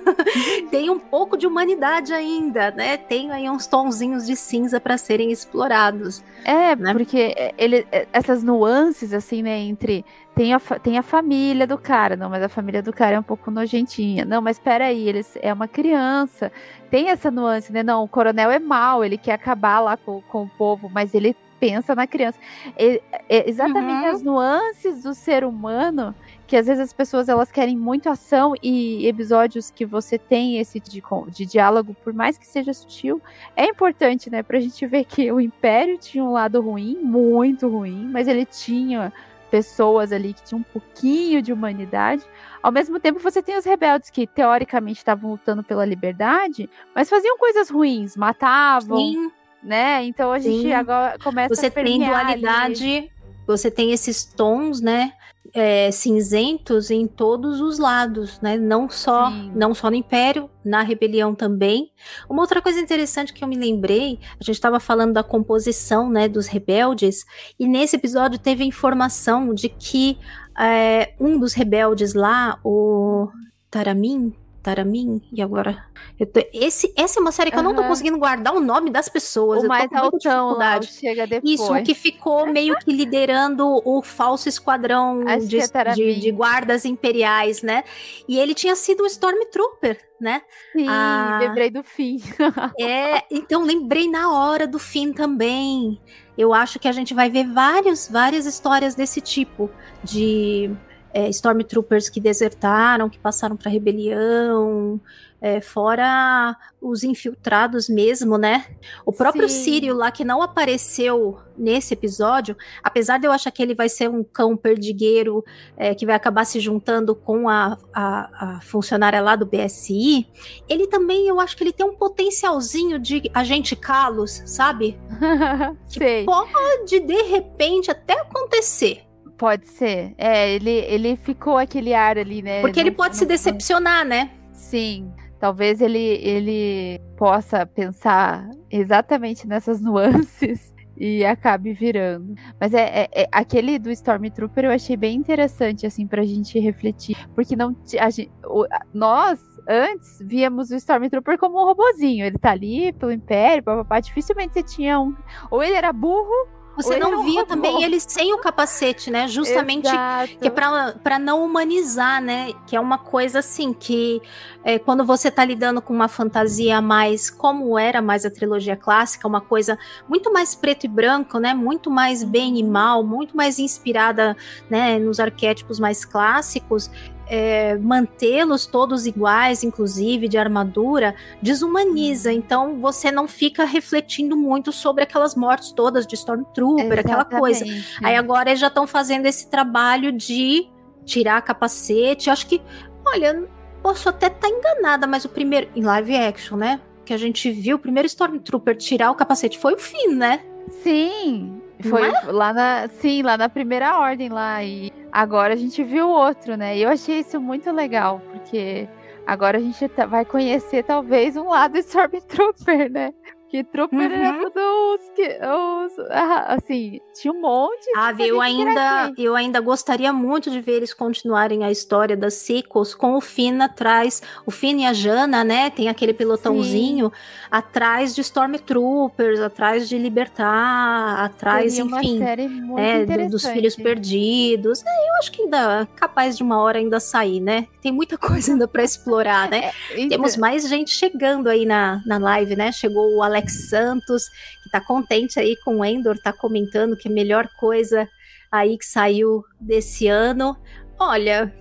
tem 0.71 0.89
um 0.89 0.99
pouco 0.99 1.37
de 1.37 1.47
humanidade 1.47 2.13
ainda, 2.13 2.71
né? 2.71 2.97
Tem 2.97 3.31
aí 3.31 3.49
uns 3.49 3.67
tonzinhos 3.67 4.25
de 4.25 4.35
cinza 4.35 4.79
para 4.79 4.97
serem 4.97 5.31
explorados. 5.31 6.23
É, 6.43 6.75
Né? 6.75 6.93
porque 6.93 7.35
ele, 7.57 7.85
é, 7.91 8.07
essas 8.11 8.43
nuances, 8.43 9.13
assim, 9.13 9.41
né, 9.41 9.57
entre. 9.59 10.05
Tem 10.35 10.51
a, 10.51 10.59
tem 10.59 10.97
a 10.97 11.03
família 11.03 11.67
do 11.67 11.77
cara, 11.77 12.15
não, 12.15 12.27
mas 12.27 12.41
a 12.41 12.49
família 12.49 12.81
do 12.81 12.91
cara 12.91 13.15
é 13.17 13.19
um 13.19 13.23
pouco 13.23 13.51
nojentinha. 13.51 14.25
Não, 14.25 14.41
mas 14.41 14.57
peraí, 14.57 15.07
ele 15.07 15.23
é 15.39 15.53
uma 15.53 15.67
criança. 15.67 16.51
Tem 16.89 17.09
essa 17.09 17.29
nuance, 17.29 17.71
né? 17.71 17.83
Não, 17.83 18.03
o 18.03 18.07
coronel 18.07 18.49
é 18.49 18.57
mau, 18.57 19.03
ele 19.05 19.15
quer 19.17 19.33
acabar 19.33 19.79
lá 19.79 19.95
com, 19.95 20.21
com 20.23 20.43
o 20.43 20.49
povo, 20.49 20.89
mas 20.89 21.13
ele 21.13 21.35
pensa 21.63 21.95
na 21.95 22.05
criança. 22.05 22.37
É, 22.77 23.01
é 23.29 23.49
exatamente 23.49 24.03
Uhum. 24.05 24.11
as 24.15 24.21
nuances 24.21 25.03
do 25.03 25.13
ser 25.13 25.45
humano 25.45 26.13
que 26.45 26.57
às 26.57 26.67
vezes 26.67 26.83
as 26.83 26.93
pessoas 26.93 27.29
elas 27.29 27.51
querem 27.51 27.77
muito 27.77 28.09
ação 28.09 28.53
e 28.61 29.07
episódios 29.07 29.71
que 29.71 29.85
você 29.85 30.17
tem 30.17 30.57
esse 30.59 30.77
de, 30.79 31.01
de 31.29 31.45
diálogo, 31.45 31.95
por 32.03 32.13
mais 32.13 32.37
que 32.37 32.45
seja 32.45 32.73
sutil, 32.73 33.21
é 33.55 33.65
importante, 33.65 34.29
né? 34.29 34.43
Pra 34.43 34.59
gente 34.59 34.85
ver 34.85 35.05
que 35.05 35.31
o 35.31 35.39
Império 35.39 35.97
tinha 35.97 36.23
um 36.23 36.33
lado 36.33 36.61
ruim, 36.61 36.97
muito 37.01 37.67
ruim, 37.69 38.09
mas 38.11 38.27
ele 38.27 38.45
tinha 38.45 39.11
pessoas 39.49 40.11
ali 40.11 40.33
que 40.33 40.43
tinham 40.43 40.59
um 40.59 40.63
pouquinho 40.63 41.41
de 41.41 41.53
humanidade. 41.53 42.23
Ao 42.61 42.71
mesmo 42.71 42.99
tempo, 42.99 43.19
você 43.19 43.41
tem 43.41 43.57
os 43.57 43.63
rebeldes 43.65 44.09
que 44.09 44.27
teoricamente 44.27 44.97
estavam 44.97 45.31
lutando 45.31 45.63
pela 45.63 45.85
liberdade, 45.85 46.69
mas 46.93 47.09
faziam 47.09 47.37
coisas 47.37 47.69
ruins, 47.69 48.17
matavam, 48.17 48.97
Sim, 48.97 49.31
né? 49.63 50.03
Então 50.05 50.31
a 50.31 50.39
gente 50.39 50.63
Sim. 50.63 50.73
agora 50.73 51.17
começa 51.19 51.55
você 51.55 51.67
a 51.67 51.71
tem 51.71 51.99
permear 51.99 52.27
ali. 52.27 52.41
dualidade, 52.41 53.11
você 53.47 53.71
tem 53.71 53.91
esses 53.91 54.23
tons, 54.23 54.81
né? 54.81 55.13
é, 55.53 55.91
cinzentos 55.91 56.89
em 56.89 57.05
todos 57.05 57.61
os 57.61 57.77
lados, 57.77 58.39
né? 58.41 58.57
Não 58.57 58.89
só, 58.89 59.29
Sim. 59.29 59.51
não 59.55 59.73
só 59.73 59.89
no 59.89 59.95
Império, 59.95 60.49
na 60.65 60.81
rebelião 60.81 61.35
também. 61.35 61.91
Uma 62.27 62.41
outra 62.41 62.61
coisa 62.61 62.79
interessante 62.79 63.31
que 63.31 63.43
eu 63.43 63.47
me 63.47 63.55
lembrei, 63.55 64.19
a 64.39 64.43
gente 64.43 64.55
estava 64.55 64.79
falando 64.79 65.13
da 65.13 65.23
composição, 65.23 66.09
né, 66.09 66.27
dos 66.27 66.47
rebeldes, 66.47 67.23
e 67.59 67.67
nesse 67.67 67.95
episódio 67.95 68.39
teve 68.39 68.63
informação 68.63 69.53
de 69.53 69.69
que 69.69 70.17
é, 70.57 71.13
um 71.19 71.37
dos 71.37 71.53
rebeldes 71.53 72.13
lá, 72.13 72.59
o 72.63 73.29
Taramin, 73.69 74.33
Taramin, 74.63 75.21
e 75.31 75.41
agora? 75.41 75.83
Eu 76.17 76.25
tô- 76.25 76.39
esse, 76.53 76.93
essa 76.95 77.19
é 77.19 77.21
uma 77.21 77.33
série 77.33 77.51
que 77.51 77.57
eu 77.57 77.63
não 77.63 77.75
tô 77.75 77.83
conseguindo 77.83 78.17
guardar 78.17 78.55
o 78.55 78.61
nome 78.61 78.89
das 78.89 79.09
pessoas. 79.09 79.59
O 79.61 79.65
eu 79.65 79.67
mais 79.67 79.83
tô 79.83 79.89
com 79.89 79.97
altão 79.97 80.17
dificuldade. 80.19 80.87
chega 80.87 81.27
depois. 81.27 81.53
Isso, 81.53 81.73
o 81.73 81.83
que 81.83 81.93
ficou 81.93 82.47
meio 82.47 82.75
que 82.77 82.91
liderando 82.93 83.81
o 83.83 84.01
falso 84.01 84.47
esquadrão 84.47 85.19
de, 85.45 85.57
é 85.59 85.93
de- 85.93 86.19
de 86.19 86.31
guardas 86.31 86.85
imperiais, 86.85 87.61
né? 87.61 87.83
E 88.27 88.39
ele 88.39 88.53
tinha 88.53 88.75
sido 88.75 89.03
o 89.03 89.05
Stormtrooper, 89.05 89.99
né? 90.19 90.41
Sim, 90.71 90.85
Ah. 90.87 91.39
lembrei 91.41 91.69
do 91.69 91.83
fim. 91.83 92.17
É, 92.79 93.23
então 93.29 93.63
lembrei 93.63 94.09
na 94.09 94.31
hora 94.31 94.65
do 94.65 94.79
fim 94.79 95.11
também. 95.11 95.99
Eu 96.37 96.53
acho 96.53 96.79
que 96.79 96.87
a 96.87 96.91
gente 96.93 97.13
vai 97.13 97.29
ver 97.29 97.45
vários, 97.47 98.07
várias 98.07 98.45
histórias 98.45 98.95
desse 98.95 99.19
tipo 99.19 99.69
de 100.03 100.71
é, 101.13 101.29
Stormtroopers 101.29 102.09
que 102.09 102.19
desertaram, 102.19 103.09
que 103.09 103.19
passaram 103.19 103.55
para 103.55 103.69
rebelião, 103.69 104.99
é, 105.43 105.59
fora 105.59 106.55
os 106.81 107.03
infiltrados 107.03 107.89
mesmo, 107.89 108.37
né? 108.37 108.65
O 109.05 109.11
próprio 109.11 109.49
Sim. 109.49 109.63
Sírio 109.63 109.93
lá, 109.93 110.09
que 110.09 110.23
não 110.23 110.41
apareceu 110.41 111.37
nesse 111.57 111.93
episódio, 111.93 112.55
apesar 112.81 113.17
de 113.17 113.27
eu 113.27 113.31
achar 113.31 113.51
que 113.51 113.61
ele 113.61 113.75
vai 113.75 113.89
ser 113.89 114.09
um 114.09 114.23
cão 114.23 114.55
perdigueiro 114.55 115.43
é, 115.75 115.93
que 115.93 116.05
vai 116.05 116.15
acabar 116.15 116.45
se 116.45 116.61
juntando 116.61 117.13
com 117.13 117.49
a, 117.49 117.77
a, 117.93 118.55
a 118.55 118.61
funcionária 118.61 119.21
lá 119.21 119.35
do 119.35 119.45
BSI, 119.45 120.27
ele 120.67 120.87
também, 120.87 121.27
eu 121.27 121.41
acho 121.41 121.57
que 121.57 121.63
ele 121.65 121.73
tem 121.73 121.85
um 121.85 121.95
potencialzinho 121.95 122.97
de 122.97 123.29
agente 123.33 123.75
Carlos, 123.75 124.41
sabe? 124.45 124.97
Sei. 125.87 126.23
Pode, 126.23 127.01
de 127.01 127.21
repente, 127.23 127.91
até 127.91 128.13
acontecer. 128.13 129.03
Pode 129.43 129.67
ser. 129.67 130.13
É, 130.17 130.53
ele, 130.55 130.71
ele 130.71 131.17
ficou 131.17 131.57
aquele 131.57 131.93
ar 131.93 132.17
ali, 132.17 132.41
né? 132.41 132.61
Porque 132.61 132.79
ele 132.79 132.91
Não- 132.91 132.95
pode 132.95 133.17
se 133.17 133.23
não- 133.23 133.27
decepcionar, 133.27 134.05
né? 134.05 134.29
Sim. 134.53 135.11
Talvez 135.37 135.81
ele, 135.81 135.99
ele 135.99 136.97
possa 137.17 137.65
pensar 137.65 138.49
exatamente 138.71 139.45
nessas 139.45 139.81
nuances 139.83 140.73
e 140.95 141.25
acabe 141.25 141.73
virando. 141.73 142.35
Mas 142.57 142.73
é, 142.73 143.01
é- 143.11 143.23
é- 143.23 143.27
aquele 143.33 143.77
do 143.77 143.91
Stormtrooper 143.91 144.63
eu 144.63 144.71
achei 144.71 144.95
bem 144.95 145.17
interessante, 145.17 145.85
assim, 145.85 146.07
pra 146.07 146.23
gente 146.23 146.57
refletir. 146.57 147.17
Porque 147.35 147.53
não 147.53 147.75
a 147.99 148.09
gen- 148.09 148.31
o- 148.45 148.65
nós, 148.93 149.41
antes, 149.67 150.19
víamos 150.23 150.71
o 150.71 150.75
Stormtrooper 150.77 151.37
como 151.37 151.61
um 151.61 151.65
robozinho. 151.65 152.25
Ele 152.25 152.37
tá 152.37 152.51
ali 152.51 152.93
pelo 152.93 153.11
Império, 153.11 153.61
papapá. 153.61 153.99
Dificilmente 153.99 154.53
você 154.53 154.63
tinha 154.63 154.97
um. 155.01 155.13
Ou 155.51 155.61
ele 155.61 155.75
era 155.75 155.91
burro. 155.91 156.47
Você 156.75 156.97
não 156.97 157.21
um 157.21 157.23
via 157.23 157.41
robô. 157.41 157.45
também 157.45 157.83
ele 157.83 157.99
sem 157.99 158.33
o 158.33 158.37
capacete, 158.39 159.11
né? 159.11 159.27
Justamente 159.27 159.87
Exato. 159.87 160.37
que 160.37 160.47
é 160.47 160.49
pra 160.49 161.19
não 161.19 161.43
humanizar, 161.43 162.21
né? 162.21 162.51
Que 162.65 162.75
é 162.75 162.79
uma 162.79 162.97
coisa 162.97 163.39
assim 163.39 163.73
que 163.73 164.21
é, 164.63 164.79
quando 164.79 165.05
você 165.05 165.29
tá 165.29 165.45
lidando 165.45 165.81
com 165.81 165.93
uma 165.93 166.07
fantasia 166.07 166.81
mais 166.81 167.29
como 167.29 167.77
era 167.77 168.01
mais 168.01 168.25
a 168.25 168.31
trilogia 168.31 168.75
clássica, 168.75 169.27
uma 169.27 169.41
coisa 169.41 169.77
muito 170.07 170.31
mais 170.31 170.55
preto 170.55 170.85
e 170.85 170.89
branco, 170.89 171.37
né? 171.37 171.53
Muito 171.53 171.91
mais 171.91 172.23
bem 172.23 172.57
e 172.57 172.63
mal, 172.63 173.03
muito 173.03 173.37
mais 173.37 173.59
inspirada, 173.59 174.35
né? 174.69 174.97
Nos 174.97 175.19
arquétipos 175.19 175.79
mais 175.79 176.03
clássicos. 176.03 176.89
É, 177.27 177.77
mantê-los 177.77 178.65
todos 178.65 179.05
iguais, 179.05 179.63
inclusive 179.63 180.27
de 180.27 180.37
armadura, 180.37 181.15
desumaniza. 181.41 182.31
Então 182.31 182.79
você 182.79 183.11
não 183.11 183.27
fica 183.27 183.65
refletindo 183.65 184.35
muito 184.35 184.71
sobre 184.71 185.03
aquelas 185.03 185.35
mortes 185.35 185.71
todas 185.71 186.05
de 186.05 186.15
Stormtrooper, 186.15 186.99
aquela 186.99 187.25
coisa. 187.25 187.63
Exatamente. 187.63 188.05
Aí 188.05 188.15
agora 188.15 188.49
eles 188.49 188.59
já 188.59 188.67
estão 188.67 188.85
fazendo 188.87 189.25
esse 189.25 189.49
trabalho 189.49 190.11
de 190.11 190.69
tirar 191.05 191.41
capacete. 191.41 192.29
Acho 192.29 192.47
que, 192.47 192.61
olha, 193.05 193.47
posso 193.81 194.09
até 194.09 194.27
estar 194.27 194.49
enganada, 194.49 195.07
mas 195.07 195.25
o 195.25 195.29
primeiro, 195.29 195.69
em 195.75 195.83
live 195.83 196.15
action, 196.15 196.57
né? 196.57 196.79
Que 197.05 197.13
a 197.13 197.17
gente 197.17 197.51
viu, 197.51 197.75
o 197.75 197.79
primeiro 197.79 198.07
Stormtrooper 198.07 198.77
tirar 198.77 199.11
o 199.11 199.15
capacete 199.15 199.59
foi 199.59 199.73
o 199.73 199.77
Finn, 199.77 200.15
né? 200.15 200.41
Sim, 200.81 201.61
foi 201.89 202.09
é? 202.09 202.31
lá 202.31 202.53
na, 202.53 202.87
sim, 202.89 203.21
lá 203.21 203.37
na 203.37 203.49
primeira 203.49 203.97
ordem 203.99 204.29
lá 204.29 204.63
e 204.63 204.91
agora 205.11 205.53
a 205.53 205.57
gente 205.57 205.83
viu 205.83 206.07
outro, 206.09 206.55
né? 206.57 206.77
E 206.77 206.81
eu 206.83 206.89
achei 206.89 207.19
isso 207.19 207.39
muito 207.39 207.71
legal, 207.71 208.21
porque 208.31 208.87
agora 209.25 209.57
a 209.57 209.61
gente 209.61 209.87
tá- 209.89 210.05
vai 210.05 210.25
conhecer 210.25 210.83
talvez 210.83 211.35
um 211.37 211.49
lado 211.49 211.77
Stormtrooper, 211.79 212.91
né? 212.91 213.13
Porque 213.53 213.63
Trooper 213.65 214.11
era 214.11 214.31
Uhum. 214.33 214.49
tudo 214.49 214.59
os 214.95 215.09
que 215.15 215.27
os, 215.27 216.09
ah, 216.09 216.55
assim, 216.55 216.99
tinha 217.13 217.31
um 217.31 217.39
monte. 217.39 217.85
Ah, 217.95 218.09
eu 218.11 218.15
que 218.15 218.23
era 218.23 218.41
ainda, 218.41 219.13
eu 219.15 219.35
ainda 219.35 219.59
gostaria 219.61 220.11
muito 220.11 220.49
de 220.49 220.59
ver 220.59 220.77
eles 220.77 220.91
continuarem 220.91 221.63
a 221.63 221.69
história 221.69 222.17
das 222.17 222.33
sequels 222.33 222.95
com 222.95 223.13
o 223.13 223.21
Finn 223.21 223.61
atrás. 223.61 224.23
O 224.43 224.49
Finn 224.49 224.79
e 224.79 224.85
a 224.87 224.93
Jana, 224.93 225.43
né? 225.43 225.69
Tem 225.69 225.87
aquele 225.87 226.13
pelotãozinho 226.15 227.11
atrás 227.51 228.15
de 228.15 228.21
Stormtroopers, 228.21 229.39
atrás 229.39 229.87
de 229.87 229.99
Libertar, 229.99 231.23
atrás, 231.23 231.73
Seria 231.73 231.85
uma 231.87 231.99
enfim. 232.03 232.17
série 232.17 232.47
muito 232.47 232.79
é, 232.79 233.05
do- 233.05 233.29
dos 233.29 233.45
filhos 233.45 233.75
perdidos. 233.75 234.83
É, 234.83 235.09
eu 235.09 235.13
acho 235.19 235.31
que 235.31 235.43
ainda 235.43 235.81
é 235.81 235.87
capaz 235.95 236.35
de 236.35 236.41
uma 236.41 236.59
hora 236.59 236.79
ainda 236.79 236.99
sair, 236.99 237.39
né? 237.39 237.67
Tem 237.83 237.91
muita 237.91 238.17
coisa 238.41 238.51
ainda 238.51 238.67
pra 238.67 238.83
explorar, 238.83 239.47
né? 239.47 239.71
Então, 239.91 240.09
Temos 240.09 240.35
mais 240.37 240.67
gente 240.67 240.89
chegando 240.89 241.47
aí 241.49 241.65
na, 241.67 242.01
na 242.05 242.17
live, 242.17 242.55
né? 242.55 242.71
Chegou 242.71 243.15
o 243.17 243.21
Alex 243.21 243.42
Santos, 243.51 244.29
que 244.63 244.69
tá 244.69 244.79
contente 244.79 245.39
aí 245.39 245.55
com 245.57 245.79
o 245.79 245.85
Endor, 245.85 246.17
tá 246.17 246.31
comentando 246.31 246.95
que 246.95 247.07
é 247.07 247.11
a 247.11 247.13
melhor 247.13 247.47
coisa 247.59 248.07
aí 248.51 248.77
que 248.77 248.85
saiu 248.85 249.43
desse 249.59 250.07
ano. 250.07 250.57
Olha, 250.99 251.53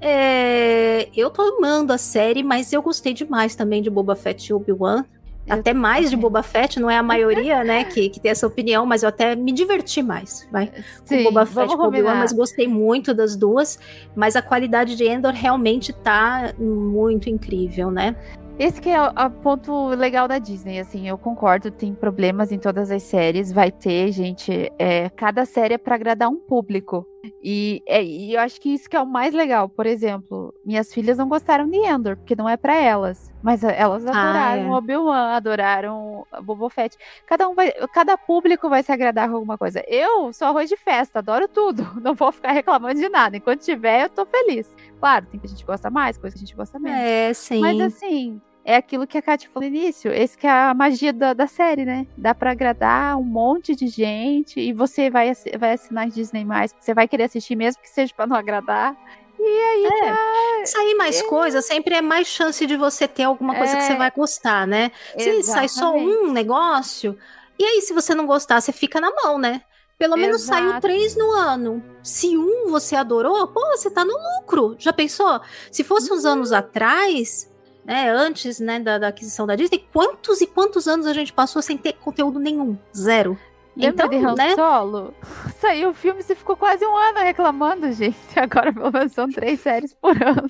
é, 0.00 1.08
eu 1.16 1.30
tô 1.30 1.42
amando 1.42 1.92
a 1.92 1.98
série, 1.98 2.42
mas 2.42 2.72
eu 2.72 2.82
gostei 2.82 3.14
demais 3.14 3.54
também 3.54 3.80
de 3.80 3.88
Boba 3.88 4.14
Fett 4.14 4.50
e 4.50 4.54
Obi-Wan. 4.54 5.04
Até 5.48 5.74
mais 5.74 6.10
de. 6.10 6.16
Boba 6.16 6.42
Fett, 6.42 6.78
não 6.78 6.88
é 6.88 6.96
a 6.96 7.02
maioria, 7.02 7.64
né, 7.64 7.84
que, 7.84 8.08
que 8.08 8.20
tem 8.20 8.30
essa 8.30 8.46
opinião, 8.46 8.86
mas 8.86 9.02
eu 9.02 9.08
até 9.08 9.34
me 9.34 9.52
diverti 9.52 10.02
mais, 10.02 10.48
vai 10.52 10.68
com 10.68 10.82
sim, 11.04 11.24
Boba 11.24 11.44
Fett 11.44 11.76
com 11.76 11.82
Obi-Wan, 11.82 12.14
mas 12.14 12.32
gostei 12.32 12.68
muito 12.68 13.12
das 13.12 13.36
duas. 13.36 13.78
Mas 14.14 14.36
a 14.36 14.42
qualidade 14.42 14.96
de 14.96 15.04
Endor 15.04 15.32
realmente 15.32 15.92
tá 15.92 16.52
muito 16.58 17.28
incrível, 17.28 17.90
né? 17.90 18.14
Esse 18.62 18.80
que 18.80 18.90
é 18.90 19.02
o 19.02 19.30
ponto 19.42 19.88
legal 19.88 20.28
da 20.28 20.38
Disney, 20.38 20.78
assim, 20.78 21.08
eu 21.08 21.18
concordo, 21.18 21.68
tem 21.68 21.92
problemas 21.92 22.52
em 22.52 22.60
todas 22.60 22.92
as 22.92 23.02
séries, 23.02 23.50
vai 23.50 23.72
ter, 23.72 24.12
gente, 24.12 24.70
é, 24.78 25.08
cada 25.08 25.44
série 25.44 25.74
é 25.74 25.78
pra 25.78 25.96
agradar 25.96 26.28
um 26.28 26.38
público. 26.38 27.04
E, 27.42 27.82
é, 27.88 28.04
e 28.04 28.34
eu 28.34 28.40
acho 28.40 28.60
que 28.60 28.72
isso 28.72 28.88
que 28.88 28.94
é 28.94 29.00
o 29.00 29.06
mais 29.06 29.34
legal. 29.34 29.68
Por 29.68 29.84
exemplo, 29.84 30.54
minhas 30.64 30.94
filhas 30.94 31.18
não 31.18 31.28
gostaram 31.28 31.68
de 31.68 31.76
Endor, 31.76 32.16
porque 32.16 32.36
não 32.36 32.48
é 32.48 32.56
pra 32.56 32.76
elas. 32.76 33.32
Mas 33.42 33.64
elas 33.64 34.06
adoraram 34.06 34.72
é. 34.72 34.76
Obi-Wan, 34.76 35.32
adoraram 35.34 36.24
Boba 36.44 36.70
Fett. 36.70 36.96
Cada 37.26 37.48
um 37.48 37.56
vai, 37.56 37.72
cada 37.92 38.16
público 38.16 38.68
vai 38.68 38.84
se 38.84 38.92
agradar 38.92 39.28
com 39.28 39.34
alguma 39.34 39.58
coisa. 39.58 39.82
Eu 39.88 40.32
sou 40.32 40.46
arroz 40.46 40.68
de 40.68 40.76
festa, 40.76 41.18
adoro 41.18 41.48
tudo. 41.48 41.84
Não 42.00 42.14
vou 42.14 42.30
ficar 42.30 42.52
reclamando 42.52 43.00
de 43.00 43.08
nada. 43.08 43.36
Enquanto 43.36 43.60
tiver, 43.60 44.04
eu 44.04 44.08
tô 44.08 44.24
feliz. 44.24 44.70
Claro, 45.00 45.26
tem 45.26 45.40
que 45.40 45.46
a 45.46 45.50
gente 45.50 45.64
gosta 45.64 45.90
mais, 45.90 46.16
coisa 46.16 46.36
que 46.36 46.44
a 46.44 46.46
gente 46.46 46.54
gosta 46.54 46.78
menos. 46.78 47.00
É, 47.00 47.34
sim. 47.34 47.60
Mas 47.60 47.80
assim, 47.80 48.40
é 48.64 48.76
aquilo 48.76 49.06
que 49.06 49.18
a 49.18 49.22
Kátia 49.22 49.50
falou 49.52 49.68
no 49.68 49.74
início. 49.76 50.12
Esse 50.12 50.36
que 50.38 50.46
é 50.46 50.50
a 50.50 50.74
magia 50.74 51.12
da, 51.12 51.32
da 51.32 51.46
série, 51.46 51.84
né? 51.84 52.06
Dá 52.16 52.34
pra 52.34 52.52
agradar 52.52 53.16
um 53.16 53.24
monte 53.24 53.74
de 53.74 53.88
gente 53.88 54.60
e 54.60 54.72
você 54.72 55.10
vai, 55.10 55.32
vai 55.58 55.72
assinar 55.72 56.08
Disney+, 56.08 56.44
mais, 56.44 56.74
você 56.78 56.94
vai 56.94 57.08
querer 57.08 57.24
assistir 57.24 57.56
mesmo 57.56 57.82
que 57.82 57.88
seja 57.90 58.12
pra 58.14 58.26
não 58.26 58.36
agradar. 58.36 58.96
E 59.38 59.42
aí 59.44 59.84
É. 59.86 60.10
tá... 60.10 60.18
Sair 60.66 60.94
mais 60.94 61.20
É. 61.20 61.24
coisa 61.24 61.60
sempre 61.60 61.96
é 61.96 62.00
mais 62.00 62.28
chance 62.28 62.64
de 62.64 62.76
você 62.76 63.08
ter 63.08 63.24
alguma 63.24 63.54
coisa 63.56 63.74
que 63.76 63.82
É. 63.82 63.86
você 63.86 63.96
vai 63.96 64.10
gostar, 64.10 64.66
né? 64.66 64.92
Se 65.18 65.42
sai 65.42 65.68
só 65.68 65.92
um 65.96 66.30
negócio, 66.30 67.18
e 67.58 67.64
aí 67.64 67.80
se 67.82 67.92
você 67.92 68.14
não 68.14 68.26
gostar, 68.26 68.60
você 68.60 68.70
fica 68.72 69.00
na 69.00 69.10
mão, 69.10 69.38
né? 69.38 69.62
Pelo 69.98 70.16
menos 70.16 70.42
saiu 70.42 70.66
Exato. 70.66 70.80
três 70.80 71.16
no 71.16 71.30
ano. 71.32 71.82
Se 72.02 72.36
um 72.36 72.68
você 72.70 72.96
adorou, 72.96 73.46
pô, 73.48 73.60
você 73.76 73.90
tá 73.90 74.04
no 74.04 74.14
lucro. 74.40 74.74
Já 74.78 74.92
pensou? 74.92 75.40
Se 75.70 75.84
fosse 75.84 76.12
uns 76.12 76.24
Uhum. 76.24 76.30
anos 76.32 76.52
atrás, 76.52 77.48
né, 77.84 78.10
antes 78.10 78.60
né, 78.60 78.78
da, 78.80 78.98
da 78.98 79.08
aquisição 79.08 79.46
da 79.46 79.56
Disney, 79.56 79.84
quantos 79.92 80.40
e 80.40 80.46
quantos 80.46 80.86
anos 80.86 81.06
a 81.06 81.12
gente 81.12 81.32
passou 81.32 81.60
sem 81.60 81.76
ter 81.76 81.94
conteúdo 81.94 82.38
nenhum? 82.38 82.78
Zero. 82.96 83.38
Lembra 83.76 84.08
de 84.08 84.16
Han 84.16 84.34
né? 84.34 84.54
Solo? 84.54 85.14
Saiu 85.58 85.90
o 85.90 85.94
filme 85.94 86.22
você 86.22 86.34
ficou 86.34 86.56
quase 86.56 86.84
um 86.84 86.96
ano 86.96 87.20
reclamando, 87.20 87.90
gente. 87.92 88.16
Agora 88.36 88.72
pelo 88.72 88.90
menos 88.92 89.12
são 89.12 89.28
três 89.30 89.60
séries 89.60 89.94
por 89.94 90.14
ano. 90.22 90.46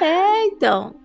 É, 0.00 0.46
então. 0.46 1.03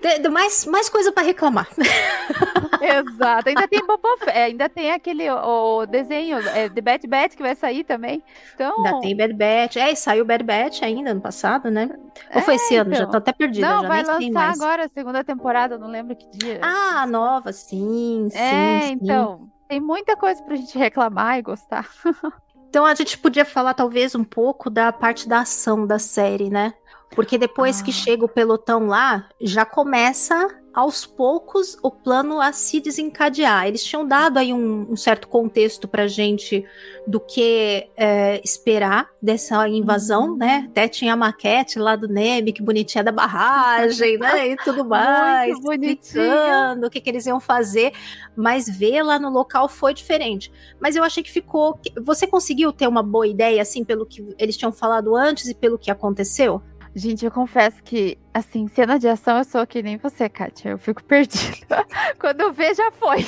Tem- 0.00 0.22
mais, 0.30 0.64
mais 0.66 0.88
coisa 0.88 1.10
pra 1.12 1.22
reclamar. 1.22 1.68
Exato. 2.80 3.48
Ainda 3.48 3.66
tem 3.66 3.84
Boba 3.84 4.16
Fett, 4.18 4.38
ainda 4.38 4.68
tem 4.68 4.92
aquele 4.92 5.28
o, 5.30 5.80
o 5.80 5.86
desenho, 5.86 6.38
é, 6.48 6.68
The 6.68 6.80
Bad 6.80 7.06
Batch 7.06 7.34
que 7.34 7.42
vai 7.42 7.54
sair 7.56 7.82
também. 7.84 8.22
Então, 8.54 8.76
Ainda 8.76 9.00
tem 9.00 9.16
Bad 9.16 9.34
Batch. 9.34 9.76
É, 9.76 9.90
e 9.92 9.96
saiu 9.96 10.24
Bad 10.24 10.44
Batch 10.44 10.82
ainda 10.82 11.10
ano 11.10 11.20
passado, 11.20 11.70
né? 11.70 11.90
Ou 12.34 12.40
foi 12.42 12.54
É, 12.54 12.56
esse 12.56 12.76
ano? 12.76 12.92
Já 12.94 13.00
então. 13.00 13.10
tô 13.10 13.16
até 13.18 13.32
perdida. 13.32 13.68
Não, 13.68 13.82
já 13.82 13.88
vai 13.88 14.02
lançar 14.04 14.52
agora 14.52 14.84
a 14.84 14.88
segunda 14.88 15.24
temporada, 15.24 15.76
não 15.76 15.88
lembro 15.88 16.14
que 16.14 16.28
dia. 16.30 16.60
Ah, 16.62 17.06
nova, 17.06 17.52
sim, 17.52 18.28
sim. 18.30 18.38
é, 18.38 18.80
sim. 18.82 18.98
então. 19.02 19.48
Tem 19.68 19.80
muita 19.80 20.16
coisa 20.16 20.42
pra 20.42 20.56
gente 20.56 20.78
reclamar 20.78 21.38
e 21.38 21.42
gostar. 21.42 21.88
Então 22.70 22.84
a 22.84 22.94
gente 22.94 23.16
podia 23.16 23.46
falar 23.46 23.72
talvez 23.72 24.14
um 24.14 24.22
pouco 24.22 24.68
da 24.68 24.92
parte 24.92 25.26
da 25.26 25.38
ação 25.40 25.86
da 25.86 25.98
série, 25.98 26.50
né? 26.50 26.74
Porque 27.10 27.38
depois 27.38 27.82
que 27.82 27.90
Ah. 27.90 27.94
chega 27.94 28.24
o 28.24 28.28
pelotão 28.28 28.86
lá, 28.86 29.28
já 29.40 29.64
começa 29.64 30.48
aos 30.74 31.04
poucos 31.04 31.76
o 31.82 31.90
plano 31.90 32.40
a 32.40 32.52
se 32.52 32.78
desencadear. 32.78 33.66
Eles 33.66 33.82
tinham 33.82 34.06
dado 34.06 34.38
aí 34.38 34.52
um, 34.52 34.92
um 34.92 34.94
certo 34.94 35.26
contexto 35.26 35.88
pra 35.88 36.06
gente 36.06 36.64
do 37.04 37.18
que 37.18 37.88
é, 37.96 38.40
esperar 38.44 39.08
dessa 39.20 39.66
invasão, 39.68 40.28
uhum. 40.28 40.36
né? 40.36 40.68
Até 40.70 40.86
tinha 40.86 41.14
a 41.14 41.16
maquete 41.16 41.80
lá 41.80 41.96
do 41.96 42.06
Neme, 42.06 42.52
que 42.52 42.62
bonitinha 42.62 43.02
da 43.02 43.10
barragem, 43.10 44.18
né? 44.18 44.50
E 44.50 44.56
tudo 44.58 44.84
mais. 44.86 45.50
Muito 45.54 45.64
bonitinho. 45.64 46.86
O 46.86 46.90
que, 46.90 47.00
que 47.00 47.10
eles 47.10 47.26
iam 47.26 47.40
fazer. 47.40 47.92
Mas 48.36 48.68
ver 48.68 49.02
lá 49.02 49.18
no 49.18 49.30
local 49.30 49.68
foi 49.68 49.92
diferente. 49.92 50.52
Mas 50.78 50.94
eu 50.94 51.02
achei 51.02 51.24
que 51.24 51.32
ficou. 51.32 51.76
Você 52.04 52.24
conseguiu 52.24 52.72
ter 52.72 52.86
uma 52.86 53.02
boa 53.02 53.26
ideia, 53.26 53.60
assim, 53.62 53.82
pelo 53.82 54.06
que 54.06 54.24
eles 54.38 54.56
tinham 54.56 54.70
falado 54.70 55.16
antes 55.16 55.48
e 55.48 55.54
pelo 55.54 55.76
que 55.76 55.90
aconteceu? 55.90 56.62
Gente, 56.94 57.24
eu 57.24 57.30
confesso 57.30 57.82
que, 57.82 58.18
assim, 58.32 58.66
cena 58.68 58.98
de 58.98 59.08
ação 59.08 59.38
eu 59.38 59.44
sou 59.44 59.66
que 59.66 59.82
nem 59.82 59.96
você, 59.96 60.28
Kátia. 60.28 60.70
Eu 60.70 60.78
fico 60.78 61.02
perdida. 61.04 61.86
Quando 62.18 62.40
eu 62.40 62.52
ver, 62.52 62.74
já 62.74 62.90
foi. 62.92 63.24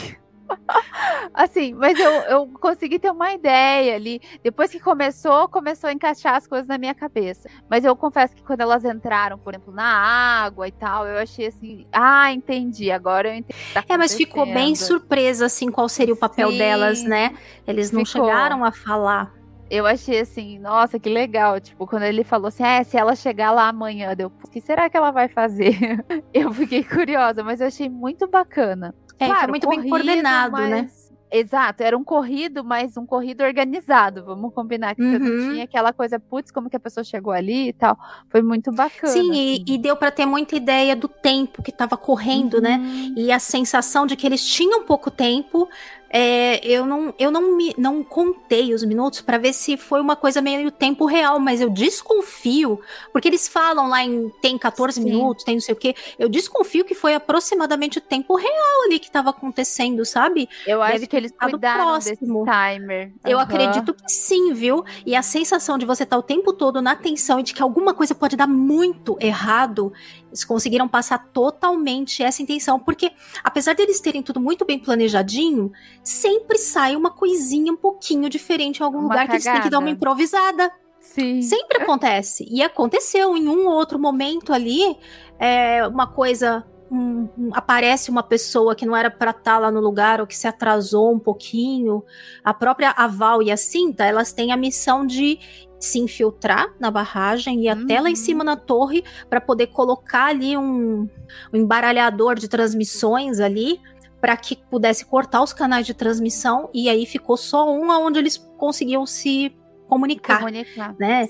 assim, 1.35 1.75
mas 1.75 1.99
eu, 1.99 2.11
eu 2.23 2.46
consegui 2.61 2.99
ter 2.99 3.11
uma 3.11 3.33
ideia 3.33 3.94
ali. 3.94 4.20
Depois 4.43 4.70
que 4.70 4.80
começou, 4.80 5.49
começou 5.49 5.89
a 5.89 5.93
encaixar 5.93 6.37
as 6.37 6.47
coisas 6.47 6.68
na 6.68 6.78
minha 6.78 6.95
cabeça. 6.95 7.49
Mas 7.68 7.84
eu 7.84 7.95
confesso 7.95 8.34
que 8.34 8.43
quando 8.43 8.61
elas 8.61 8.84
entraram, 8.84 9.39
por 9.39 9.55
exemplo, 9.55 9.72
na 9.72 9.84
água 9.84 10.66
e 10.68 10.72
tal, 10.72 11.07
eu 11.07 11.18
achei 11.18 11.47
assim, 11.47 11.87
ah, 11.93 12.32
entendi, 12.32 12.91
agora 12.91 13.28
eu 13.28 13.34
entendi. 13.34 13.59
Tá 13.72 13.84
é, 13.89 13.97
mas 13.97 14.14
ficou 14.14 14.47
bem 14.47 14.74
surpresa, 14.74 15.47
assim, 15.47 15.70
qual 15.70 15.89
seria 15.89 16.14
o 16.14 16.18
papel 16.18 16.51
Sim, 16.51 16.59
delas, 16.59 17.03
né? 17.03 17.37
Eles 17.66 17.91
não 17.91 18.05
ficou. 18.05 18.26
chegaram 18.26 18.64
a 18.64 18.72
falar 18.72 19.39
eu 19.71 19.87
achei 19.87 20.21
assim, 20.21 20.59
nossa, 20.59 20.99
que 20.99 21.09
legal. 21.09 21.61
Tipo, 21.61 21.87
quando 21.87 22.03
ele 22.03 22.25
falou 22.25 22.49
assim, 22.49 22.64
é, 22.64 22.83
se 22.83 22.97
ela 22.97 23.14
chegar 23.14 23.53
lá 23.53 23.68
amanhã, 23.68 24.14
deu, 24.16 24.33
o 24.43 24.51
que 24.51 24.61
será 24.61 24.91
que 24.91 24.97
ela 24.97 25.11
vai 25.12 25.29
fazer? 25.29 25.75
eu 26.35 26.53
fiquei 26.53 26.83
curiosa, 26.83 27.45
mas 27.45 27.61
eu 27.61 27.68
achei 27.68 27.89
muito 27.89 28.27
bacana. 28.27 28.95
É, 29.18 29.27
claro, 29.27 29.41
foi 29.43 29.51
muito 29.51 29.66
corrido, 29.66 29.83
bem 29.83 29.91
coordenado, 29.91 30.57
né? 30.57 30.68
mas... 30.68 30.71
né? 30.71 31.11
Exato, 31.33 31.83
era 31.85 31.97
um 31.97 32.03
corrido, 32.03 32.64
mas 32.64 32.97
um 32.97 33.07
corrido 33.07 33.45
organizado. 33.45 34.25
Vamos 34.25 34.53
combinar 34.53 34.97
que 34.97 35.03
uhum. 35.03 35.12
você 35.12 35.18
não 35.18 35.53
tinha 35.53 35.64
aquela 35.64 35.93
coisa, 35.93 36.18
putz, 36.18 36.51
como 36.51 36.68
que 36.68 36.77
a 36.77 36.81
pessoa 36.81 37.05
chegou 37.05 37.33
ali 37.33 37.68
e 37.68 37.73
tal. 37.73 37.97
Foi 38.29 38.43
muito 38.43 38.73
bacana. 38.73 39.12
Sim, 39.12 39.31
assim. 39.31 39.64
e, 39.66 39.75
e, 39.75 39.79
deu 39.79 39.97
para 39.97 40.11
ter 40.11 40.27
muita 40.27 40.57
ideia 40.57 40.97
do 40.97 41.07
tempo 41.07 41.62
que 41.62 41.71
estava 41.71 41.97
correndo, 41.97 42.61
né? 42.61 42.79
uhum. 42.79 43.14
né? 43.14 43.14
E 43.16 43.31
a 43.31 43.39
sensação 43.39 44.07
de 44.07 44.16
que 44.16 44.27
eles 44.27 44.45
tinham 44.45 44.85
pouco 44.85 45.09
tempo, 45.09 45.68
é, 46.12 46.66
eu 46.66 46.84
não, 46.84 47.14
eu 47.16 47.30
não, 47.30 47.56
me, 47.56 47.72
não 47.78 48.02
contei 48.02 48.74
os 48.74 48.82
minutos 48.82 49.20
para 49.20 49.38
ver 49.38 49.52
se 49.52 49.76
foi 49.76 50.00
uma 50.00 50.16
coisa 50.16 50.42
meio 50.42 50.70
tempo 50.72 51.06
real, 51.06 51.38
mas 51.38 51.61
eu 51.61 51.70
desconfio, 51.70 52.80
porque 53.12 53.28
eles 53.28 53.46
falam 53.46 53.88
lá 53.88 54.02
em 54.02 54.28
tem 54.42 54.58
14 54.58 54.94
Sim. 54.94 55.04
minutos, 55.04 55.44
tem 55.44 55.54
não 55.54 55.61
sei 55.61 55.72
o 55.72 55.78
que, 55.78 55.94
eu 56.18 56.28
desconfio 56.28 56.84
que 56.84 56.94
foi 56.94 57.14
aproximadamente 57.14 57.98
o 57.98 58.00
tempo 58.00 58.34
real 58.34 58.84
ali 58.86 58.98
que 58.98 59.06
estava 59.06 59.30
acontecendo, 59.30 60.04
sabe? 60.04 60.48
Eu 60.66 60.80
Deve 60.80 60.94
acho 60.94 61.06
que 61.06 61.16
eles 61.16 61.32
cuidaram 61.32 61.84
próximo. 61.84 62.44
timer. 62.44 63.06
Uhum. 63.06 63.30
Eu 63.30 63.38
acredito 63.38 63.94
que 63.94 64.08
sim, 64.08 64.52
viu? 64.52 64.84
E 65.06 65.14
a 65.14 65.22
sensação 65.22 65.78
de 65.78 65.86
você 65.86 66.02
estar 66.02 66.16
tá 66.16 66.20
o 66.20 66.22
tempo 66.22 66.52
todo 66.52 66.82
na 66.82 66.96
tensão 66.96 67.38
e 67.38 67.44
de 67.44 67.54
que 67.54 67.62
alguma 67.62 67.94
coisa 67.94 68.16
pode 68.16 68.36
dar 68.36 68.48
muito 68.48 69.16
errado, 69.20 69.92
eles 70.31 70.45
conseguiram 70.45 70.89
passar 70.89 71.18
totalmente 71.33 72.22
essa 72.22 72.41
intenção, 72.41 72.78
porque 72.78 73.11
apesar 73.43 73.74
deles 73.74 74.01
terem 74.01 74.22
tudo 74.22 74.41
muito 74.41 74.64
bem 74.64 74.78
planejadinho, 74.78 75.72
sempre 76.03 76.57
sai 76.57 76.95
uma 76.95 77.11
coisinha 77.11 77.72
um 77.72 77.76
pouquinho 77.76 78.28
diferente 78.28 78.78
em 78.78 78.85
algum 78.85 78.99
uma 78.99 79.05
lugar 79.05 79.26
cagada. 79.26 79.28
que 79.28 79.49
eles 79.49 79.53
têm 79.53 79.62
que 79.62 79.70
dar 79.70 79.78
uma 79.81 79.91
improvisada. 79.91 80.70
Sim. 81.01 81.43
Sempre 81.43 81.83
acontece. 81.83 82.47
E 82.49 82.62
aconteceu 82.62 83.37
em 83.37 83.49
um 83.49 83.66
outro 83.66 83.99
momento 83.99 84.53
ali, 84.53 84.97
é, 85.39 85.87
uma 85.87 86.07
coisa. 86.07 86.64
Um, 86.93 87.28
um, 87.39 87.51
aparece 87.53 88.11
uma 88.11 88.22
pessoa 88.22 88.74
que 88.74 88.85
não 88.85 88.97
era 88.97 89.09
para 89.09 89.31
estar 89.31 89.43
tá 89.43 89.59
lá 89.61 89.70
no 89.70 89.81
lugar 89.81 90.20
ou 90.20 90.26
que 90.26 90.37
se 90.37 90.49
atrasou 90.49 91.14
um 91.14 91.20
pouquinho. 91.20 92.05
A 92.45 92.53
própria 92.53 92.91
Aval 92.91 93.43
e 93.43 93.51
a 93.51 93.57
Cinta, 93.57 94.05
elas 94.05 94.33
têm 94.33 94.51
a 94.51 94.57
missão 94.57 95.07
de 95.07 95.39
se 95.81 95.99
infiltrar 95.99 96.72
na 96.78 96.91
barragem 96.91 97.64
e 97.64 97.72
uhum. 97.72 97.83
até 97.83 98.01
lá 98.01 98.09
em 98.09 98.12
uhum. 98.12 98.16
cima 98.16 98.45
na 98.45 98.55
torre 98.55 99.03
para 99.28 99.41
poder 99.41 99.68
colocar 99.68 100.26
ali 100.26 100.57
um, 100.57 101.09
um 101.53 101.57
embaralhador 101.57 102.35
de 102.35 102.49
transmissões 102.49 103.41
ali 103.41 103.81
para 104.20 104.37
que 104.37 104.55
pudesse 104.55 105.07
cortar 105.07 105.43
os 105.43 105.55
canais 105.55 105.87
de 105.87 105.95
transmissão 105.95 106.68
e 106.74 106.91
aí 106.91 107.07
ficou 107.07 107.39
só 107.39 107.72
um 107.72 107.89
onde 107.89 108.18
eles 108.18 108.37
conseguiam 108.59 109.07
se 109.07 109.57
comunicar, 109.89 110.39
comunicar 110.39 110.95
né? 111.01 111.28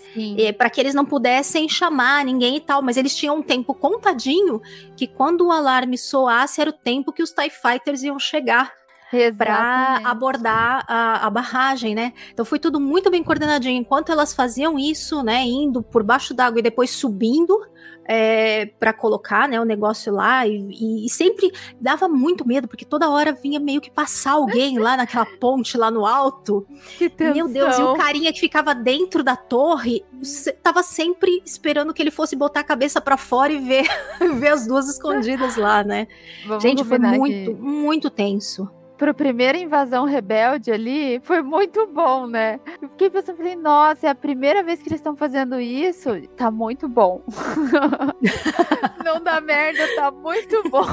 Para 0.58 0.68
que 0.68 0.80
eles 0.80 0.94
não 0.94 1.06
pudessem 1.06 1.66
chamar 1.68 2.24
ninguém 2.24 2.56
e 2.56 2.60
tal, 2.60 2.82
mas 2.82 2.98
eles 2.98 3.16
tinham 3.16 3.36
um 3.36 3.42
tempo 3.42 3.72
contadinho 3.72 4.60
que 4.96 5.06
quando 5.06 5.46
o 5.46 5.52
alarme 5.52 5.96
soasse 5.96 6.60
era 6.60 6.68
o 6.68 6.72
tempo 6.72 7.12
que 7.12 7.22
os 7.22 7.30
TIE 7.30 7.48
Fighters 7.48 8.02
iam 8.02 8.18
chegar 8.18 8.79
para 9.36 10.00
abordar 10.04 10.84
a, 10.86 11.26
a, 11.26 11.30
barragem, 11.30 11.94
né? 11.94 12.12
Então 12.32 12.44
foi 12.44 12.58
tudo 12.58 12.78
muito 12.78 13.10
bem 13.10 13.22
coordenadinho. 13.22 13.80
Enquanto 13.80 14.12
elas 14.12 14.32
faziam 14.32 14.78
isso, 14.78 15.22
né, 15.22 15.42
indo 15.42 15.82
por 15.82 16.02
baixo 16.02 16.32
d'água 16.32 16.60
e 16.60 16.62
depois 16.62 16.90
subindo 16.90 17.60
é, 18.04 18.66
para 18.66 18.92
colocar, 18.92 19.48
né, 19.48 19.60
o 19.60 19.64
negócio 19.64 20.12
lá 20.12 20.46
e, 20.46 21.04
e, 21.04 21.08
sempre 21.08 21.52
dava 21.80 22.08
muito 22.08 22.46
medo 22.46 22.66
porque 22.66 22.84
toda 22.84 23.08
hora 23.08 23.32
vinha 23.32 23.60
meio 23.60 23.80
que 23.80 23.90
passar 23.90 24.32
alguém 24.32 24.78
lá 24.78 24.96
naquela 24.96 25.26
ponte 25.38 25.76
lá 25.76 25.90
no 25.90 26.04
alto. 26.06 26.66
Que 26.98 27.12
Meu 27.32 27.48
Deus! 27.48 27.78
E 27.78 27.82
o 27.82 27.96
carinha 27.96 28.32
que 28.32 28.40
ficava 28.40 28.74
dentro 28.74 29.22
da 29.22 29.36
torre 29.36 30.04
tava 30.62 30.82
sempre 30.82 31.42
esperando 31.44 31.94
que 31.94 32.02
ele 32.02 32.10
fosse 32.10 32.34
botar 32.34 32.60
a 32.60 32.64
cabeça 32.64 33.00
para 33.00 33.16
fora 33.16 33.52
e 33.52 33.58
ver, 33.58 33.86
ver 34.38 34.48
as 34.48 34.66
duas 34.66 34.88
escondidas 34.88 35.56
lá, 35.56 35.84
né? 35.84 36.08
Vamos 36.46 36.62
Gente, 36.62 36.84
foi 36.84 36.98
muito, 36.98 37.54
muito 37.54 38.10
tenso 38.10 38.68
pro 39.00 39.14
primeira 39.14 39.56
invasão 39.56 40.04
rebelde 40.04 40.70
ali, 40.70 41.20
foi 41.20 41.40
muito 41.40 41.86
bom, 41.86 42.26
né? 42.26 42.60
Eu 42.82 42.90
fiquei 42.90 43.08
pensando, 43.08 43.38
falei, 43.38 43.56
nossa, 43.56 44.06
é 44.06 44.10
a 44.10 44.14
primeira 44.14 44.62
vez 44.62 44.82
que 44.82 44.90
eles 44.90 45.00
estão 45.00 45.16
fazendo 45.16 45.58
isso, 45.58 46.10
tá 46.36 46.50
muito 46.50 46.86
bom. 46.86 47.22
Não 49.02 49.18
dá 49.24 49.40
merda, 49.40 49.88
tá 49.96 50.10
muito 50.10 50.68
bom. 50.68 50.84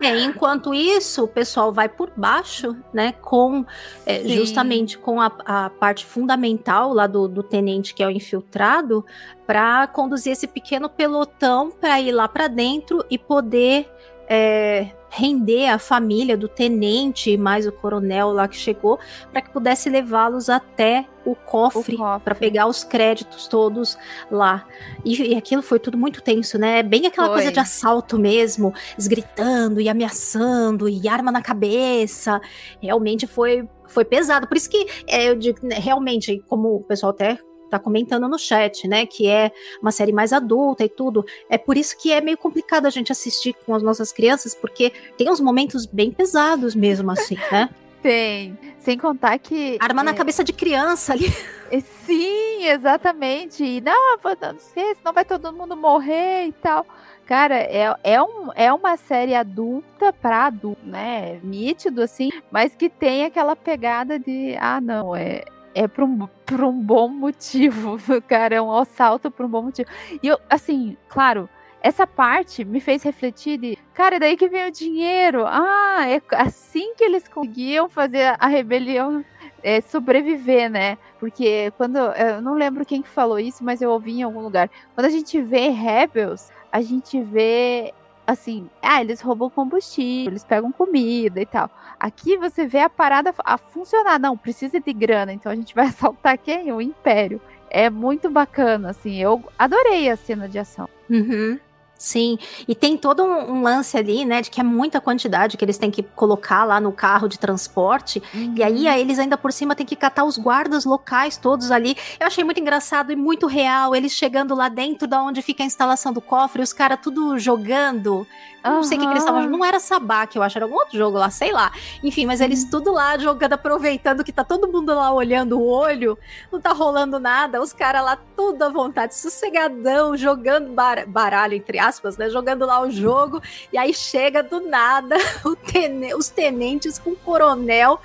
É, 0.00 0.18
enquanto 0.18 0.74
isso, 0.74 1.22
o 1.22 1.28
pessoal 1.28 1.72
vai 1.72 1.88
por 1.88 2.10
baixo, 2.16 2.76
né, 2.92 3.12
com 3.12 3.64
é, 4.04 4.24
justamente 4.28 4.98
com 4.98 5.20
a, 5.20 5.32
a, 5.44 5.70
parte 5.70 6.04
fundamental 6.04 6.92
lá 6.92 7.06
do, 7.06 7.28
do 7.28 7.44
tenente 7.44 7.94
que 7.94 8.02
é 8.02 8.06
o 8.06 8.10
infiltrado, 8.10 9.06
para 9.46 9.86
conduzir 9.86 10.32
esse 10.32 10.48
pequeno 10.48 10.88
pelotão 10.88 11.70
para 11.70 12.00
ir 12.00 12.10
lá 12.10 12.26
para 12.26 12.48
dentro 12.48 13.04
e 13.08 13.16
poder 13.16 13.88
é, 14.28 14.90
render 15.10 15.66
a 15.66 15.78
família 15.78 16.36
do 16.36 16.48
tenente 16.48 17.36
mais 17.36 17.66
o 17.66 17.72
coronel 17.72 18.32
lá 18.32 18.48
que 18.48 18.56
chegou 18.56 18.98
para 19.30 19.42
que 19.42 19.50
pudesse 19.50 19.90
levá-los 19.90 20.48
até 20.48 21.06
o 21.24 21.34
cofre, 21.34 21.96
cofre. 21.96 22.24
para 22.24 22.34
pegar 22.34 22.66
os 22.66 22.82
créditos 22.82 23.46
todos 23.46 23.98
lá. 24.30 24.66
E, 25.04 25.32
e, 25.32 25.34
aquilo 25.36 25.62
foi 25.62 25.78
tudo 25.78 25.98
muito 25.98 26.22
tenso, 26.22 26.58
né? 26.58 26.82
Bem 26.82 27.06
aquela 27.06 27.28
foi. 27.28 27.36
coisa 27.36 27.52
de 27.52 27.60
assalto 27.60 28.18
mesmo, 28.18 28.72
gritando 29.06 29.80
e 29.80 29.88
ameaçando 29.88 30.88
e 30.88 31.06
arma 31.06 31.30
na 31.30 31.42
cabeça. 31.42 32.40
Realmente 32.80 33.26
foi 33.26 33.68
foi 33.86 34.04
pesado. 34.06 34.48
Por 34.48 34.56
isso 34.56 34.70
que 34.70 34.86
é, 35.06 35.28
eu 35.28 35.36
digo, 35.36 35.58
né, 35.62 35.76
realmente, 35.78 36.42
como 36.48 36.76
o 36.76 36.82
pessoal 36.82 37.10
até 37.10 37.38
tá 37.72 37.78
comentando 37.78 38.28
no 38.28 38.38
chat, 38.38 38.86
né? 38.86 39.06
Que 39.06 39.28
é 39.28 39.52
uma 39.80 39.90
série 39.90 40.12
mais 40.12 40.32
adulta 40.32 40.84
e 40.84 40.88
tudo. 40.88 41.24
É 41.48 41.58
por 41.58 41.76
isso 41.76 41.96
que 41.98 42.12
é 42.12 42.20
meio 42.20 42.38
complicado 42.38 42.86
a 42.86 42.90
gente 42.90 43.12
assistir 43.12 43.54
com 43.66 43.74
as 43.74 43.82
nossas 43.82 44.12
crianças, 44.12 44.54
porque 44.54 44.92
tem 45.16 45.30
uns 45.30 45.40
momentos 45.40 45.86
bem 45.86 46.10
pesados 46.10 46.74
mesmo, 46.74 47.10
assim, 47.10 47.36
né? 47.50 47.68
Tem. 48.02 48.58
Sem 48.80 48.98
contar 48.98 49.38
que. 49.38 49.78
Arma 49.80 50.02
é... 50.02 50.04
na 50.06 50.12
cabeça 50.14 50.42
de 50.42 50.52
criança 50.52 51.12
ali. 51.12 51.26
É, 51.70 51.80
sim, 51.80 52.66
exatamente. 52.66 53.64
E 53.64 53.80
não, 53.80 54.16
não 54.22 54.58
sei, 54.58 54.94
senão 54.96 55.12
vai 55.12 55.24
todo 55.24 55.52
mundo 55.52 55.76
morrer 55.76 56.48
e 56.48 56.52
tal. 56.52 56.84
Cara, 57.24 57.54
é, 57.54 57.94
é, 58.02 58.22
um, 58.22 58.50
é 58.54 58.72
uma 58.72 58.96
série 58.96 59.34
adulta 59.34 60.12
pra 60.12 60.46
adulto, 60.46 60.84
né? 60.84 61.40
Nítido, 61.42 62.02
assim, 62.02 62.30
mas 62.50 62.74
que 62.74 62.90
tem 62.90 63.24
aquela 63.24 63.54
pegada 63.54 64.18
de, 64.18 64.56
ah, 64.60 64.80
não, 64.80 65.14
é, 65.14 65.44
é 65.74 65.88
por 65.88 66.04
um, 66.04 66.26
por 66.46 66.62
um 66.62 66.72
bom 66.72 67.08
motivo, 67.08 67.98
cara. 68.28 68.56
É 68.56 68.62
um 68.62 68.72
assalto 68.72 69.30
por 69.30 69.46
um 69.46 69.48
bom 69.48 69.62
motivo. 69.62 69.88
E 70.22 70.28
eu, 70.28 70.38
assim, 70.48 70.96
claro, 71.08 71.48
essa 71.82 72.06
parte 72.06 72.64
me 72.64 72.80
fez 72.80 73.02
refletir 73.02 73.58
de, 73.58 73.78
cara, 73.92 74.20
daí 74.20 74.36
que 74.36 74.48
vem 74.48 74.68
o 74.68 74.72
dinheiro. 74.72 75.44
Ah, 75.46 76.06
é 76.08 76.20
assim 76.36 76.94
que 76.94 77.04
eles 77.04 77.26
conseguiam 77.26 77.88
fazer 77.88 78.36
a 78.38 78.46
rebelião 78.46 79.24
é, 79.62 79.80
sobreviver, 79.80 80.70
né? 80.70 80.96
Porque 81.18 81.72
quando. 81.76 81.96
Eu 81.96 82.40
não 82.40 82.54
lembro 82.54 82.84
quem 82.84 83.02
que 83.02 83.08
falou 83.08 83.38
isso, 83.38 83.64
mas 83.64 83.80
eu 83.82 83.90
ouvi 83.90 84.12
em 84.12 84.22
algum 84.22 84.40
lugar. 84.40 84.70
Quando 84.94 85.06
a 85.06 85.10
gente 85.10 85.40
vê 85.40 85.68
Rebels, 85.68 86.50
a 86.70 86.80
gente 86.80 87.20
vê 87.22 87.92
assim, 88.26 88.68
ah, 88.80 89.00
eles 89.00 89.20
roubam 89.20 89.50
combustível, 89.50 90.32
eles 90.32 90.44
pegam 90.44 90.72
comida 90.72 91.40
e 91.40 91.46
tal. 91.46 91.70
Aqui 91.98 92.36
você 92.36 92.66
vê 92.66 92.80
a 92.80 92.90
parada 92.90 93.34
a 93.44 93.58
funcionar. 93.58 94.18
Não, 94.18 94.36
precisa 94.36 94.80
de 94.80 94.92
grana, 94.92 95.32
então 95.32 95.50
a 95.50 95.54
gente 95.54 95.74
vai 95.74 95.86
assaltar 95.88 96.38
quem? 96.38 96.72
O 96.72 96.80
Império. 96.80 97.40
É 97.70 97.88
muito 97.88 98.28
bacana, 98.28 98.90
assim. 98.90 99.16
Eu 99.16 99.42
adorei 99.58 100.10
a 100.10 100.16
cena 100.16 100.48
de 100.48 100.58
ação. 100.58 100.88
Uhum. 101.08 101.58
Sim, 102.02 102.36
e 102.66 102.74
tem 102.74 102.96
todo 102.96 103.22
um, 103.22 103.52
um, 103.52 103.62
lance 103.62 103.96
ali, 103.96 104.24
né, 104.24 104.42
de 104.42 104.50
que 104.50 104.60
é 104.60 104.64
muita 104.64 105.00
quantidade 105.00 105.56
que 105.56 105.64
eles 105.64 105.78
têm 105.78 105.88
que 105.88 106.02
colocar 106.02 106.64
lá 106.64 106.80
no 106.80 106.90
carro 106.90 107.28
de 107.28 107.38
transporte, 107.38 108.20
uhum. 108.34 108.54
e 108.56 108.62
aí, 108.64 108.88
aí 108.88 109.00
eles 109.00 109.20
ainda 109.20 109.38
por 109.38 109.52
cima 109.52 109.76
têm 109.76 109.86
que 109.86 109.94
catar 109.94 110.24
os 110.24 110.36
guardas 110.36 110.84
locais 110.84 111.36
todos 111.36 111.70
ali. 111.70 111.96
Eu 112.18 112.26
achei 112.26 112.42
muito 112.42 112.58
engraçado 112.58 113.12
e 113.12 113.16
muito 113.16 113.46
real, 113.46 113.94
eles 113.94 114.10
chegando 114.10 114.52
lá 114.52 114.68
dentro 114.68 115.06
da 115.06 115.22
onde 115.22 115.40
fica 115.42 115.62
a 115.62 115.66
instalação 115.66 116.12
do 116.12 116.20
cofre, 116.20 116.60
os 116.60 116.72
caras 116.72 116.98
tudo 117.00 117.38
jogando 117.38 118.26
Uhum. 118.64 118.74
Não 118.74 118.82
sei 118.82 118.96
o 118.96 119.00
que, 119.00 119.06
que 119.06 119.12
eles 119.12 119.22
estavam. 119.22 119.48
Não 119.48 119.64
era 119.64 119.80
sabá, 119.80 120.26
que 120.26 120.38
eu 120.38 120.42
acho, 120.42 120.56
era 120.56 120.64
algum 120.64 120.76
outro 120.76 120.96
jogo 120.96 121.18
lá, 121.18 121.30
sei 121.30 121.52
lá. 121.52 121.72
Enfim, 122.02 122.26
mas 122.26 122.40
eles 122.40 122.64
tudo 122.64 122.92
lá 122.92 123.18
jogando, 123.18 123.54
aproveitando 123.54 124.22
que 124.22 124.32
tá 124.32 124.44
todo 124.44 124.70
mundo 124.70 124.94
lá 124.94 125.12
olhando 125.12 125.58
o 125.58 125.66
olho, 125.66 126.16
não 126.50 126.60
tá 126.60 126.72
rolando 126.72 127.18
nada. 127.18 127.60
Os 127.60 127.72
caras 127.72 128.04
lá 128.04 128.16
tudo 128.36 128.62
à 128.62 128.68
vontade, 128.68 129.14
sossegadão, 129.14 130.16
jogando 130.16 130.72
bar 130.72 131.06
baralho, 131.06 131.54
entre 131.54 131.78
aspas, 131.78 131.91
né? 132.16 132.30
Jogando 132.30 132.66
lá 132.66 132.80
o 132.80 132.90
jogo. 132.90 133.42
E 133.72 133.78
aí 133.78 133.92
chega 133.92 134.42
do 134.42 134.60
nada 134.60 135.16
tene 135.72 136.14
os 136.14 136.28
tenentes 136.28 136.98
com 136.98 137.10
o 137.10 137.16
coronel. 137.16 138.00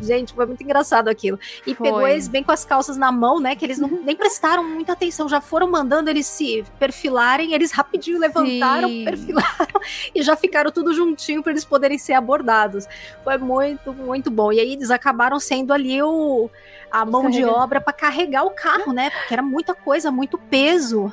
Gente, 0.00 0.32
foi 0.32 0.46
muito 0.46 0.62
engraçado 0.62 1.08
aquilo. 1.08 1.38
E 1.66 1.74
foi. 1.74 1.88
pegou 1.88 2.06
eles 2.06 2.28
bem 2.28 2.42
com 2.42 2.52
as 2.52 2.64
calças 2.64 2.96
na 2.96 3.10
mão, 3.10 3.40
né? 3.40 3.56
Que 3.56 3.64
eles 3.64 3.78
não, 3.78 3.88
nem 3.88 4.16
prestaram 4.16 4.62
muita 4.62 4.92
atenção, 4.92 5.28
já 5.28 5.40
foram 5.40 5.70
mandando 5.70 6.10
eles 6.10 6.26
se 6.26 6.64
perfilarem, 6.78 7.54
eles 7.54 7.72
rapidinho 7.72 8.18
levantaram, 8.18 8.88
Sim. 8.88 9.04
perfilaram 9.04 9.80
e 10.14 10.22
já 10.22 10.36
ficaram 10.36 10.70
tudo 10.70 10.94
juntinho 10.94 11.42
para 11.42 11.52
eles 11.52 11.64
poderem 11.64 11.98
ser 11.98 12.12
abordados. 12.12 12.86
Foi 13.24 13.36
muito, 13.38 13.92
muito 13.92 14.30
bom. 14.30 14.52
E 14.52 14.60
aí 14.60 14.72
eles 14.72 14.90
acabaram 14.90 15.38
sendo 15.40 15.72
ali 15.72 16.02
o, 16.02 16.50
a 16.90 17.04
mão 17.04 17.30
de 17.30 17.44
obra 17.44 17.80
para 17.80 17.92
carregar 17.92 18.44
o 18.44 18.50
carro, 18.50 18.92
né? 18.92 19.10
Porque 19.10 19.34
era 19.34 19.42
muita 19.42 19.74
coisa, 19.74 20.10
muito 20.10 20.38
peso. 20.38 21.12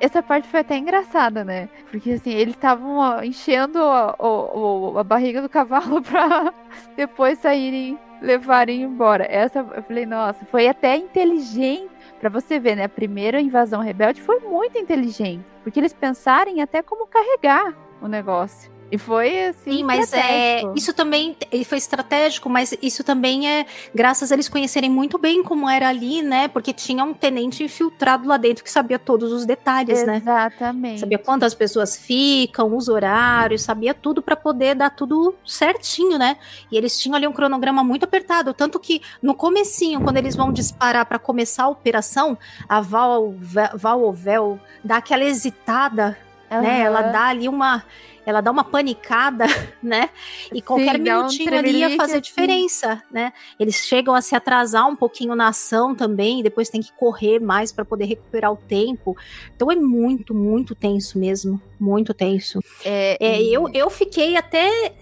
Essa 0.00 0.22
parte 0.22 0.48
foi 0.48 0.60
até 0.60 0.76
engraçada, 0.76 1.44
né? 1.44 1.68
Porque 1.90 2.12
assim, 2.12 2.32
eles 2.32 2.54
estavam 2.54 3.22
enchendo 3.22 3.78
a, 3.78 4.16
a, 4.18 5.00
a 5.00 5.04
barriga 5.04 5.42
do 5.42 5.48
cavalo 5.48 6.00
para 6.02 6.52
depois 6.96 7.38
saírem, 7.38 7.98
levarem 8.20 8.82
embora. 8.82 9.26
Essa 9.28 9.60
eu 9.60 9.82
falei, 9.82 10.06
nossa, 10.06 10.44
foi 10.46 10.66
até 10.66 10.96
inteligente 10.96 11.90
para 12.18 12.30
você 12.30 12.58
ver, 12.58 12.76
né? 12.76 12.84
A 12.84 12.88
primeira 12.88 13.40
invasão 13.40 13.80
rebelde 13.80 14.22
foi 14.22 14.38
muito 14.40 14.78
inteligente, 14.78 15.44
porque 15.62 15.78
eles 15.78 15.92
pensarem 15.92 16.62
até 16.62 16.82
como 16.82 17.06
carregar 17.06 17.74
o 18.00 18.08
negócio. 18.08 18.71
E 18.92 18.98
foi 18.98 19.46
assim. 19.46 19.78
Sim, 19.78 19.84
mas 19.84 20.12
é, 20.12 20.60
isso 20.76 20.92
também 20.92 21.34
foi 21.64 21.78
estratégico, 21.78 22.50
mas 22.50 22.76
isso 22.82 23.02
também 23.02 23.48
é 23.48 23.64
graças 23.94 24.30
a 24.30 24.34
eles 24.34 24.50
conhecerem 24.50 24.90
muito 24.90 25.16
bem 25.16 25.42
como 25.42 25.66
era 25.66 25.88
ali, 25.88 26.20
né? 26.20 26.46
Porque 26.46 26.74
tinha 26.74 27.02
um 27.02 27.14
tenente 27.14 27.64
infiltrado 27.64 28.28
lá 28.28 28.36
dentro 28.36 28.62
que 28.62 28.70
sabia 28.70 28.98
todos 28.98 29.32
os 29.32 29.46
detalhes, 29.46 30.02
Exatamente. 30.02 30.24
né? 30.26 30.32
Exatamente. 30.32 31.00
Sabia 31.00 31.18
quantas 31.18 31.54
pessoas 31.54 31.96
ficam, 31.96 32.76
os 32.76 32.88
horários, 32.90 33.62
sabia 33.62 33.94
tudo 33.94 34.20
para 34.20 34.36
poder 34.36 34.74
dar 34.74 34.90
tudo 34.90 35.34
certinho, 35.42 36.18
né? 36.18 36.36
E 36.70 36.76
eles 36.76 37.00
tinham 37.00 37.16
ali 37.16 37.26
um 37.26 37.32
cronograma 37.32 37.82
muito 37.82 38.04
apertado, 38.04 38.52
tanto 38.52 38.78
que 38.78 39.00
no 39.22 39.34
comecinho, 39.34 40.02
quando 40.02 40.18
eles 40.18 40.36
vão 40.36 40.52
disparar 40.52 41.06
para 41.06 41.18
começar 41.18 41.64
a 41.64 41.68
operação, 41.68 42.36
a 42.68 42.82
Val, 42.82 43.32
Val 43.74 44.04
Ovel 44.04 44.60
dá 44.84 44.98
aquela 44.98 45.24
hesitada 45.24 46.14
Uhum. 46.52 46.62
Né? 46.62 46.80
Ela 46.80 47.02
dá 47.02 47.26
ali 47.26 47.48
uma. 47.48 47.84
Ela 48.24 48.40
dá 48.40 48.52
uma 48.52 48.62
panicada, 48.62 49.46
né? 49.82 50.10
E 50.54 50.62
qualquer 50.62 50.94
Sim, 50.96 51.02
minutinho 51.02 51.52
um 51.52 51.58
ali 51.58 51.78
ia 51.78 51.96
fazer 51.96 52.12
assim. 52.12 52.20
diferença, 52.20 53.02
né? 53.10 53.32
Eles 53.58 53.74
chegam 53.76 54.14
a 54.14 54.20
se 54.20 54.36
atrasar 54.36 54.86
um 54.86 54.94
pouquinho 54.94 55.34
na 55.34 55.48
ação 55.48 55.92
também, 55.92 56.40
depois 56.40 56.68
tem 56.68 56.80
que 56.80 56.92
correr 56.92 57.40
mais 57.40 57.72
para 57.72 57.84
poder 57.84 58.04
recuperar 58.04 58.52
o 58.52 58.56
tempo. 58.56 59.16
Então 59.56 59.72
é 59.72 59.74
muito, 59.74 60.32
muito 60.32 60.72
tenso 60.74 61.18
mesmo. 61.18 61.60
Muito 61.80 62.14
tenso. 62.14 62.60
É, 62.84 63.16
é, 63.18 63.42
eu, 63.42 63.68
eu 63.74 63.90
fiquei 63.90 64.36
até. 64.36 64.94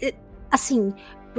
Assim, 0.51 0.93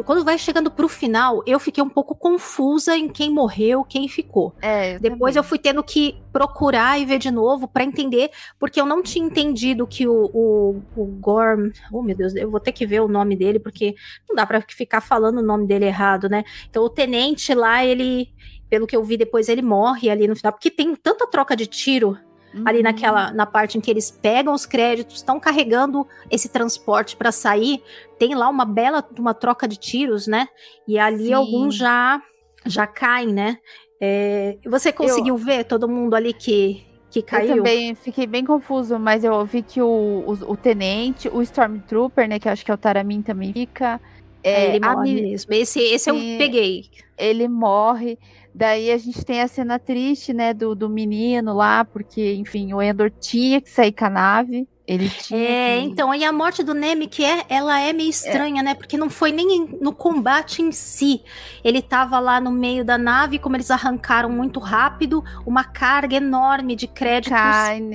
quando 0.06 0.24
vai 0.24 0.38
chegando 0.38 0.72
pro 0.72 0.88
final, 0.88 1.44
eu 1.46 1.60
fiquei 1.60 1.84
um 1.84 1.90
pouco 1.90 2.16
confusa 2.16 2.96
em 2.96 3.10
quem 3.10 3.30
morreu, 3.30 3.84
quem 3.84 4.08
ficou. 4.08 4.56
É, 4.62 4.96
eu 4.96 5.00
Depois 5.00 5.34
também. 5.34 5.38
eu 5.38 5.44
fui 5.44 5.60
tendo 5.60 5.84
que 5.84 6.18
procurar 6.32 7.00
e 7.00 7.06
ver 7.06 7.20
de 7.20 7.30
novo 7.30 7.68
para 7.68 7.84
entender, 7.84 8.32
porque 8.58 8.80
eu 8.80 8.86
não 8.86 9.04
tinha 9.04 9.26
entendido 9.26 9.86
que 9.86 10.08
o, 10.08 10.30
o, 10.34 10.82
o 10.96 11.06
Gorm. 11.06 11.72
Oh, 11.92 12.02
meu 12.02 12.16
Deus, 12.16 12.34
eu 12.36 12.50
vou 12.50 12.60
ter 12.60 12.72
que 12.72 12.86
ver 12.86 13.02
o 13.02 13.08
nome 13.08 13.36
dele, 13.36 13.60
porque 13.60 13.96
não 14.28 14.36
dá 14.36 14.46
para 14.46 14.62
ficar 14.62 15.02
falando 15.02 15.40
o 15.40 15.44
nome 15.44 15.68
dele 15.68 15.86
errado, 15.86 16.30
né? 16.30 16.44
Então 16.70 16.84
o 16.84 16.90
tenente 16.90 17.54
lá, 17.54 17.84
ele. 17.86 18.30
Pelo 18.70 18.88
que 18.88 18.96
eu 18.96 19.04
vi 19.04 19.18
depois, 19.18 19.50
ele 19.50 19.62
morre 19.62 20.10
ali 20.10 20.26
no 20.30 20.36
final, 20.36 20.54
porque 20.54 20.72
tem 20.72 20.96
tanta 20.96 21.28
troca 21.28 21.58
de 21.58 21.68
tiro 21.68 22.18
Uhum. 22.54 22.64
Ali 22.66 22.84
naquela 22.84 23.32
na 23.32 23.46
parte 23.46 23.78
em 23.78 23.82
que 23.82 23.90
eles 23.90 24.12
pegam 24.12 24.54
os 24.54 24.66
créditos, 24.66 25.18
estão 25.18 25.40
carregando 25.40 26.06
esse 26.30 26.50
transporte 26.50 27.16
para 27.16 27.32
sair, 27.32 27.82
tem 28.20 28.36
lá 28.36 28.50
uma 28.50 28.66
bela 28.66 29.08
uma 29.18 29.34
troca 29.34 29.68
de 29.68 29.78
tiros, 29.78 30.28
né? 30.28 30.48
E 30.88 31.00
ali 31.00 31.28
Sim. 31.28 31.34
alguns 31.34 31.76
já 31.76 32.22
já 32.66 32.86
caem, 32.86 33.34
né? 33.34 33.58
É, 34.02 34.58
você 34.66 34.92
conseguiu 34.92 35.36
eu, 35.36 35.38
ver 35.38 35.64
todo 35.64 35.88
mundo 35.88 36.16
ali 36.16 36.34
que 36.34 36.86
que 37.12 37.22
caiu? 37.22 37.50
Eu 37.50 37.56
também 37.58 37.94
fiquei 37.94 38.26
bem 38.26 38.46
confuso, 38.46 38.98
mas 38.98 39.24
eu 39.24 39.46
vi 39.46 39.62
que 39.62 39.82
o, 39.82 40.24
o, 40.26 40.52
o 40.52 40.58
tenente, 40.58 41.28
o 41.28 41.42
Stormtrooper, 41.42 42.28
né, 42.28 42.40
que 42.40 42.48
acho 42.48 42.64
que 42.64 42.72
é 42.72 42.74
o 42.74 42.78
Taramin 42.78 43.22
também 43.22 43.52
fica. 43.52 44.00
É, 44.42 44.76
ele 44.76 44.86
morre 44.86 45.22
mesmo. 45.22 45.54
Esse, 45.54 45.80
esse 45.80 46.10
eu 46.10 46.16
peguei. 46.38 46.86
Ele 47.18 47.48
morre. 47.48 48.18
Daí 48.54 48.92
a 48.92 48.98
gente 48.98 49.24
tem 49.24 49.42
a 49.42 49.48
cena 49.48 49.80
triste, 49.80 50.34
né, 50.34 50.54
do, 50.54 50.76
do 50.76 50.90
menino 50.90 51.54
lá, 51.54 51.86
porque, 51.86 52.34
enfim, 52.34 52.74
o 52.74 52.82
Endor 52.82 53.10
tinha 53.20 53.62
que 53.62 53.70
sair 53.70 53.94
com 53.94 54.06
a 54.06 54.10
nave. 54.10 54.68
Ele 54.86 55.10
tinha. 55.10 55.40
É, 55.40 55.80
que... 55.80 55.86
então, 55.86 56.12
aí 56.12 56.24
a 56.26 56.34
morte 56.34 56.64
do 56.64 56.74
Nemec 56.74 57.24
é, 57.24 57.46
ela 57.48 57.80
é 57.80 57.94
meio 57.94 58.10
estranha, 58.10 58.62
é. 58.62 58.64
né? 58.64 58.74
Porque 58.74 58.98
não 58.98 59.10
foi 59.10 59.32
nem 59.32 59.78
no 59.80 59.94
combate 59.94 60.62
em 60.62 60.72
si. 60.72 61.22
Ele 61.64 61.82
tava 61.82 62.20
lá 62.20 62.42
no 62.42 62.52
meio 62.52 62.84
da 62.84 62.98
nave, 62.98 63.40
como 63.40 63.56
eles 63.56 63.72
arrancaram 63.72 64.30
muito 64.30 64.60
rápido, 64.60 65.24
uma 65.46 65.64
carga 65.64 66.18
enorme 66.18 66.76
de 66.76 66.88
créditos 66.88 67.40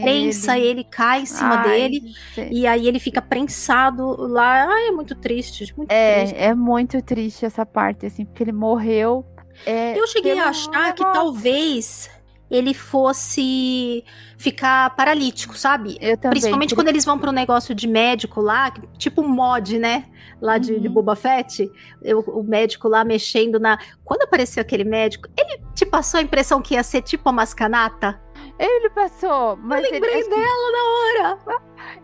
prensa 0.00 0.59
ele, 0.59 0.84
cai 0.84 1.22
em 1.22 1.26
cima 1.26 1.57
Ai, 1.57 1.68
dele. 1.68 2.02
E 2.50 2.66
aí 2.66 2.86
ele 2.86 2.98
fica 2.98 3.20
prensado 3.20 4.16
lá. 4.18 4.66
Ai, 4.66 4.88
é 4.88 4.90
muito 4.90 5.14
triste. 5.14 5.74
Muito 5.76 5.90
é, 5.90 6.20
triste. 6.20 6.36
é 6.38 6.54
muito 6.54 7.02
triste 7.02 7.44
essa 7.44 7.66
parte, 7.66 8.07
assim, 8.07 8.24
porque 8.24 8.42
ele 8.42 8.52
morreu 8.52 9.22
é, 9.64 9.98
eu 9.98 10.07
cheguei 10.07 10.38
a 10.38 10.48
achar 10.48 10.94
que 10.94 11.02
talvez 11.02 12.11
ele 12.50 12.72
fosse 12.74 14.04
ficar 14.38 14.94
paralítico, 14.94 15.57
sabe? 15.57 15.96
Eu 16.00 16.16
também. 16.16 16.32
Principalmente 16.32 16.74
quando 16.74 16.88
eles 16.88 17.04
vão 17.04 17.18
para 17.18 17.30
um 17.30 17.32
negócio 17.32 17.74
de 17.74 17.86
médico 17.88 18.40
lá, 18.40 18.72
tipo 18.96 19.22
mod, 19.22 19.78
né? 19.78 20.04
Lá 20.40 20.59
de, 20.59 20.74
uhum. 20.74 20.80
de 20.80 20.88
Boba 20.88 21.16
Fett, 21.16 21.70
eu, 22.02 22.20
o 22.20 22.42
médico 22.42 22.88
lá 22.88 23.04
mexendo 23.04 23.59
na. 23.59 23.78
Quando 24.04 24.22
apareceu 24.22 24.61
aquele 24.61 24.84
médico, 24.84 25.28
ele 25.36 25.61
te 25.74 25.86
passou 25.86 26.18
a 26.18 26.22
impressão 26.22 26.61
que 26.61 26.74
ia 26.74 26.82
ser 26.82 27.02
tipo 27.02 27.28
a 27.28 27.32
mascanata? 27.32 28.20
Ele 28.59 28.88
passou, 28.88 29.57
mas 29.57 29.84
eu 29.84 29.90
lembrei 29.90 30.20
ele, 30.20 30.30
dela 30.30 30.72
na 30.72 31.26
hora. 31.26 31.61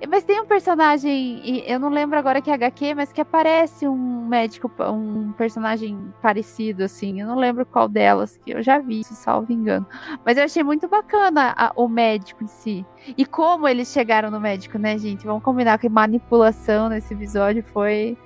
Mas 0.08 0.24
tem 0.24 0.40
um 0.40 0.44
personagem, 0.44 1.64
eu 1.66 1.80
não 1.80 1.88
lembro 1.88 2.18
agora 2.18 2.42
que 2.42 2.50
é 2.50 2.54
HQ, 2.54 2.94
mas 2.94 3.12
que 3.12 3.20
aparece 3.20 3.88
um 3.88 4.26
médico, 4.26 4.70
um 4.90 5.32
personagem 5.32 6.12
parecido, 6.20 6.84
assim. 6.84 7.20
Eu 7.20 7.26
não 7.26 7.36
lembro 7.36 7.64
qual 7.64 7.88
delas, 7.88 8.36
que 8.36 8.52
eu 8.52 8.62
já 8.62 8.78
vi, 8.78 9.02
se 9.02 9.14
salvo 9.14 9.52
engano. 9.52 9.86
Mas 10.24 10.36
eu 10.36 10.44
achei 10.44 10.62
muito 10.62 10.88
bacana 10.88 11.54
a, 11.56 11.72
o 11.74 11.88
médico 11.88 12.44
em 12.44 12.48
si. 12.48 12.86
E 13.16 13.24
como 13.24 13.66
eles 13.66 13.88
chegaram 13.90 14.30
no 14.30 14.40
médico, 14.40 14.78
né, 14.78 14.98
gente? 14.98 15.24
Vamos 15.24 15.42
combinar 15.42 15.78
que 15.78 15.88
manipulação 15.88 16.88
nesse 16.88 17.14
episódio 17.14 17.64
foi 17.72 18.16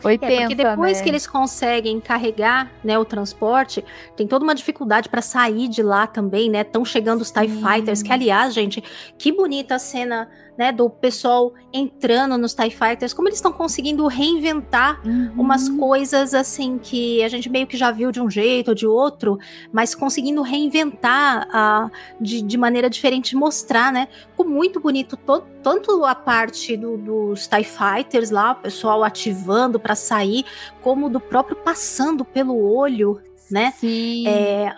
foi 0.00 0.14
é, 0.14 0.18
tensa, 0.18 0.40
porque 0.40 0.54
depois 0.54 0.98
né? 0.98 1.04
que 1.04 1.08
eles 1.10 1.26
conseguem 1.26 2.00
carregar, 2.00 2.70
né, 2.82 2.98
o 2.98 3.04
transporte, 3.04 3.84
tem 4.16 4.26
toda 4.26 4.44
uma 4.44 4.54
dificuldade 4.54 5.08
para 5.08 5.22
sair 5.22 5.68
de 5.68 5.82
lá 5.82 6.06
também, 6.06 6.48
né? 6.50 6.62
Estão 6.62 6.84
chegando 6.84 7.20
os 7.20 7.30
TIE 7.30 7.48
Fighters, 7.48 8.02
que 8.02 8.12
aliás, 8.12 8.54
gente, 8.54 8.82
que 9.18 9.30
bonita 9.30 9.76
a 9.76 9.78
cena 9.78 10.28
né, 10.60 10.70
do 10.70 10.90
pessoal 10.90 11.54
entrando 11.72 12.36
nos 12.36 12.52
TIE 12.52 12.70
Fighters, 12.70 13.14
como 13.14 13.28
eles 13.28 13.38
estão 13.38 13.50
conseguindo 13.50 14.06
reinventar 14.06 15.00
uhum. 15.02 15.32
umas 15.38 15.70
coisas 15.70 16.34
assim 16.34 16.76
que 16.76 17.24
a 17.24 17.30
gente 17.30 17.48
meio 17.48 17.66
que 17.66 17.78
já 17.78 17.90
viu 17.90 18.12
de 18.12 18.20
um 18.20 18.28
jeito 18.28 18.68
ou 18.68 18.74
de 18.74 18.86
outro, 18.86 19.38
mas 19.72 19.94
conseguindo 19.94 20.42
reinventar 20.42 21.48
uh, 21.48 21.90
de, 22.20 22.42
de, 22.42 22.58
maneira 22.58 22.90
diferente, 22.90 23.34
mostrar, 23.34 23.90
né? 23.90 24.06
Ficou 24.32 24.46
muito 24.46 24.78
bonito 24.80 25.16
to, 25.16 25.42
tanto 25.62 26.04
a 26.04 26.14
parte 26.14 26.76
do, 26.76 26.98
dos 26.98 27.48
TIE 27.48 27.64
Fighters 27.64 28.30
lá, 28.30 28.52
o 28.52 28.56
pessoal 28.56 29.02
ativando 29.02 29.80
para 29.80 29.94
sair, 29.94 30.44
como 30.82 31.08
do 31.08 31.20
próprio 31.20 31.56
passando 31.56 32.22
pelo 32.22 32.62
olho 32.70 33.18
né? 33.50 33.72
Sim. 33.72 34.26
É, 34.26 34.74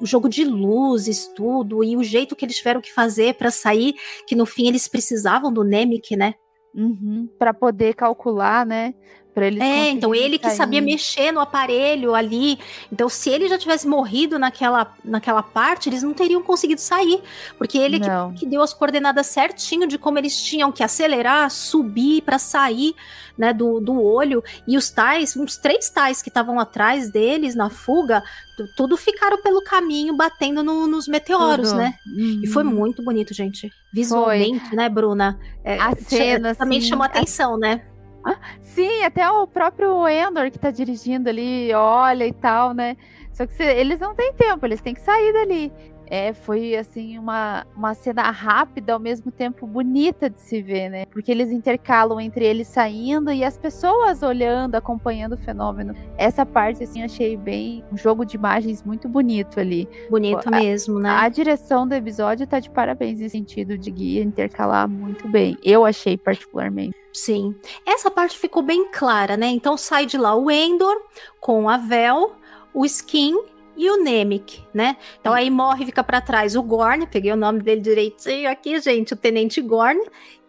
o 0.00 0.06
jogo 0.06 0.28
de 0.28 0.44
luzes, 0.44 1.26
tudo, 1.34 1.82
e 1.82 1.96
o 1.96 2.02
jeito 2.02 2.36
que 2.36 2.44
eles 2.44 2.56
tiveram 2.56 2.80
que 2.80 2.92
fazer 2.92 3.34
para 3.34 3.50
sair, 3.50 3.94
que 4.26 4.34
no 4.34 4.46
fim 4.46 4.68
eles 4.68 4.88
precisavam 4.88 5.52
do 5.52 5.64
Nemec, 5.64 6.16
né? 6.16 6.34
Uhum, 6.74 7.28
para 7.38 7.54
poder 7.54 7.94
calcular, 7.94 8.66
né? 8.66 8.94
Eles 9.36 9.60
É, 9.60 9.88
então 9.90 10.14
ele 10.14 10.38
que 10.38 10.46
sair. 10.46 10.56
sabia 10.56 10.80
mexer 10.80 11.32
no 11.32 11.40
aparelho 11.40 12.14
ali. 12.14 12.58
Então, 12.92 13.08
se 13.08 13.28
ele 13.30 13.48
já 13.48 13.58
tivesse 13.58 13.86
morrido 13.86 14.38
naquela, 14.38 14.94
naquela 15.04 15.42
parte, 15.42 15.88
eles 15.88 16.02
não 16.04 16.14
teriam 16.14 16.40
conseguido 16.42 16.80
sair. 16.80 17.20
Porque 17.58 17.76
ele 17.76 17.98
que, 17.98 18.06
Não. 18.08 18.32
que 18.32 18.46
deu 18.46 18.62
as 18.62 18.72
coordenadas 18.72 19.26
certinho 19.26 19.88
de 19.88 19.98
como 19.98 20.18
eles 20.18 20.40
tinham 20.40 20.70
que 20.70 20.84
acelerar, 20.84 21.50
subir 21.50 22.22
pra 22.22 22.38
sair 22.38 22.94
né, 23.36 23.52
do, 23.52 23.80
do 23.80 24.00
olho. 24.00 24.40
E 24.68 24.76
os 24.76 24.88
tais, 24.90 25.36
uns 25.36 25.56
três 25.56 25.90
tais 25.90 26.22
que 26.22 26.28
estavam 26.28 26.60
atrás 26.60 27.10
deles 27.10 27.56
na 27.56 27.68
fuga, 27.68 28.22
tu- 28.56 28.68
tudo 28.76 28.96
ficaram 28.96 29.42
pelo 29.42 29.60
caminho 29.64 30.14
batendo 30.16 30.62
no- 30.62 30.86
nos 30.86 31.08
meteoros, 31.08 31.70
Tudo. 31.70 31.78
né? 31.80 31.94
E 32.40 32.46
foi 32.46 32.62
Uhum. 32.62 32.70
muito 32.70 33.02
bonito, 33.02 33.34
gente. 33.34 33.68
Visualmente, 33.92 34.76
né, 34.76 34.88
Bruna? 34.88 35.36
É, 35.64 35.76
A 35.80 35.92
cena, 35.96 36.54
também 36.54 36.78
assim, 36.78 36.88
chamou 36.88 37.02
a- 37.02 37.06
atenção, 37.06 37.56
né? 37.58 37.82
Sim, 38.60 39.02
até 39.04 39.28
o 39.30 39.46
próprio 39.46 40.08
Endor 40.08 40.50
que 40.50 40.58
tá 40.58 40.70
dirigindo 40.70 41.28
ali, 41.28 41.72
olha 41.74 42.26
e 42.26 42.32
tal, 42.32 42.72
né? 42.74 42.96
Só 43.32 43.46
que 43.46 43.52
se- 43.52 43.62
eles 43.64 44.00
não 44.00 44.14
têm 44.14 44.32
tempo, 44.34 44.64
eles 44.64 44.80
têm 44.80 44.94
que 44.94 45.00
sair 45.00 45.32
dali. 45.32 45.72
É, 46.06 46.32
foi 46.32 46.76
assim 46.76 47.18
uma, 47.18 47.66
uma 47.76 47.94
cena 47.94 48.30
rápida, 48.30 48.92
ao 48.92 48.98
mesmo 48.98 49.30
tempo 49.30 49.66
bonita 49.66 50.28
de 50.28 50.40
se 50.40 50.60
ver, 50.62 50.88
né? 50.88 51.06
Porque 51.06 51.30
eles 51.30 51.50
intercalam 51.50 52.20
entre 52.20 52.44
eles 52.44 52.68
saindo 52.68 53.32
e 53.32 53.42
as 53.42 53.56
pessoas 53.56 54.22
olhando, 54.22 54.74
acompanhando 54.74 55.32
o 55.34 55.38
fenômeno. 55.38 55.94
Essa 56.16 56.44
parte, 56.44 56.84
assim, 56.84 57.02
achei 57.02 57.36
bem 57.36 57.84
um 57.92 57.96
jogo 57.96 58.24
de 58.24 58.36
imagens 58.36 58.82
muito 58.82 59.08
bonito 59.08 59.58
ali. 59.58 59.88
Bonito 60.10 60.48
A- 60.48 60.50
mesmo, 60.50 60.98
né? 60.98 61.08
A 61.10 61.28
direção 61.28 61.86
do 61.86 61.94
episódio 61.94 62.46
tá 62.46 62.58
de 62.60 62.70
parabéns 62.70 63.20
nesse 63.20 63.32
sentido 63.36 63.76
de 63.78 63.90
guia 63.90 64.22
intercalar 64.22 64.88
muito 64.88 65.26
bem. 65.28 65.56
Eu 65.62 65.84
achei 65.84 66.16
particularmente. 66.16 66.94
Sim. 67.12 67.54
Essa 67.86 68.10
parte 68.10 68.36
ficou 68.38 68.62
bem 68.62 68.88
clara, 68.90 69.36
né? 69.36 69.46
Então 69.46 69.76
sai 69.76 70.04
de 70.04 70.18
lá 70.18 70.34
o 70.34 70.50
Endor 70.50 70.96
com 71.40 71.68
a 71.68 71.76
Vel, 71.76 72.32
o 72.72 72.84
Skin 72.84 73.36
e 73.76 73.90
o 73.90 74.02
Nemec, 74.02 74.62
né? 74.72 74.96
Então 75.20 75.32
aí 75.32 75.50
morre, 75.50 75.84
fica 75.86 76.02
pra 76.04 76.20
trás 76.20 76.54
o 76.56 76.62
Gorn, 76.62 77.06
peguei 77.06 77.32
o 77.32 77.36
nome 77.36 77.60
dele 77.60 77.80
direitinho 77.80 78.50
aqui, 78.50 78.78
gente, 78.80 79.12
o 79.14 79.16
Tenente 79.16 79.60
Gorn 79.60 80.00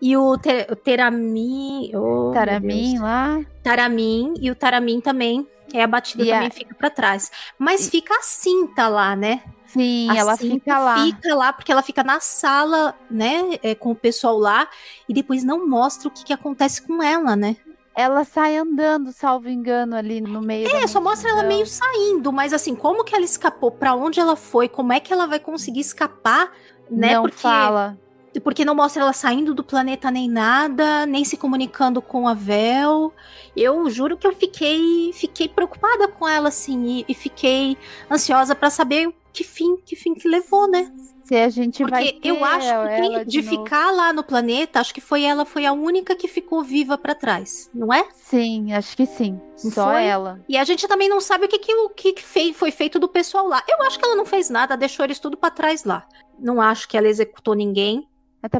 e 0.01 0.15
o, 0.17 0.38
Te 0.38 0.67
o 0.71 0.76
Teramin, 0.76 1.91
oh, 1.95 2.32
Taramin 2.34 2.99
lá. 2.99 3.39
Taramin 3.63 4.34
e 4.39 4.51
o 4.51 4.55
Taramin 4.55 5.01
também 5.01 5.47
é 5.73 5.84
abatida 5.84 6.23
E 6.23 6.32
a- 6.32 6.36
também 6.36 6.51
fica 6.51 6.76
pra 6.76 6.89
trás. 6.89 7.32
Mas 7.57 7.89
fica 7.89 8.13
a 8.17 8.21
cinta 8.21 8.88
lá, 8.88 9.15
né? 9.15 9.41
Sim, 9.65 10.09
A 10.09 10.15
ela 10.15 10.38
fica 10.38 10.80
lá. 10.80 11.03
Fica 11.05 11.36
lá, 11.36 11.51
porque 11.51 11.71
ela 11.71 11.82
fica 11.82 12.03
na 12.03 12.19
sala, 12.19 12.95
né, 13.09 13.57
é, 13.61 13.76
com 13.76 13.91
o 13.91 13.95
pessoal 13.95 14.38
lá, 14.38 14.69
e 15.09 15.13
depois 15.13 15.43
não 15.43 15.67
mostra 15.67 16.07
o 16.07 16.11
que, 16.11 16.23
que 16.23 16.32
acontece 16.34 16.82
com 16.86 17.01
ela, 17.03 17.36
né? 17.36 17.57
Ela 17.95 18.25
sai 18.25 18.57
andando, 18.57 19.13
salvo 19.13 19.47
engano, 19.47 19.95
ali 19.95 20.19
no 20.19 20.41
meio. 20.41 20.67
É, 20.75 20.85
só 20.85 20.99
mostra 20.99 21.29
ela 21.29 21.43
meio 21.43 21.65
saindo, 21.65 22.31
mas 22.33 22.51
assim, 22.51 22.75
como 22.75 23.05
que 23.05 23.15
ela 23.15 23.23
escapou, 23.23 23.71
Pra 23.71 23.95
onde 23.95 24.19
ela 24.19 24.35
foi, 24.35 24.67
como 24.67 24.91
é 24.91 24.99
que 24.99 25.13
ela 25.13 25.25
vai 25.25 25.39
conseguir 25.39 25.79
escapar, 25.79 26.51
né? 26.91 27.13
Não 27.13 27.21
porque, 27.21 27.37
fala. 27.37 27.97
porque 28.43 28.65
não 28.65 28.75
mostra 28.75 29.01
ela 29.01 29.13
saindo 29.13 29.53
do 29.53 29.63
planeta 29.63 30.11
nem 30.11 30.29
nada, 30.29 31.05
nem 31.05 31.23
se 31.23 31.37
comunicando 31.37 32.01
com 32.01 32.27
a 32.27 32.33
Vel. 32.33 33.13
Eu 33.55 33.89
juro 33.89 34.17
que 34.17 34.27
eu 34.27 34.35
fiquei, 34.35 35.13
fiquei 35.13 35.47
preocupada 35.47 36.09
com 36.09 36.27
ela, 36.27 36.49
assim, 36.49 36.99
e, 36.99 37.05
e 37.07 37.13
fiquei 37.13 37.77
ansiosa 38.11 38.53
pra 38.53 38.69
saber 38.69 39.13
que 39.31 39.43
fim, 39.43 39.77
que 39.77 39.95
fim 39.95 40.13
que 40.13 40.27
levou, 40.27 40.69
né? 40.69 40.91
Se 41.26 41.36
a 41.36 41.49
gente 41.49 41.84
vai 41.84 42.03
Porque 42.05 42.19
ter 42.21 42.30
eu 42.30 42.45
acho 42.45 42.67
que 42.67 43.26
de, 43.26 43.41
novo. 43.41 43.49
ficar 43.63 43.89
lá 43.91 44.13
no 44.13 44.23
planeta, 44.23 44.80
acho 44.80 44.93
que 44.93 45.01
foi 45.01 45.23
ela, 45.23 45.43
foi 45.43 45.65
a 45.65 45.73
única 45.73 46.15
que 46.15 46.28
ficou 46.28 46.63
viva 46.63 46.97
pra 46.99 47.15
trás, 47.15 47.67
não 47.73 47.91
é? 47.91 48.05
Sim, 48.13 48.71
acho 48.73 48.95
que 48.95 49.07
sim. 49.07 49.39
Não 49.63 49.71
Só 49.71 49.86
foi? 49.91 50.03
ela. 50.05 50.39
E 50.47 50.55
a 50.55 50.63
gente 50.63 50.88
também 50.88 51.09
não 51.09 51.19
sabe 51.19 51.45
o 51.45 51.49
que, 51.49 51.57
que, 51.57 51.73
o 51.73 51.89
que 51.89 52.15
foi 52.53 52.69
feito 52.69 52.99
do 52.99 53.07
pessoal 53.09 53.47
lá. 53.47 53.63
Eu 53.67 53.82
acho 53.88 53.97
que 53.97 54.05
ela 54.05 54.15
não 54.15 54.26
fez 54.26 54.51
nada, 54.51 54.78
deixou 54.78 55.03
eles 55.03 55.17
tudo 55.17 55.36
pra 55.36 55.49
trás 55.49 55.84
lá. 55.84 56.05
Não 56.39 56.61
acho 56.61 56.88
que 56.88 56.95
ela 56.95 57.07
executou 57.07 57.55
ninguém. 57.55 58.07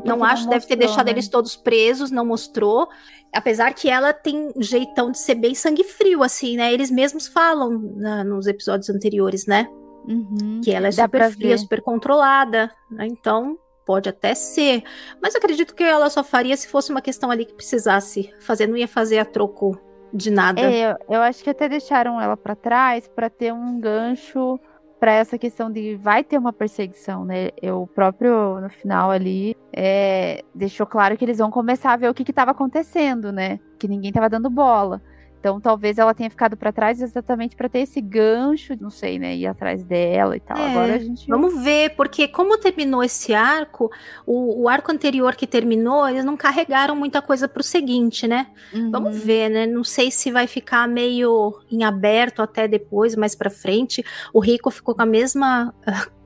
Não 0.03 0.24
acho 0.24 0.45
que 0.45 0.49
deve 0.49 0.66
ter 0.66 0.76
deixado 0.76 1.05
né? 1.05 1.11
eles 1.11 1.28
todos 1.28 1.55
presos, 1.55 2.09
não 2.09 2.26
mostrou. 2.26 2.89
Apesar 3.32 3.72
que 3.76 3.88
ela 3.88 4.11
tem 4.11 4.51
um 4.55 4.61
jeitão 4.63 5.11
de 5.11 5.20
ser 5.20 5.36
bem 5.36 5.53
sangue 5.53 5.84
frio, 5.84 6.24
assim, 6.24 6.57
né? 6.57 6.74
Eles 6.74 6.89
mesmos 6.89 7.28
falam 7.28 7.70
na- 7.95 8.24
nos 8.24 8.47
episódios 8.47 8.89
anteriores, 8.89 9.45
né? 9.45 9.68
Uhum. 10.08 10.62
Que 10.64 10.72
ela 10.72 10.88
é 10.88 10.91
Dá 10.91 11.03
super 11.03 11.32
fria, 11.32 11.49
ver. 11.49 11.58
super 11.58 11.82
controlada, 11.82 12.72
né? 12.89 13.08
Então, 13.08 13.58
pode 13.86 14.10
até 14.10 14.34
ser. 14.34 14.84
Mas 15.22 15.34
eu 15.34 15.39
acredito 15.39 15.76
que 15.76 15.84
ela 15.84 16.10
só 16.10 16.24
faria 16.24 16.56
se 16.58 16.68
fosse 16.68 16.91
uma 16.91 17.01
questão 17.01 17.32
ali 17.32 17.45
que 17.45 17.53
precisasse 17.53 18.34
fazer. 18.39 18.68
Não 18.68 18.78
ia 18.78 18.88
fazer 18.88 19.20
a 19.20 19.26
troco 19.26 19.80
de 20.14 20.32
nada. 20.32 20.62
É, 20.62 20.91
eu, 20.91 20.97
eu 21.10 21.22
acho 21.22 21.43
que 21.43 21.49
até 21.49 21.68
deixaram 21.68 22.20
ela 22.20 22.38
pra 22.38 22.56
trás 22.56 23.08
pra 23.08 23.30
ter 23.30 23.53
um 23.53 23.80
gancho 23.80 24.60
pra 24.99 25.12
essa 25.12 25.38
questão 25.38 25.70
de 25.70 25.95
vai 25.95 26.24
ter 26.24 26.38
uma 26.38 26.53
perseguição, 26.53 27.26
né? 27.26 27.49
Eu 27.62 27.82
o 27.82 27.88
próprio 27.88 28.60
no 28.62 28.70
final 28.70 29.12
ali 29.12 29.56
é, 29.74 30.41
deixou 30.53 30.86
claro 30.86 31.18
que 31.18 31.26
eles 31.26 31.38
vão 31.38 31.51
começar 31.51 31.91
a 31.93 31.97
ver 31.97 32.10
o 32.10 32.14
que 32.14 32.24
que 32.24 32.34
tava 32.34 32.51
acontecendo, 32.51 33.32
né? 33.32 33.60
Que 33.78 33.88
ninguém 33.88 34.12
tava 34.12 34.30
dando 34.30 34.49
bola. 34.49 35.01
Então 35.46 35.62
talvez 35.62 36.00
ela 36.00 36.12
tenha 36.12 36.28
ficado 36.28 36.58
pra 36.58 36.72
trás 36.72 37.00
exatamente 37.00 37.56
pra 37.56 37.70
ter 37.70 37.78
esse 37.82 38.02
gancho, 38.02 38.76
não 38.82 38.89
sei, 38.89 39.20
né? 39.20 39.36
Ir 39.36 39.46
atrás 39.46 39.84
dela 39.84 40.36
e 40.36 40.39
tal. 40.39 40.58
É, 40.58 40.72
Agora 40.72 40.96
a 40.96 40.98
gente 40.98 41.28
Vamos 41.28 41.64
ver, 41.64 41.91
porque 41.96 42.28
como 42.28 42.58
terminou 42.58 43.04
esse 43.04 43.32
arco, 43.32 43.91
o, 44.26 44.64
o 44.64 44.68
arco 44.68 44.91
anterior 44.91 45.36
que 45.36 45.46
terminou, 45.46 46.10
eles 46.10 46.26
não 46.26 46.36
carregaram 46.36 46.96
muita 46.96 47.22
coisa 47.22 47.48
pro 47.48 47.62
seguinte, 47.62 48.28
né? 48.28 48.48
Uhum. 48.74 48.89
Vamos 48.89 49.20
ver, 49.20 49.50
né? 49.50 49.68
Não 49.68 49.84
sei 49.84 50.10
se 50.10 50.32
vai 50.32 50.48
ficar 50.48 50.88
meio 50.88 51.54
em 51.72 51.84
aberto 51.84 52.41
até 52.41 52.68
depois, 52.68 53.16
mais 53.16 53.36
pra 53.36 53.52
frente. 53.52 54.04
O 54.34 54.39
Rico 54.39 54.72
ficou 54.72 54.96
com 54.96 55.04
a 55.04 55.06
mesma 55.06 55.72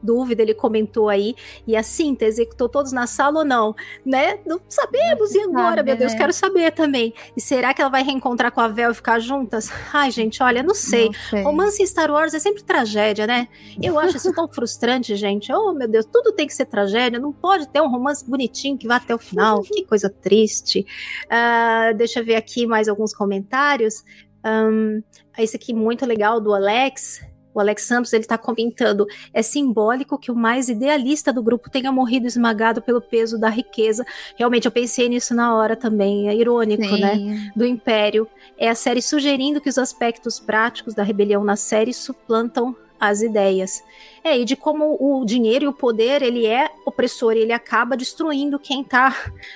dúvida, 0.02 0.42
ele 0.42 0.54
comentou 0.54 1.10
aí. 1.10 1.36
E 1.68 1.76
a 1.76 1.84
Cinta 1.84 2.26
executou 2.26 2.70
todos 2.70 2.92
na 2.92 3.08
sala 3.08 3.40
ou 3.40 3.46
não? 3.46 3.76
Né? 4.06 4.40
Não 4.46 4.60
sabemos. 4.68 5.34
E 5.34 5.42
agora, 5.42 5.78
sabe, 5.78 5.84
meu 5.84 5.98
Deus, 5.98 6.12
né? 6.14 6.18
quero 6.18 6.34
saber 6.34 6.72
também. 6.72 7.14
E 7.36 7.42
será 7.42 7.74
que 7.74 7.82
ela 7.82 7.90
vai 7.90 8.04
reencontrar 8.04 8.52
com 8.52 8.62
a 8.62 8.68
Vel 8.68 8.92
e 8.92 8.94
ficar 8.94 9.20
juntas? 9.20 9.70
Ai, 9.94 10.12
gente, 10.12 10.42
olha, 10.42 10.64
não 10.64 10.76
sei. 10.76 11.06
Não 11.06 11.14
sei. 11.14 11.44
Romance 11.44 11.82
em 11.82 11.86
Star 11.86 12.12
Wars 12.12 12.34
é 12.34 12.40
sempre 12.40 12.64
tragédia, 12.64 13.28
né? 13.28 13.48
Eu 13.82 14.00
acho 14.00 14.18
isso 14.18 14.34
tão 14.34 14.48
frustrante, 14.48 15.16
gente. 15.16 15.52
Oh, 15.52 15.74
meu 15.74 15.88
Deus, 15.88 16.06
tudo 16.06 16.32
tem 16.32 16.48
que 16.48 16.54
ser 16.54 16.66
tragédia. 16.66 17.20
Não 17.20 17.32
pode 17.32 17.68
ter 17.68 17.82
um 17.82 17.90
romance 17.90 18.28
bonitinho 18.28 18.78
que 18.78 18.88
vá 18.88 18.98
até 18.98 19.14
o 19.14 19.20
final. 19.20 19.62
que 19.64 19.86
coisa 19.86 20.10
triste. 20.10 20.86
Ah, 21.30 21.92
deixa 21.96 22.20
eu 22.20 22.26
ver 22.26 22.36
aqui 22.36 22.66
mais 22.66 22.88
alguns 22.88 23.14
comentários. 23.14 24.04
Ahn, 24.44 25.02
esse 25.38 25.56
aqui 25.56 25.74
muito 25.74 26.06
legal 26.06 26.40
do 26.40 26.54
Alex. 26.54 27.22
O 27.54 27.60
Alex 27.60 27.84
Santos 27.84 28.14
ele 28.14 28.26
tá 28.26 28.38
comentando: 28.38 29.08
é 29.34 29.42
simbólico 29.42 30.18
que 30.18 30.32
o 30.32 30.36
mais 30.36 30.70
idealista 30.70 31.34
do 31.34 31.42
grupo 31.42 31.70
tenha 31.70 31.92
morrido 31.92 32.28
esmagado 32.28 32.82
pelo 32.82 33.02
peso 33.02 33.40
da 33.40 33.50
riqueza. 33.50 34.06
Realmente, 34.36 34.66
eu 34.66 34.72
pensei 34.72 35.10
nisso 35.10 35.34
na 35.34 35.56
hora 35.56 35.76
também. 35.76 36.30
É 36.30 36.36
irônico, 36.36 36.98
né? 36.98 37.16
Sim. 37.16 37.52
do 37.56 37.66
Império. 37.66 38.28
É 38.58 38.70
a 38.70 38.76
série 38.76 39.02
sugerindo 39.02 39.62
que 39.62 39.70
os 39.70 39.78
aspectos 39.78 40.40
práticos 40.40 40.94
da 40.94 41.04
rebelião 41.04 41.44
na 41.44 41.56
série 41.56 41.94
suplantam 41.94 42.76
as 43.00 43.22
ideias. 43.22 43.82
É, 44.24 44.38
e 44.38 44.44
de 44.44 44.56
como 44.56 44.98
o 45.00 45.24
dinheiro 45.26 45.66
e 45.66 45.68
o 45.68 45.74
poder, 45.74 46.22
ele 46.22 46.46
é 46.46 46.70
opressor, 46.86 47.32
ele 47.32 47.54
acaba 47.54 47.96
destruindo 47.96 48.60
quem 48.60 48.84
tá 48.84 49.16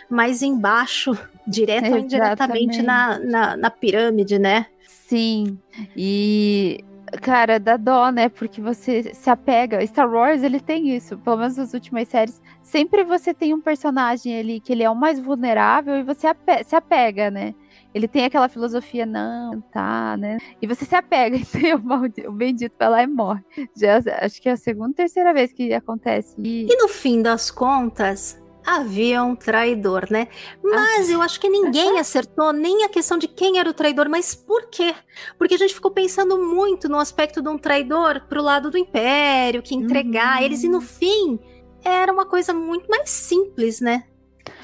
mais 0.09 0.41
embaixo, 0.41 1.17
direto 1.45 1.91
ou 1.91 1.97
indiretamente 1.97 2.81
na, 2.81 3.19
na, 3.19 3.57
na 3.57 3.69
pirâmide, 3.69 4.39
né? 4.39 4.67
Sim. 4.87 5.57
E 5.95 6.83
cara, 7.22 7.59
dá 7.59 7.78
dó, 7.78 8.09
né? 8.11 8.30
Porque 8.30 8.61
você 8.61 9.14
se 9.14 9.30
apega. 9.30 9.86
Star 9.86 10.09
Wars, 10.11 10.43
ele 10.43 10.59
tem 10.59 10.95
isso, 10.95 11.18
pelo 11.18 11.38
menos 11.38 11.57
nas 11.57 11.74
últimas 11.74 12.07
séries. 12.07 12.41
Sempre 12.61 13.03
você 13.03 13.34
tem 13.34 13.53
um 13.53 13.61
personagem 13.61 14.38
ali 14.38 14.59
que 14.59 14.72
ele 14.74 14.84
é 14.84 14.89
o 14.89 14.95
mais 14.95 15.20
vulnerável 15.20 15.95
e 15.95 16.03
você 16.03 16.28
ape- 16.28 16.64
se 16.64 16.76
apega, 16.76 17.30
né? 17.32 17.53
Ele 17.93 18.07
tem 18.07 18.26
aquela 18.26 18.49
filosofia, 18.49 19.05
não, 19.05 19.61
tá, 19.61 20.18
né? 20.18 20.38
E 20.61 20.66
você 20.66 20.84
se 20.84 20.95
apega, 20.95 21.38
e 21.61 21.74
o, 21.76 21.84
maldi- 21.84 22.28
o 22.28 22.32
bendito 22.32 22.74
vai 22.80 22.89
lá 22.89 23.03
e 23.03 23.07
morre. 23.07 23.43
Já, 23.76 24.01
acho 24.22 24.41
que 24.41 24.49
é 24.49 24.53
a 24.53 24.57
segunda, 24.57 24.93
terceira 24.95 25.32
vez 25.34 25.53
que 25.53 25.72
acontece. 25.74 26.36
E, 26.39 26.66
E 26.70 26.76
no 26.82 26.88
fim 26.88 27.22
das 27.22 27.51
contas, 27.51 28.41
havia 28.66 29.24
um 29.24 29.36
traidor, 29.36 30.07
né? 30.09 30.28
Mas 30.64 31.09
eu 31.09 31.22
acho 31.22 31.39
que 31.39 31.49
ninguém 31.49 31.99
acertou 31.99 32.51
nem 32.53 32.84
a 32.84 32.89
questão 32.89 33.18
de 33.18 33.28
quem 33.28 33.59
era 33.59 33.70
o 33.70 33.74
traidor, 33.74 34.09
mas 34.09 34.34
por 34.36 34.68
quê? 34.70 34.93
Porque 35.38 35.55
a 35.55 35.57
gente 35.57 35.74
ficou 35.74 35.91
pensando 35.91 36.38
muito 36.38 36.88
no 36.89 36.97
aspecto 36.99 37.41
de 37.41 37.49
um 37.49 37.57
traidor 37.57 38.22
pro 38.28 38.41
lado 38.41 38.70
do 38.72 38.78
império, 38.78 39.61
que 39.61 39.76
entregar 39.76 40.38
Uhum. 40.39 40.43
eles, 40.45 40.64
e 40.64 40.70
no 40.70 40.82
fim 40.82 41.39
era 41.84 42.11
uma 42.14 42.26
coisa 42.26 42.53
muito 42.53 42.88
mais 42.89 43.09
simples, 43.09 43.82
né? 43.82 44.03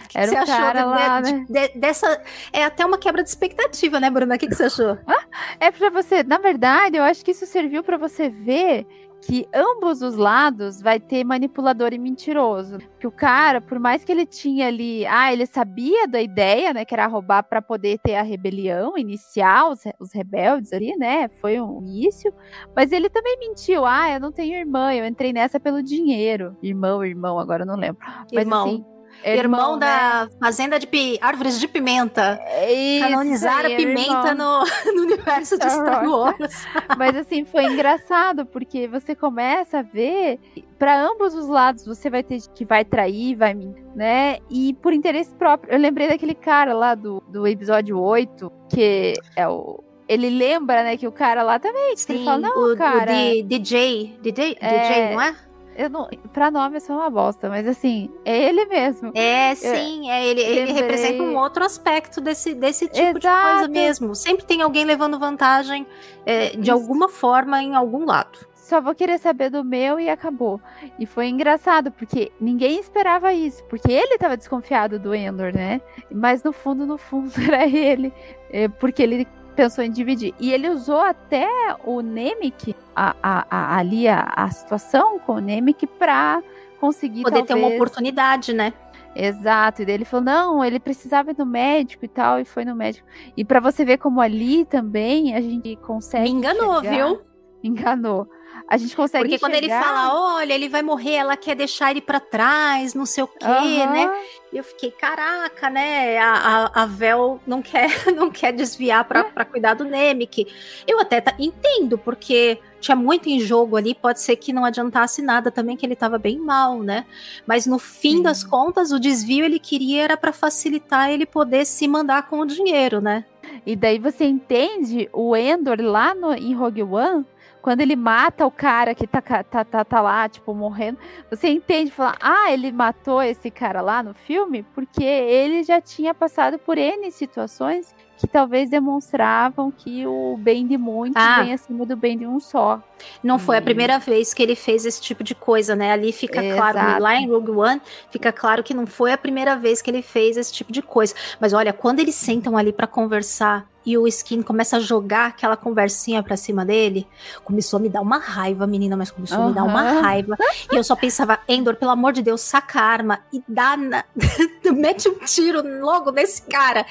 Que 0.10 0.18
Era 0.18 0.28
que 0.28 0.32
você 0.32 0.38
achou 0.52 0.56
cara 0.66 0.80
de- 0.82 0.88
lá, 0.88 1.22
de- 1.22 1.32
né? 1.34 1.45
de- 1.47 1.80
dessa. 1.80 2.22
É 2.52 2.64
até 2.64 2.84
uma 2.86 2.97
quebra 2.97 3.22
de 3.22 3.30
expectativa, 3.30 4.00
né, 4.00 4.10
Bruna? 4.10 4.36
O 4.36 4.39
que, 4.39 4.47
que 4.47 4.56
você 4.56 4.64
achou? 4.64 4.97
É 5.60 5.72
pra 5.72 5.89
você, 5.89 6.24
na 6.24 6.38
verdade, 6.39 6.97
eu 6.97 7.04
acho 7.04 7.24
que 7.24 7.32
isso 7.32 7.45
serviu 7.45 7.84
pra 7.84 7.95
você 7.97 8.28
ver 8.30 8.88
que 9.22 9.47
ambos 9.53 10.01
os 10.01 10.15
lados 10.15 10.82
vai 10.82 10.99
ter 10.99 11.24
manipulador 11.24 11.93
e 11.93 11.97
mentiroso. 11.97 12.78
Que 12.99 13.07
o 13.07 13.11
cara, 13.11 13.59
por 13.59 13.80
mais 13.80 14.03
que 14.03 14.11
ele 14.11 14.26
tinha 14.26 14.67
ali, 14.67 15.05
ah, 15.05 15.32
ele 15.32 15.45
sabia 15.45 16.07
da 16.07 16.22
ideia, 16.22 16.74
né, 16.74 16.86
que 16.86 16.93
era 16.93 17.07
roubar 17.07 17.43
para 17.43 17.61
poder 17.61 17.99
ter 17.99 18.15
a 18.15 18.22
rebelião, 18.22 18.97
iniciar 18.97 19.70
os, 19.70 19.84
os 19.99 20.13
rebeldes 20.13 20.74
ali, 20.74 20.95
né? 20.97 21.30
Foi 21.39 21.59
um 21.59 21.80
início, 21.80 22.34
mas 22.76 22.91
ele 22.91 23.09
também 23.09 23.38
mentiu. 23.39 23.86
Ah, 23.86 24.09
eu 24.11 24.20
não 24.20 24.32
tenho 24.32 24.55
irmã, 24.55 24.93
eu 24.93 25.05
entrei 25.05 25.34
nessa 25.34 25.59
pelo 25.59 25.84
dinheiro. 25.84 26.55
Irmão, 26.61 27.03
irmão, 27.03 27.39
agora 27.39 27.63
eu 27.63 27.67
não 27.67 27.76
lembro. 27.76 28.01
Mas 28.34 28.43
Irmão. 28.43 28.67
assim, 28.67 28.86
Irmão, 29.24 29.74
né? 29.74 29.80
da 29.86 30.30
fazenda 30.39 30.80
de 30.80 30.88
pi- 30.88 31.17
árvores 31.22 31.59
de 31.59 31.67
pimenta. 31.67 32.39
Isso 32.70 33.07
Canonizar 33.09 33.65
aí, 33.65 33.74
a 33.74 33.78
pimenta 33.78 34.30
irmão. 34.30 34.63
no, 34.63 34.65
no 34.95 35.01
universo 35.03 35.57
de 35.57 35.70
Star 35.70 36.07
Wars. 36.09 36.65
Mas 36.97 37.15
assim, 37.15 37.43
foi 37.45 37.65
engraçado, 37.65 38.45
porque 38.45 38.88
você 38.88 39.13
começa 39.15 39.80
a 39.80 39.82
ver, 39.82 40.39
para 40.78 41.01
ambos 41.01 41.34
os 41.34 41.47
lados, 41.47 41.86
você 41.86 42.09
vai 42.09 42.24
ter 42.24 42.39
que 42.55 42.63
vai 42.65 42.86
trair, 42.86 43.36
vai 43.36 43.53
né? 43.95 44.38
E 44.49 44.74
por 44.76 44.93
interesse 44.93 45.34
próprio. 45.36 45.74
Eu 45.74 45.80
lembrei 45.80 46.07
daquele 46.07 46.36
cara 46.36 46.74
lá 46.74 46.95
do, 46.95 47.22
do 47.28 47.45
episódio 47.47 47.99
8, 47.99 48.51
que 48.74 49.13
é 49.36 49.47
o. 49.47 49.84
Ele 50.07 50.28
lembra, 50.30 50.82
né, 50.84 50.97
que 50.97 51.07
o 51.07 51.11
cara 51.11 51.43
lá 51.43 51.59
também. 51.59 51.93
tipo, 51.93 52.11
ele 52.11 52.20
Sim, 52.20 52.26
fala, 52.26 52.38
não, 52.39 52.57
o, 52.57 52.74
o 52.74 52.76
cara. 52.78 53.05
D- 53.05 53.43
DJ, 53.43 54.17
DJ, 54.22 54.57
É. 54.59 54.80
DJ, 54.82 55.13
não 55.13 55.22
é? 55.22 55.36
Eu 55.80 55.89
não, 55.89 56.09
pra 56.34 56.51
nome 56.51 56.75
eu 56.75 56.82
sou 56.82 56.97
uma 56.97 57.09
bosta, 57.09 57.47
mas 57.47 57.65
assim, 57.65 58.09
é 58.25 58.38
ele 58.49 58.65
mesmo. 58.65 59.13
É, 59.15 59.55
sim, 59.55 60.09
é, 60.11 60.27
ele, 60.27 60.41
ele 60.41 60.65
lembrei. 60.65 60.73
representa 60.73 61.23
um 61.23 61.38
outro 61.38 61.63
aspecto 61.63 62.19
desse, 62.19 62.53
desse 62.53 62.89
tipo 62.89 63.17
de 63.17 63.25
Exato. 63.25 63.51
coisa 63.59 63.67
mesmo. 63.69 64.13
Sempre 64.13 64.43
tem 64.43 64.61
alguém 64.61 64.84
levando 64.84 65.17
vantagem 65.17 65.88
é, 66.25 66.49
de 66.49 66.63
Isso. 66.63 66.71
alguma 66.73 67.07
forma 67.07 67.63
em 67.63 67.75
algum 67.75 68.03
lado. 68.03 68.39
só 68.53 68.82
vou 68.82 68.93
querer 68.93 69.17
saber 69.19 69.49
do 69.49 69.63
meu 69.63 69.97
e 69.97 70.09
acabou. 70.09 70.59
E 70.99 71.05
foi 71.05 71.30
engraçado, 71.30 71.91
porque 71.93 72.30
ninguém 72.41 72.77
esperava 72.77 73.32
isso, 73.34 73.63
porque 73.63 73.89
ele 73.89 74.17
tava 74.17 74.36
desconfiado 74.36 74.99
do 74.99 75.15
Endor, 75.15 75.53
né? 75.53 75.80
Mas 76.11 76.43
no 76.43 76.51
fundo, 76.51 76.86
no 76.86 76.97
fundo, 76.97 77.32
era 77.41 77.65
ele, 77.65 78.13
é, 78.51 78.67
porque 78.67 79.01
ele 79.01 79.25
pensou 79.60 79.84
em 79.84 79.91
dividir. 79.91 80.34
E 80.39 80.53
ele 80.53 80.70
usou 80.70 81.01
até 81.01 81.47
o 81.84 81.99
Nemec, 82.01 82.74
a, 82.95 83.14
a, 83.22 83.45
a- 83.49 83.78
ali 83.78 84.07
a, 84.07 84.22
a 84.36 84.49
situação 84.49 85.20
com 85.20 85.34
o 85.34 85.39
Nemec, 85.39 85.86
pra 85.86 86.41
conseguir 86.80 87.24
Poder 87.24 87.43
ter 87.43 87.53
uma 87.55 87.62
talvez- 87.62 87.82
oportunidade, 87.82 88.53
né? 88.53 88.72
Exato, 89.16 89.82
e 89.82 89.86
daí 89.86 89.95
ele 89.95 90.05
falou: 90.05 90.24
não, 90.26 90.64
ele 90.64 90.80
precisava 90.80 91.32
ir 91.32 91.36
no 91.38 91.45
médico 91.45 92.05
e 92.05 92.07
tal, 92.07 92.39
e 92.39 92.45
foi 92.45 92.64
no 92.64 92.74
médico. 92.76 93.05
E 93.36 93.43
pra 93.43 93.60
você 93.60 93.84
ver 93.84 93.97
como 93.97 94.22
ali 94.22 94.64
também 94.66 95.36
a 95.36 95.41
gente 95.41 95.76
consegue. 95.78 96.24
Me 96.32 96.38
enganou, 96.38 96.78
enxergar- 96.80 96.91
viu? 97.07 97.22
Enganou. 97.62 98.28
A 98.68 98.78
gente 98.78 98.95
consegue 98.95 99.24
Porque 99.26 99.39
quando 99.39 99.55
ele 99.55 99.68
enxergar- 99.68 99.84
fala, 99.86 100.36
olha, 100.38 100.53
ele 100.53 100.70
vai 100.70 100.82
morrer, 100.82 101.14
ela 101.16 101.36
quer 101.38 101.55
deixar 101.55 101.91
ele 101.91 102.01
pra 102.01 102.20
trás, 102.20 102.93
não 102.93 103.05
sei 103.05 103.24
o 103.24 103.28
quê, 103.28 103.45
Aham. 103.45 103.91
né? 103.93 104.12
E 104.51 104.57
eu 104.57 104.64
fiquei, 104.64 104.91
caraca, 104.91 105.70
né? 105.70 106.18
A, 106.18 106.34
a, 106.74 106.84
a 106.84 106.86
Vel 106.86 107.39
não 107.45 107.62
quer, 107.62 107.88
não 108.16 108.30
quer 108.32 108.51
desviar 108.51 109.03
pra, 109.05 109.24
pra 109.24 109.45
cuidar 109.45 109.74
do 109.76 109.84
Nemec. 109.86 110.47
Eu 110.88 110.99
até 110.99 111.22
tá- 111.22 111.36
entendo, 111.39 111.97
porque 111.97 112.60
tinha 112.80 112.95
muito 112.95 113.28
em 113.30 113.39
jogo 113.39 113.76
ali, 113.76 113.93
pode 113.93 114.22
ser 114.22 114.36
que 114.38 114.53
não 114.53 114.64
adiantasse 114.66 115.22
nada 115.22 115.51
também, 115.51 115.76
que 115.76 115.86
ele 115.86 115.95
tava 115.95 116.18
bem 116.18 116.39
mal, 116.39 116.80
né? 116.82 117.05
Mas 117.45 117.66
no 117.66 117.78
fim 117.78 118.18
Sim. 118.18 118.24
das 118.24 118.43
contas, 118.43 118.91
o 118.91 118.99
desvio 118.99 119.45
ele 119.45 119.60
queria 119.60 120.03
era 120.03 120.18
pra 120.18 120.32
facilitar 120.32 121.10
ele 121.12 121.26
poder 121.26 121.66
se 121.66 121.88
mandar 121.88 122.28
com 122.28 122.39
o 122.39 122.45
dinheiro, 122.45 123.01
né? 123.01 123.26
E 123.66 123.76
daí 123.76 123.99
você 123.99 124.26
entende 124.26 125.10
o 125.12 125.36
Endor 125.36 125.78
lá 125.82 126.14
no, 126.16 126.34
em 126.34 126.53
Rogue 126.53 126.84
One, 126.84 127.26
quando 127.62 127.82
ele 127.82 127.95
mata 127.95 128.45
o 128.45 128.51
cara 128.51 128.95
que 128.95 129.05
tá, 129.05 129.22
tá, 129.22 129.64
tá, 129.66 129.86
tá 129.86 130.01
lá, 130.01 130.28
tipo, 130.30 130.53
morrendo, 130.53 130.97
você 131.30 131.49
entende, 131.49 131.91
fala, 131.91 132.16
ah, 132.22 132.51
ele 132.51 132.72
matou 132.72 133.22
esse 133.22 133.51
cara 133.51 133.82
lá 133.82 134.01
no 134.01 134.14
filme 134.14 134.64
porque 134.74 135.03
ele 135.03 135.64
já 135.64 135.80
tinha 135.82 136.14
passado 136.14 136.57
por 136.57 136.78
N 136.78 137.12
situações 137.12 137.93
que 138.18 138.28
talvez 138.28 138.70
demonstravam 138.70 139.72
que 139.72 140.05
o 140.05 140.36
bem 140.38 140.68
de 140.68 140.78
muitos 140.78 141.16
Ah. 141.22 141.41
vem 141.41 141.53
acima 141.53 141.86
do 141.86 141.95
bem 141.95 142.18
de 142.18 142.28
um 142.28 142.38
só. 142.39 142.82
Não 143.24 143.39
foi 143.39 143.55
a 143.55 143.62
primeira 143.62 143.97
vez 143.97 144.34
que 144.34 144.43
ele 144.43 144.55
fez 144.55 144.86
esse 144.86 144.99
tipo 145.01 145.24
de 145.24 145.34
coisa, 145.34 145.74
né? 145.74 145.93
Ali 145.93 146.12
fica 146.12 146.41
claro, 146.53 146.78
Exato. 146.78 147.01
lá 147.01 147.16
em 147.16 147.30
Rogue 147.30 147.51
One, 147.51 147.82
fica 148.12 148.32
claro 148.34 148.62
que 148.62 148.74
não 148.74 148.86
foi 148.86 149.14
a 149.14 149.18
primeira 149.18 149.55
vez 149.55 149.82
que 149.82 149.89
ele 149.89 150.01
fez 150.01 150.36
esse 150.36 150.51
tipo 150.51 150.70
de 150.72 150.82
coisa. 150.82 151.16
Mas 151.39 151.53
olha, 151.53 151.72
quando 151.72 152.01
eles 152.01 152.16
sentam 152.16 152.57
ali 152.57 152.74
pra 152.74 152.88
conversar 152.88 153.66
e 153.89 153.97
o 153.97 154.07
Skin 154.07 154.41
começa 154.41 154.77
a 154.77 154.79
jogar 154.79 155.27
aquela 155.27 155.57
conversinha 155.57 156.21
pra 156.21 156.37
cima 156.37 156.63
dele, 156.63 157.07
começou 157.43 157.77
a 157.77 157.81
me 157.81 157.89
dar 157.89 158.01
uma 158.01 158.19
raiva, 158.19 158.67
menina, 158.67 158.95
mas 158.95 159.09
começou 159.09 159.41
a 159.41 159.47
me 159.47 159.53
dar 159.53 159.63
uma 159.63 159.81
raiva. 160.01 160.37
E 160.71 160.75
eu 160.75 160.83
só 160.83 160.95
pensava, 160.95 161.39
Endor, 161.47 161.75
pelo 161.75 161.91
amor 161.91 162.13
de 162.13 162.21
Deus, 162.21 162.41
saca 162.41 162.79
a 162.79 162.83
arma 162.83 163.19
e 163.33 163.41
dá 163.47 163.75
na... 163.75 164.03
mete 164.75 165.09
um 165.09 165.17
tiro 165.25 165.61
logo 165.83 166.11
nesse 166.11 166.41
cara. 166.43 166.85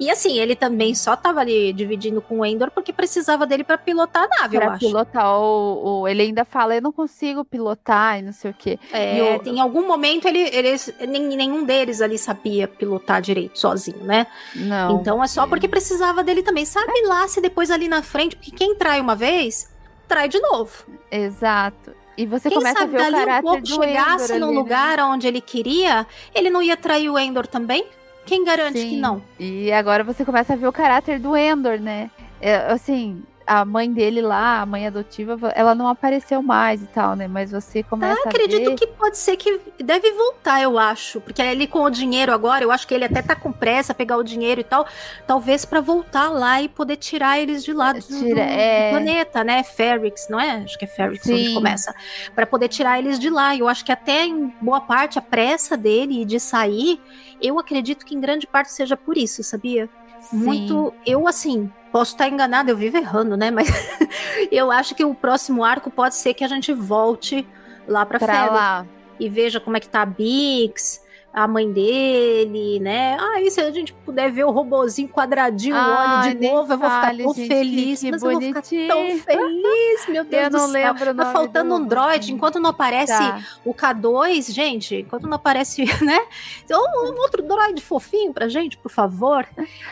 E 0.00 0.10
assim, 0.10 0.38
ele 0.38 0.54
também 0.54 0.94
só 0.94 1.16
tava 1.16 1.40
ali 1.40 1.72
dividindo 1.72 2.20
com 2.20 2.38
o 2.40 2.46
Endor 2.46 2.70
porque 2.70 2.92
precisava 2.92 3.46
dele 3.46 3.64
pra 3.64 3.76
pilotar 3.76 4.24
a 4.30 4.42
nave, 4.42 4.56
eu 4.56 4.60
Pra 4.60 4.70
acho. 4.72 4.78
pilotar 4.86 5.38
o, 5.40 6.02
o- 6.02 6.08
Ele 6.08 6.22
ainda 6.22 6.44
fala, 6.44 6.76
eu 6.76 6.82
não 6.82 6.92
consigo 6.92 7.44
pilotar 7.44 8.18
e 8.18 8.22
não 8.22 8.32
sei 8.32 8.50
o 8.50 8.54
quê. 8.54 8.78
É, 8.92 9.18
E 9.18 9.22
o- 9.38 9.48
Em 9.48 9.60
algum 9.60 9.86
momento 9.86 10.26
ele, 10.28 10.44
nem- 11.08 11.36
nenhum 11.36 11.64
deles 11.64 12.00
ali 12.00 12.16
sabia 12.18 12.68
pilotar 12.68 13.20
direito 13.20 13.58
sozinho, 13.58 14.04
né? 14.04 14.26
Não. 14.54 15.00
então 15.00 15.22
é 15.22 15.26
só 15.26 15.46
porque 15.46 15.66
precisava 15.68 16.22
dele 16.22 16.42
também. 16.44 16.64
Sabe 16.64 16.92
lá 17.06 17.26
se 17.26 17.40
depois 17.40 17.70
ali 17.70 17.88
na 17.88 18.02
frente, 18.02 18.36
porque 18.36 18.50
quem 18.50 18.74
trai 18.74 19.00
uma 19.00 19.16
vez, 19.16 19.68
trai 20.06 20.28
de 20.28 20.38
novo. 20.40 20.84
Exato. 21.10 21.92
E 22.16 22.26
você 22.26 22.48
quem 22.48 22.58
começa 22.58 22.78
a 22.78 22.82
sabe 22.82 22.92
ver 22.92 22.98
o 22.98 23.00
dali 23.00 23.16
um 23.16 23.18
caráter 23.18 23.42
pouco 23.42 23.62
do 23.62 23.82
chegasse 23.82 24.32
Endor 24.32 24.38
num 24.38 24.46
ali, 24.46 24.54
né? 24.54 24.60
lugar 24.60 25.00
onde 25.00 25.26
ele 25.26 25.40
queria, 25.40 26.06
ele 26.34 26.50
não 26.50 26.62
ia 26.62 26.76
trair 26.76 27.10
o 27.10 27.18
Endor 27.18 27.46
também? 27.46 27.84
Quem 28.24 28.44
garante 28.44 28.78
que 28.78 28.90
Sim. 28.90 29.00
não? 29.00 29.22
E 29.38 29.72
agora 29.72 30.04
você 30.04 30.24
começa 30.24 30.52
a 30.52 30.56
ver 30.56 30.66
o 30.66 30.72
caráter 30.72 31.18
do 31.18 31.36
Endor, 31.36 31.78
né? 31.78 32.10
É, 32.40 32.56
assim, 32.72 33.22
a 33.46 33.64
mãe 33.64 33.92
dele 33.92 34.20
lá, 34.22 34.60
a 34.60 34.66
mãe 34.66 34.86
adotiva, 34.86 35.38
ela 35.54 35.74
não 35.74 35.88
apareceu 35.88 36.42
mais 36.42 36.82
e 36.82 36.86
tal, 36.86 37.14
né? 37.14 37.28
Mas 37.28 37.50
você 37.50 37.82
começa 37.82 38.20
a 38.24 38.28
acredito 38.28 38.70
ver... 38.70 38.74
que 38.76 38.86
pode 38.86 39.18
ser 39.18 39.36
que 39.36 39.60
deve 39.82 40.10
voltar, 40.12 40.62
eu 40.62 40.78
acho. 40.78 41.20
Porque 41.20 41.42
ele 41.42 41.66
com 41.66 41.82
o 41.82 41.90
dinheiro 41.90 42.32
agora, 42.32 42.64
eu 42.64 42.70
acho 42.70 42.86
que 42.86 42.94
ele 42.94 43.04
até 43.04 43.20
tá 43.22 43.34
com 43.36 43.52
pressa 43.52 43.92
pegar 43.94 44.16
o 44.16 44.22
dinheiro 44.24 44.60
e 44.60 44.64
tal. 44.64 44.86
Talvez 45.26 45.64
pra 45.64 45.80
voltar 45.80 46.28
lá 46.30 46.62
e 46.62 46.68
poder 46.68 46.96
tirar 46.96 47.38
eles 47.38 47.62
de 47.64 47.72
lá 47.72 47.92
do, 47.92 48.00
Tira- 48.00 48.34
do- 48.34 48.40
é. 48.40 48.88
do 48.88 48.90
planeta, 48.96 49.44
né? 49.44 49.62
Ferrix, 49.62 50.26
não 50.28 50.40
é? 50.40 50.62
Acho 50.64 50.78
que 50.78 50.84
é 50.84 50.88
Ferrix 50.88 51.26
onde 51.28 51.52
começa. 51.54 51.94
Pra 52.34 52.46
poder 52.46 52.68
tirar 52.68 52.98
eles 52.98 53.18
de 53.18 53.28
lá. 53.30 53.54
Eu 53.56 53.68
acho 53.68 53.84
que 53.84 53.92
até 53.92 54.24
em 54.24 54.52
boa 54.60 54.80
parte 54.80 55.18
a 55.18 55.22
pressa 55.22 55.76
dele 55.76 56.24
de 56.24 56.40
sair, 56.40 57.00
eu 57.40 57.58
acredito 57.58 58.04
que 58.06 58.14
em 58.14 58.20
grande 58.20 58.46
parte 58.46 58.72
seja 58.72 58.96
por 58.96 59.16
isso, 59.16 59.42
sabia? 59.42 59.88
Sim. 60.20 60.36
Muito. 60.38 60.94
Eu, 61.04 61.28
assim, 61.28 61.70
posso 61.94 62.10
estar 62.10 62.28
enganada, 62.28 62.72
eu 62.72 62.76
vivo 62.76 62.96
errando, 62.96 63.36
né? 63.36 63.52
Mas 63.52 63.68
eu 64.50 64.72
acho 64.72 64.96
que 64.96 65.04
o 65.04 65.14
próximo 65.14 65.62
arco 65.62 65.92
pode 65.92 66.16
ser 66.16 66.34
que 66.34 66.42
a 66.42 66.48
gente 66.48 66.72
volte 66.72 67.46
lá 67.86 68.04
Ferrix 68.04 68.50
lá. 68.50 68.84
e 69.20 69.28
veja 69.28 69.60
como 69.60 69.76
é 69.76 69.80
que 69.80 69.88
tá 69.88 70.02
a 70.02 70.06
Bix, 70.06 71.00
a 71.34 71.48
mãe 71.48 71.68
dele, 71.72 72.78
né? 72.78 73.16
Ah, 73.18 73.40
e 73.40 73.50
se 73.50 73.60
a 73.60 73.68
gente 73.72 73.92
puder 73.92 74.30
ver 74.30 74.44
o 74.44 74.50
robozinho 74.52 75.08
quadradinho 75.08 75.74
Ai, 75.76 76.28
olho 76.30 76.38
de 76.38 76.46
novo, 76.48 76.72
eu 76.72 76.78
vou 76.78 76.88
ficar 76.88 77.00
fale, 77.02 77.24
tão 77.24 77.34
gente, 77.34 77.48
feliz. 77.48 78.00
que 78.00 78.10
mas 78.12 78.22
eu 78.22 78.30
vou 78.30 78.40
ficar 78.40 78.60
bonitinho. 78.60 78.88
tão 78.88 79.18
feliz, 79.18 80.06
meu 80.08 80.22
Deus 80.30 80.42
Eu 80.44 80.50
do 80.50 80.56
não 80.58 80.68
céu. 80.68 80.92
lembro 80.94 81.14
Tá 81.14 81.32
faltando 81.32 81.70
do 81.76 81.82
um 81.82 81.86
droid, 81.88 82.08
robozinho. 82.12 82.36
enquanto 82.36 82.60
não 82.60 82.70
aparece 82.70 83.18
Tá. 83.18 83.40
o 83.64 83.74
K2, 83.74 84.52
gente, 84.52 84.94
enquanto 84.96 85.24
não 85.26 85.34
aparece, 85.34 85.84
né? 86.04 86.20
Um, 86.70 87.10
um 87.12 87.18
outro 87.20 87.42
droid 87.42 87.80
fofinho 87.82 88.32
pra 88.32 88.46
gente, 88.48 88.76
por 88.78 88.90
favor. 88.92 89.44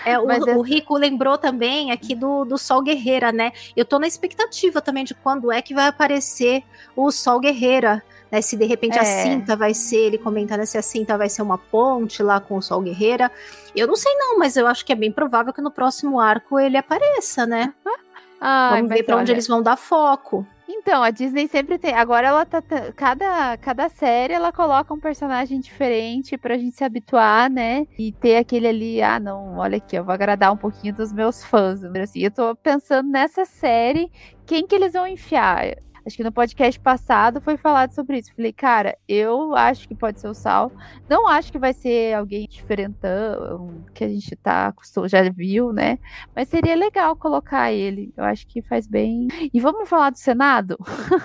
É, 0.07 0.16
o, 0.18 0.30
é- 0.30 0.57
o 0.57 0.61
Rico 0.62 0.97
lembrou 0.97 1.36
também 1.36 1.90
aqui 1.90 2.14
do, 2.14 2.45
do 2.45 2.57
Sol 2.57 2.82
Guerreira, 2.82 3.32
né? 3.32 3.51
Eu 3.76 3.84
tô 3.84 3.99
na 3.99 4.07
expectativa 4.07 4.80
também 4.80 5.03
de 5.05 5.12
quando 5.14 5.51
é 5.51 5.61
que 5.61 5.74
vai 5.74 5.88
aparecer 5.88 6.62
o 6.95 7.11
Sol 7.11 7.40
Guerreira. 7.40 8.01
Né, 8.33 8.41
se 8.41 8.57
de 8.57 8.64
repente 8.64 8.99
a 8.99 9.03
É. 9.03 9.22
cinta 9.24 9.55
vai 9.55 9.74
ser, 9.74 9.99
ele 10.07 10.16
comentando 10.16 10.64
se 10.64 10.78
a 10.78 10.83
cinta 10.83 11.18
vai 11.18 11.28
ser 11.28 11.43
uma 11.43 11.59
ponte 11.59 12.22
lá 12.22 12.41
com 12.41 12.57
o 12.57 12.62
Sol 12.62 12.80
Guerreira. 12.80 13.30
Eu 13.76 13.87
não 13.87 13.95
sei 13.95 14.11
não, 14.16 14.39
mas 14.39 14.57
eu 14.57 14.66
acho 14.66 14.87
que 14.87 14.93
é 14.93 14.97
bem 14.97 15.12
provável 15.12 15.53
que 15.53 15.61
no 15.61 15.70
próximo 15.70 16.18
arco 16.18 16.59
ele 16.59 16.78
apareça, 16.78 17.45
né? 17.45 17.74
Ai, 18.41 18.76
Vamos 18.80 18.89
ver 18.97 19.03
pra 19.05 19.16
onde 19.16 19.30
olha, 19.30 19.35
eles 19.37 19.47
vão 19.47 19.62
dar 19.62 19.76
foco. 19.76 20.47
Então, 20.66 21.03
a 21.03 21.11
Disney 21.11 21.47
sempre 21.47 21.78
tem. 21.78 21.95
Agora 21.95 22.26
ela 22.26 22.45
tá. 22.47 22.61
tá- 22.62 22.91
Cada, 22.97 23.57
cada 23.59 23.89
série 23.91 24.33
ela 24.33 24.51
coloca 24.51 24.93
um 24.95 24.99
personagem 24.99 25.61
diferente 25.61 26.37
pra 26.39 26.57
gente 26.57 26.74
se 26.74 26.83
habituar, 26.83 27.49
né? 27.51 27.87
E 27.99 28.11
ter 28.12 28.37
aquele 28.39 28.66
ali, 28.66 29.03
ah, 29.03 29.20
não, 29.20 29.59
olha 29.59 29.76
aqui, 29.76 29.95
eu 29.95 30.03
vou 30.03 30.12
agradar 30.14 30.51
um 30.53 30.57
pouquinho 30.57 30.95
dos 30.95 31.12
meus 31.12 31.45
fãs. 31.45 31.85
Assim, 31.85 32.20
eu 32.20 32.30
tô 32.33 32.57
pensando 32.57 33.09
nessa 33.11 33.45
série, 33.45 34.11
quem 34.47 34.66
que 34.66 34.74
eles 34.74 34.95
vão 34.95 35.07
enfiar? 35.07 35.76
Acho 36.05 36.16
que 36.16 36.24
no 36.24 36.32
podcast 36.32 36.78
passado 36.80 37.40
foi 37.40 37.57
falado 37.57 37.92
sobre 37.92 38.18
isso. 38.18 38.34
Falei, 38.34 38.53
cara, 38.53 38.96
eu 39.09 39.55
acho 39.55 39.86
que 39.86 39.94
pode 39.94 40.20
ser 40.20 40.28
o 40.28 40.34
Sal. 40.34 40.72
Não 41.09 41.28
acho 41.28 41.53
que 41.53 41.59
vai 41.59 41.72
ser 41.72 42.14
alguém 42.14 42.46
diferentão, 42.48 43.84
que 43.94 44.03
a 44.05 44.09
gente 44.09 44.34
tá 44.36 44.68
acostumado, 44.68 45.09
já 45.09 45.22
viu, 45.30 45.72
né? 45.72 45.98
Mas 46.34 46.48
seria 46.48 46.74
legal 46.74 47.14
colocar 47.14 47.72
ele. 47.72 48.12
Eu 48.16 48.24
acho 48.24 48.46
que 48.46 48.61
faz 48.62 48.86
bem. 48.86 49.28
E 49.53 49.61
vamos 49.61 49.88
falar 49.88 50.11
do 50.11 50.18
Senado? 50.18 50.76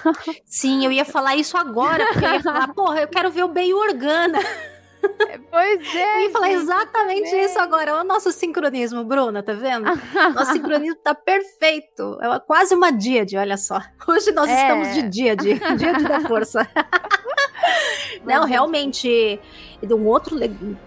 Sim, 0.46 0.86
eu 0.86 0.92
ia 0.92 1.06
falar 1.06 1.36
isso 1.36 1.58
agora, 1.58 2.06
porque 2.08 2.26
eu 2.26 2.34
ia 2.34 2.44
falar, 2.44 2.68
porra, 2.76 3.02
eu 3.02 3.08
quero 3.08 3.32
ver 3.32 3.44
o 3.44 3.50
Bey 3.50 3.74
Organa. 3.74 4.40
Pois 5.50 5.96
é. 5.96 6.18
Eu 6.18 6.24
ia 6.24 6.30
falar 6.32 6.52
exatamente 6.52 7.34
é. 7.34 7.46
isso 7.46 7.60
agora. 7.60 7.94
Olha 7.94 8.04
o 8.04 8.08
nosso 8.08 8.32
sincronismo, 8.32 9.04
Bruna, 9.04 9.42
tá 9.42 9.54
vendo? 9.54 9.86
nosso 10.36 10.54
sincronismo 10.54 10.96
tá 11.04 11.16
perfeito. 11.16 12.18
É 12.22 12.40
quase 12.40 12.76
uma 12.76 12.92
díade, 12.92 13.38
olha 13.38 13.58
só. 13.58 13.82
Hoje 14.08 14.32
nós 14.32 14.50
é. 14.50 14.62
estamos 14.62 14.94
de 14.94 15.10
díade, 15.10 15.60
díade 15.78 16.04
da 16.04 16.22
força. 16.22 16.68
Não, 18.24 18.46
realmente, 18.46 19.40
um 19.84 20.06
outro 20.06 20.38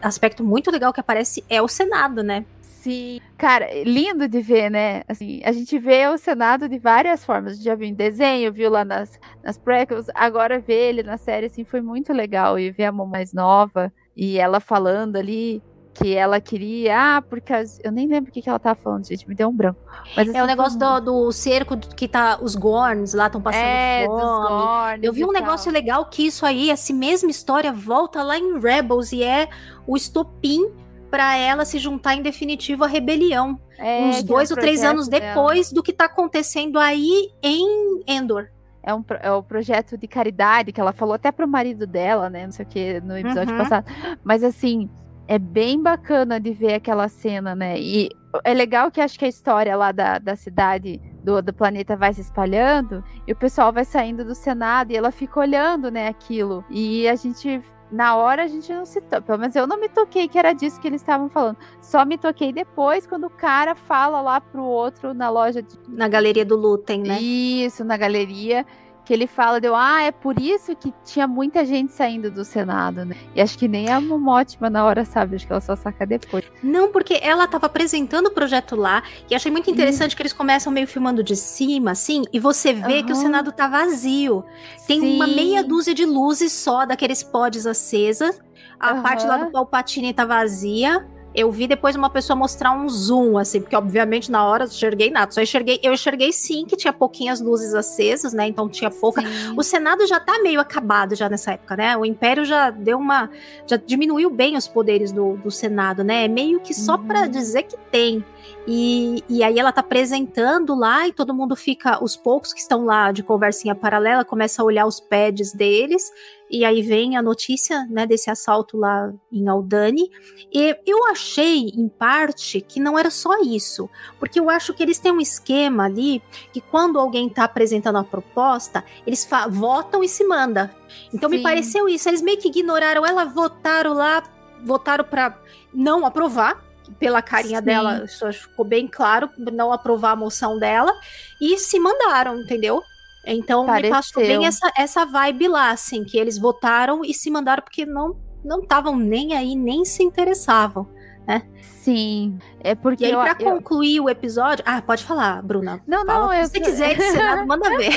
aspecto 0.03 0.45
muito 0.45 0.71
legal 0.71 0.93
que 0.93 1.01
aparece 1.01 1.45
é 1.49 1.61
o 1.62 1.68
Senado, 1.68 2.23
né? 2.23 2.45
Sim, 2.61 3.21
cara, 3.37 3.68
lindo 3.85 4.27
de 4.27 4.41
ver, 4.41 4.71
né? 4.71 5.03
Assim, 5.07 5.43
a 5.45 5.53
gente 5.53 5.79
vê 5.79 6.07
o 6.09 6.16
Senado 6.16 6.66
de 6.66 6.79
várias 6.79 7.25
formas. 7.25 7.53
A 7.53 7.55
gente 7.57 7.64
já 7.64 7.75
viu 7.75 7.87
em 7.87 7.95
desenho, 7.95 8.53
viu 8.53 8.71
lá 8.71 8.85
nas, 8.85 9.21
nas 9.43 9.59
prequels, 9.59 10.07
agora 10.14 10.59
ver 10.59 10.89
ele 10.89 11.03
na 11.03 11.18
série, 11.18 11.47
assim, 11.47 11.62
foi 11.62 11.83
muito 11.83 12.12
legal. 12.12 12.59
E 12.59 12.71
ver 12.71 12.85
a 12.85 12.93
mão 12.93 13.07
mais 13.07 13.35
nova 13.35 13.93
e 14.17 14.39
ela 14.39 14.61
falando 14.61 15.17
ali 15.17 15.63
que 15.93 16.15
ela 16.15 16.41
queria, 16.41 17.17
ah, 17.17 17.23
porque 17.23 17.53
eu 17.83 17.93
nem 17.93 18.07
lembro 18.07 18.31
o 18.31 18.33
que, 18.33 18.41
que 18.41 18.49
ela 18.49 18.59
tava 18.59 18.79
falando, 18.81 19.07
gente, 19.07 19.29
me 19.29 19.35
deu 19.35 19.49
um 19.49 19.55
branco. 19.55 19.81
Mas, 20.17 20.29
assim, 20.29 20.39
é 20.39 20.43
o 20.43 20.47
negócio 20.47 20.79
do, 20.79 21.01
do, 21.01 21.33
cerco 21.33 21.77
que 21.77 22.07
tá 22.09 22.39
os 22.41 22.55
Gorns 22.55 23.13
lá 23.13 23.27
estão 23.27 23.41
passando 23.41 23.63
é, 23.63 24.07
fome. 24.07 24.49
Gorns 24.49 25.01
eu 25.03 25.13
vi 25.13 25.25
um 25.25 25.33
negócio 25.33 25.71
legal 25.71 26.07
que 26.07 26.27
isso 26.27 26.47
aí, 26.47 26.71
essa 26.71 26.93
mesma 26.93 27.31
história 27.31 27.73
volta 27.73 28.23
lá 28.23 28.39
em 28.39 28.59
Rebels 28.59 29.13
e 29.13 29.23
é 29.23 29.49
o 29.87 29.97
estopim 29.97 30.71
para 31.11 31.37
ela 31.37 31.65
se 31.65 31.79
juntar 31.79 32.15
em 32.15 32.23
definitivo 32.23 32.85
à 32.85 32.87
rebelião. 32.87 33.61
É, 33.77 34.05
uns 34.05 34.23
dois 34.23 34.51
é 34.51 34.55
ou 34.55 34.61
três 34.61 34.83
anos 34.85 35.09
depois 35.09 35.69
dela. 35.69 35.75
do 35.75 35.83
que 35.83 35.93
tá 35.93 36.05
acontecendo 36.05 36.79
aí 36.79 37.31
em 37.43 38.03
Endor 38.07 38.49
é 38.83 38.95
um, 38.95 39.05
é 39.20 39.33
um 39.33 39.43
projeto 39.43 39.97
de 39.97 40.09
caridade 40.09 40.72
que 40.72 40.81
ela 40.81 40.93
falou 40.93 41.14
até 41.14 41.31
pro 41.31 41.47
marido 41.47 41.87
dela, 41.87 42.31
né? 42.31 42.45
Não 42.45 42.53
sei 42.53 42.64
o 42.64 42.68
que, 42.68 43.01
no 43.01 43.16
episódio 43.16 43.53
uhum. 43.53 43.59
passado. 43.59 43.87
Mas 44.24 44.43
assim, 44.43 44.89
é 45.28 45.39
bem 45.39 45.81
bacana 45.81 46.41
de 46.41 46.53
ver 46.53 46.74
aquela 46.74 47.09
cena, 47.09 47.55
né? 47.55 47.78
E 47.78 48.09
é 48.45 48.55
legal 48.55 48.91
que 48.91 49.01
acho 49.01 49.18
que 49.18 49.24
a 49.24 49.28
história 49.28 49.76
lá 49.76 49.93
da, 49.93 50.18
da 50.18 50.35
cidade 50.35 51.01
do, 51.22 51.41
do 51.43 51.53
planeta 51.53 51.97
vai 51.97 52.12
se 52.12 52.20
espalhando 52.20 53.05
e 53.26 53.33
o 53.33 53.37
pessoal 53.37 53.72
vai 53.72 53.85
saindo 53.85 54.24
do 54.24 54.35
Senado 54.35 54.93
e 54.93 54.97
ela 54.97 55.11
fica 55.11 55.39
olhando, 55.39 55.91
né, 55.91 56.09
aquilo. 56.09 56.64
E 56.70 57.09
a 57.09 57.14
gente 57.14 57.62
na 57.91 58.16
hora 58.16 58.45
a 58.45 58.47
gente 58.47 58.72
não 58.72 58.84
se 58.84 59.01
toca. 59.01 59.22
Pelo 59.22 59.38
menos 59.38 59.57
eu 59.57 59.66
não 59.66 59.78
me 59.78 59.88
toquei 59.88 60.28
que 60.28 60.38
era 60.38 60.53
disso 60.53 60.80
que 60.80 60.86
eles 60.86 61.01
estavam 61.01 61.28
falando. 61.28 61.57
Só 61.80 62.05
me 62.05 62.16
toquei 62.16 62.53
depois, 62.53 63.07
quando 63.07 63.24
o 63.24 63.30
cara 63.30 63.74
fala 63.74 64.20
lá 64.20 64.41
pro 64.41 64.62
outro 64.62 65.12
na 65.12 65.28
loja. 65.28 65.62
De... 65.62 65.76
Na 65.88 66.09
galeria 66.09 66.45
do 66.45 66.57
Lutem, 66.57 67.03
né? 67.03 67.20
Isso, 67.20 67.84
na 67.84 67.97
galeria 67.97 68.64
que 69.11 69.15
ele 69.15 69.27
fala, 69.27 69.61
deu, 69.61 69.75
ah, 69.75 70.03
é 70.03 70.13
por 70.13 70.41
isso 70.41 70.77
que 70.77 70.95
tinha 71.05 71.27
muita 71.27 71.65
gente 71.65 71.91
saindo 71.91 72.31
do 72.31 72.45
Senado, 72.45 73.05
né? 73.05 73.17
E 73.35 73.41
acho 73.41 73.59
que 73.59 73.67
nem 73.67 73.89
a 73.89 74.01
Momotima 74.01 74.71
na 74.71 74.85
hora 74.85 75.05
sabe, 75.05 75.35
acho 75.35 75.45
que 75.45 75.53
ela 75.53 75.61
só 75.61 75.75
saca 75.75 76.07
depois. 76.07 76.45
Não, 76.63 76.93
porque 76.93 77.19
ela 77.21 77.49
tava 77.49 77.67
apresentando 77.67 78.29
o 78.29 78.31
projeto 78.31 78.77
lá, 78.77 79.03
e 79.29 79.35
achei 79.35 79.51
muito 79.51 79.69
interessante 79.69 80.15
que 80.15 80.23
eles 80.23 80.33
começam 80.33 80.73
meio 80.73 80.87
filmando 80.87 81.25
de 81.25 81.35
cima, 81.35 81.91
assim, 81.91 82.23
e 82.33 82.39
você 82.39 82.73
vê 82.73 82.99
uhum. 82.99 83.07
que 83.07 83.13
o 83.13 83.17
Senado 83.17 83.51
tá 83.51 83.67
vazio. 83.67 84.45
Tem 84.87 85.01
Sim. 85.01 85.17
uma 85.17 85.27
meia 85.27 85.65
dúzia 85.65 85.93
de 85.93 86.07
luzes 86.07 86.53
só 86.53 86.87
daqueles 86.87 87.21
pods 87.21 87.67
acesas. 87.67 88.41
A 88.79 88.93
uhum. 88.95 89.03
parte 89.03 89.27
lá 89.27 89.39
do 89.39 89.51
Palpatine 89.51 90.15
tá 90.15 90.25
vazia. 90.25 91.05
Eu 91.35 91.51
vi 91.51 91.66
depois 91.68 91.95
uma 91.95 92.11
pessoa 92.11 92.37
mostrar 92.37 92.72
um 92.72 92.89
zoom, 92.89 93.39
assim, 93.39 93.61
porque 93.61 93.76
obviamente 93.76 94.31
na 94.31 94.45
hora 94.45 94.64
eu 94.64 94.68
enxerguei 94.68 95.11
nada. 95.11 95.31
Só 95.31 95.41
enxerguei, 95.41 95.78
eu 95.83 95.93
enxerguei 95.93 96.33
sim 96.33 96.64
que 96.66 96.76
tinha 96.76 96.93
pouquinhas 96.93 97.41
luzes 97.41 97.72
acesas, 97.72 98.33
né? 98.33 98.49
Então 98.49 98.68
tinha 98.68 98.91
pouca. 98.91 99.22
Sim. 99.22 99.55
O 99.57 99.62
Senado 99.62 100.07
já 100.07 100.18
tá 100.18 100.41
meio 100.43 100.61
acabado 100.61 101.14
já 101.14 101.28
nessa 101.28 101.53
época, 101.53 101.76
né? 101.76 101.97
O 101.97 102.05
Império 102.05 102.45
já 102.45 102.70
deu 102.70 102.99
uma. 102.99 103.31
já 103.66 103.76
diminuiu 103.76 104.28
bem 104.28 104.57
os 104.57 104.66
poderes 104.66 105.12
do, 105.12 105.37
do 105.37 105.51
Senado, 105.51 106.03
né? 106.03 106.24
É 106.24 106.28
meio 106.28 106.61
que 106.61 106.74
só 106.74 106.97
uhum. 106.97 107.07
para 107.07 107.26
dizer 107.26 107.62
que 107.62 107.76
tem. 107.91 108.24
E, 108.66 109.24
e 109.28 109.42
aí 109.42 109.59
ela 109.59 109.72
tá 109.72 109.80
apresentando 109.80 110.74
lá 110.74 111.09
e 111.09 111.12
todo 111.12 111.34
mundo 111.34 111.57
fica, 111.57 112.03
os 112.03 112.16
poucos 112.16 112.53
que 112.53 112.61
estão 112.61 112.84
lá 112.84 113.11
de 113.11 113.22
conversinha 113.22 113.74
paralela, 113.74 114.24
começa 114.24 114.62
a 114.62 114.64
olhar 114.64 114.86
os 114.86 115.01
pads 115.01 115.53
deles 115.53 116.12
e 116.51 116.64
aí 116.64 116.82
vem 116.82 117.16
a 117.16 117.22
notícia, 117.22 117.86
né, 117.88 118.05
desse 118.07 118.28
assalto 118.28 118.76
lá 118.76 119.12
em 119.30 119.46
Aldani. 119.48 120.11
E 120.53 120.76
eu 120.84 121.07
achei, 121.07 121.68
em 121.68 121.88
parte, 121.88 122.61
que 122.61 122.80
não 122.80 122.98
era 122.98 123.09
só 123.09 123.40
isso, 123.40 123.88
porque 124.18 124.40
eu 124.40 124.51
acho 124.51 124.74
que 124.74 124.82
eles 124.82 124.98
têm 124.98 125.12
um 125.12 125.20
esquema 125.20 125.84
ali 125.84 126.20
que 126.53 126.61
quando 126.61 126.98
alguém 126.98 127.28
está 127.28 127.44
apresentando 127.44 127.98
a 127.98 128.05
proposta, 128.05 128.84
eles 129.07 129.28
votam 129.48 130.03
e 130.03 130.09
se 130.09 130.24
manda. 130.24 130.74
Então 131.14 131.30
Sim. 131.30 131.36
me 131.36 131.42
pareceu 131.42 131.88
isso, 131.88 132.09
eles 132.09 132.20
meio 132.20 132.38
que 132.38 132.48
ignoraram 132.48 133.07
ela, 133.07 133.24
votaram 133.24 133.92
lá, 133.92 134.24
votaram 134.64 135.05
para 135.05 135.38
não 135.72 136.05
aprovar, 136.05 136.61
pela 136.99 137.22
carinha 137.22 137.59
Sim. 137.59 137.64
dela, 137.64 138.05
isso 138.05 138.32
ficou 138.32 138.64
bem 138.64 138.86
claro, 138.86 139.30
não 139.53 139.72
aprovar 139.72 140.12
a 140.12 140.16
moção 140.16 140.59
dela, 140.59 140.93
e 141.41 141.59
se 141.59 141.78
mandaram, 141.78 142.41
entendeu? 142.41 142.82
Então 143.24 143.66
Pareceu. 143.66 143.91
me 143.91 143.97
passou 143.97 144.22
bem 144.22 144.47
essa, 144.47 144.72
essa 144.76 145.05
vibe 145.05 145.49
lá, 145.49 145.70
assim, 145.70 146.05
que 146.05 146.18
eles 146.18 146.38
votaram 146.38 147.05
e 147.05 147.12
se 147.12 147.30
mandaram 147.30 147.62
porque 147.62 147.84
não 147.84 148.16
não 148.45 148.61
estavam 148.61 148.97
nem 148.97 149.34
aí, 149.34 149.55
nem 149.55 149.84
se 149.84 150.03
interessavam, 150.03 150.88
né? 151.26 151.43
Sim, 151.61 152.38
é 152.61 152.74
porque. 152.74 153.05
E 153.05 153.07
aí, 153.07 153.12
pra 153.12 153.36
eu, 153.38 153.53
concluir 153.53 154.01
o 154.01 154.09
episódio. 154.09 154.64
Ah, 154.66 154.82
pode 154.82 155.05
falar, 155.05 155.43
Bruna. 155.43 155.80
Não, 155.86 156.05
Fala 156.05 156.26
não, 156.26 156.34
eu. 156.34 156.45
Se 156.45 156.53
você 156.53 156.61
quiser 156.61 156.95
de 156.95 157.03
Senado, 157.11 157.47
manda 157.47 157.68
ver. 157.76 157.93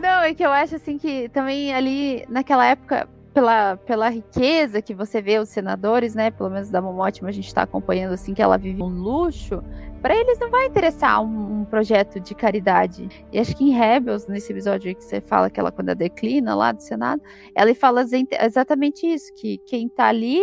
não, 0.00 0.22
é 0.22 0.34
que 0.34 0.44
eu 0.44 0.50
acho 0.50 0.76
assim 0.76 0.98
que 0.98 1.28
também 1.30 1.74
ali, 1.74 2.24
naquela 2.28 2.64
época, 2.64 3.08
pela, 3.38 3.76
pela 3.76 4.08
riqueza 4.08 4.82
que 4.82 4.92
você 4.92 5.22
vê 5.22 5.38
os 5.38 5.48
senadores, 5.48 6.12
né? 6.12 6.28
Pelo 6.28 6.50
menos 6.50 6.70
da 6.70 6.82
Momotima, 6.82 7.28
a 7.28 7.32
gente 7.32 7.46
está 7.46 7.62
acompanhando 7.62 8.14
assim 8.14 8.34
que 8.34 8.42
ela 8.42 8.58
vive 8.58 8.82
um 8.82 8.88
luxo. 8.88 9.62
Para 10.02 10.16
eles 10.16 10.40
não 10.40 10.50
vai 10.50 10.66
interessar 10.66 11.22
um, 11.22 11.60
um, 11.60 11.64
projeto 11.64 12.18
de 12.18 12.34
caridade. 12.34 13.08
E 13.32 13.38
acho 13.38 13.56
que 13.56 13.62
em 13.62 13.70
Rebels, 13.70 14.26
nesse 14.26 14.50
episódio 14.50 14.92
que 14.92 15.04
você 15.04 15.20
fala 15.20 15.48
que 15.48 15.60
ela 15.60 15.70
quando 15.70 15.90
ela 15.90 15.94
declina 15.94 16.52
lá 16.56 16.72
do 16.72 16.82
Senado, 16.82 17.22
ela 17.54 17.72
fala 17.76 18.04
exatamente 18.40 19.06
isso, 19.06 19.32
que 19.34 19.58
quem 19.58 19.88
tá 19.88 20.06
ali 20.06 20.40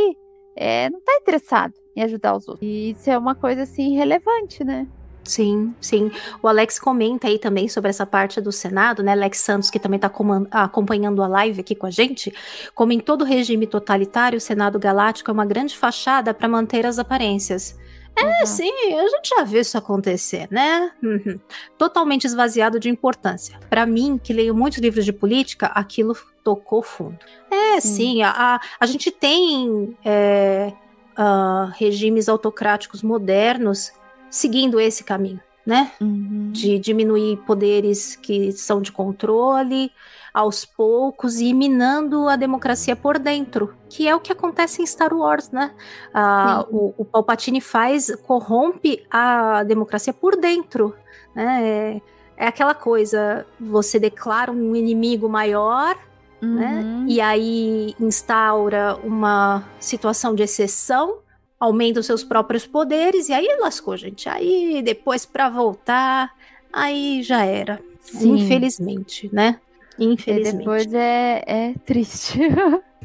é, 0.55 0.89
não 0.89 1.01
tá 1.01 1.17
interessado 1.21 1.73
em 1.97 2.01
ajudar 2.01 2.33
os 2.33 2.47
outros. 2.47 2.65
E 2.65 2.91
isso 2.91 3.09
é 3.09 3.17
uma 3.17 3.35
coisa 3.35 3.63
assim 3.63 3.97
relevante, 3.97 4.63
né? 4.63 4.87
Sim, 5.25 5.73
sim. 5.81 6.11
O 6.41 6.47
Alex 6.47 6.77
comenta 6.77 7.27
aí 7.27 7.39
também 7.39 7.67
sobre 7.67 7.89
essa 7.89 8.05
parte 8.05 8.39
do 8.39 8.51
Senado, 8.51 9.01
né? 9.01 9.11
Alex 9.11 9.39
Santos, 9.39 9.69
que 9.71 9.79
também 9.79 9.97
está 9.97 10.11
acompanhando 10.51 11.23
a 11.23 11.27
live 11.27 11.61
aqui 11.61 11.73
com 11.73 11.87
a 11.87 11.91
gente. 11.91 12.33
Como 12.75 12.91
em 12.91 12.99
todo 12.99 13.25
regime 13.25 13.65
totalitário, 13.65 14.37
o 14.37 14.41
Senado 14.41 14.77
Galáctico 14.79 15.31
é 15.31 15.33
uma 15.33 15.45
grande 15.45 15.75
fachada 15.75 16.33
para 16.33 16.47
manter 16.47 16.85
as 16.85 16.99
aparências. 16.99 17.75
É, 18.15 18.39
uhum. 18.39 18.45
sim, 18.45 18.71
a 18.93 19.07
gente 19.09 19.29
já 19.35 19.43
viu 19.43 19.59
isso 19.59 19.77
acontecer, 19.77 20.47
né? 20.49 20.91
Uhum. 21.03 21.37
Totalmente 21.77 22.25
esvaziado 22.25 22.79
de 22.79 22.87
importância. 22.87 23.59
Para 23.69 23.85
mim, 23.85 24.17
que 24.21 24.31
leio 24.31 24.55
muitos 24.55 24.79
livros 24.79 25.03
de 25.03 25.11
política, 25.11 25.67
aquilo 25.67 26.15
tocou 26.41 26.81
fundo. 26.81 27.17
É, 27.51 27.81
sim, 27.81 27.95
sim 27.95 28.23
a, 28.23 28.61
a, 28.79 28.85
gente 28.85 29.11
tem 29.11 29.97
é, 30.05 30.71
uh, 31.17 31.71
regimes 31.75 32.29
autocráticos 32.29 33.03
modernos 33.03 33.91
seguindo 34.29 34.79
esse 34.79 35.03
caminho, 35.03 35.39
né? 35.65 35.91
Uhum. 35.99 36.51
De 36.51 36.77
diminuir 36.79 37.37
poderes 37.45 38.15
que 38.15 38.51
são 38.51 38.81
de 38.81 38.91
controle 38.91 39.91
aos 40.33 40.65
poucos 40.65 41.39
e 41.39 41.53
minando 41.53 42.27
a 42.27 42.35
democracia 42.35 42.95
por 42.95 43.17
dentro, 43.17 43.73
que 43.89 44.05
é 44.05 44.13
o 44.13 44.19
que 44.19 44.33
acontece 44.33 44.81
em 44.81 44.85
Star 44.85 45.13
Wars, 45.13 45.49
né? 45.49 45.71
Ah, 46.13 46.65
o, 46.69 46.93
o 46.97 47.05
Palpatine 47.05 47.61
faz, 47.61 48.13
corrompe 48.27 49.05
a 49.09 49.63
democracia 49.63 50.13
por 50.13 50.35
dentro, 50.35 50.93
né? 51.33 51.63
É, 51.63 52.01
é 52.37 52.47
aquela 52.47 52.73
coisa, 52.73 53.45
você 53.57 53.97
declara 53.97 54.51
um 54.51 54.75
inimigo 54.75 55.29
maior, 55.29 55.97
né? 56.41 56.81
Uhum. 56.83 57.05
E 57.07 57.21
aí 57.21 57.95
instaura 57.99 58.97
uma 59.03 59.63
situação 59.79 60.35
de 60.35 60.43
exceção 60.43 61.19
aumenta 61.59 61.99
os 61.99 62.05
seus 62.05 62.23
próprios 62.23 62.65
poderes, 62.65 63.29
e 63.29 63.33
aí 63.33 63.47
lascou, 63.59 63.95
gente. 63.97 64.27
Aí 64.29 64.81
depois 64.83 65.25
para 65.25 65.49
voltar, 65.49 66.33
aí 66.71 67.21
já 67.23 67.43
era. 67.45 67.81
Sim. 68.01 68.35
Infelizmente, 68.35 69.29
né? 69.33 69.59
Infelizmente. 69.97 70.55
E 70.55 70.57
depois 70.57 70.93
é, 70.93 71.43
é 71.45 71.73
triste. 71.85 72.39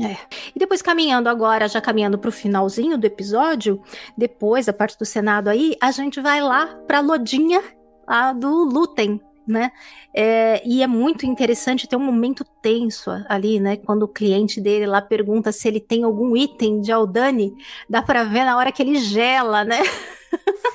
É. 0.00 0.16
E 0.54 0.58
depois 0.58 0.80
caminhando 0.80 1.28
agora, 1.28 1.66
já 1.68 1.80
caminhando 1.80 2.16
para 2.18 2.28
o 2.28 2.32
finalzinho 2.32 2.96
do 2.96 3.04
episódio, 3.04 3.82
depois 4.16 4.68
a 4.68 4.72
parte 4.72 4.96
do 4.96 5.04
Senado 5.04 5.48
aí, 5.48 5.76
a 5.80 5.90
gente 5.90 6.20
vai 6.20 6.40
lá 6.40 6.66
para 6.86 7.00
Lodinha, 7.00 7.62
lá 8.06 8.32
do 8.32 8.48
Lutem, 8.48 9.20
né? 9.48 9.72
É, 10.14 10.62
e 10.66 10.82
é 10.82 10.86
muito 10.86 11.26
interessante 11.26 11.88
ter 11.88 11.96
um 11.96 12.00
momento 12.00 12.44
tenso 12.62 13.10
ali, 13.28 13.58
né? 13.58 13.76
Quando 13.76 14.02
o 14.02 14.08
cliente 14.08 14.60
dele 14.60 14.86
lá 14.86 15.00
pergunta 15.00 15.52
se 15.52 15.66
ele 15.66 15.80
tem 15.80 16.04
algum 16.04 16.36
item 16.36 16.80
de 16.80 16.92
Aldani, 16.92 17.54
dá 17.88 18.02
pra 18.02 18.24
ver 18.24 18.44
na 18.44 18.56
hora 18.56 18.72
que 18.72 18.82
ele 18.82 18.96
gela, 18.96 19.64
né? 19.64 19.80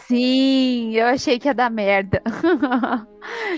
Sim, 0.07 0.95
eu 0.95 1.07
achei 1.07 1.39
que 1.39 1.47
ia 1.47 1.53
dar 1.53 1.69
merda. 1.69 2.21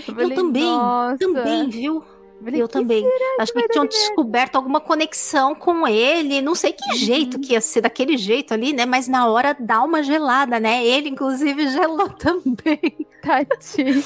eu, 0.06 0.14
falei, 0.14 0.32
eu 0.32 0.34
também, 0.34 0.64
Nossa. 0.64 1.18
também, 1.18 1.68
viu? 1.68 2.04
Falei, 2.42 2.62
eu 2.62 2.68
também. 2.68 3.04
Acho 3.40 3.52
que, 3.52 3.62
que 3.62 3.68
tinham 3.68 3.86
descoberto 3.86 4.56
alguma 4.56 4.80
conexão 4.80 5.54
com 5.54 5.86
ele. 5.88 6.42
Não 6.42 6.54
sei 6.54 6.72
que 6.72 6.90
uhum. 6.90 6.96
jeito 6.96 7.40
que 7.40 7.54
ia 7.54 7.60
ser 7.60 7.80
daquele 7.80 8.16
jeito 8.16 8.52
ali, 8.52 8.72
né? 8.72 8.84
Mas 8.84 9.08
na 9.08 9.26
hora 9.26 9.56
dá 9.58 9.82
uma 9.82 10.02
gelada, 10.02 10.60
né? 10.60 10.84
Ele, 10.84 11.08
inclusive, 11.08 11.68
gelou 11.70 12.10
também. 12.10 13.05
Tadinho. 13.26 14.04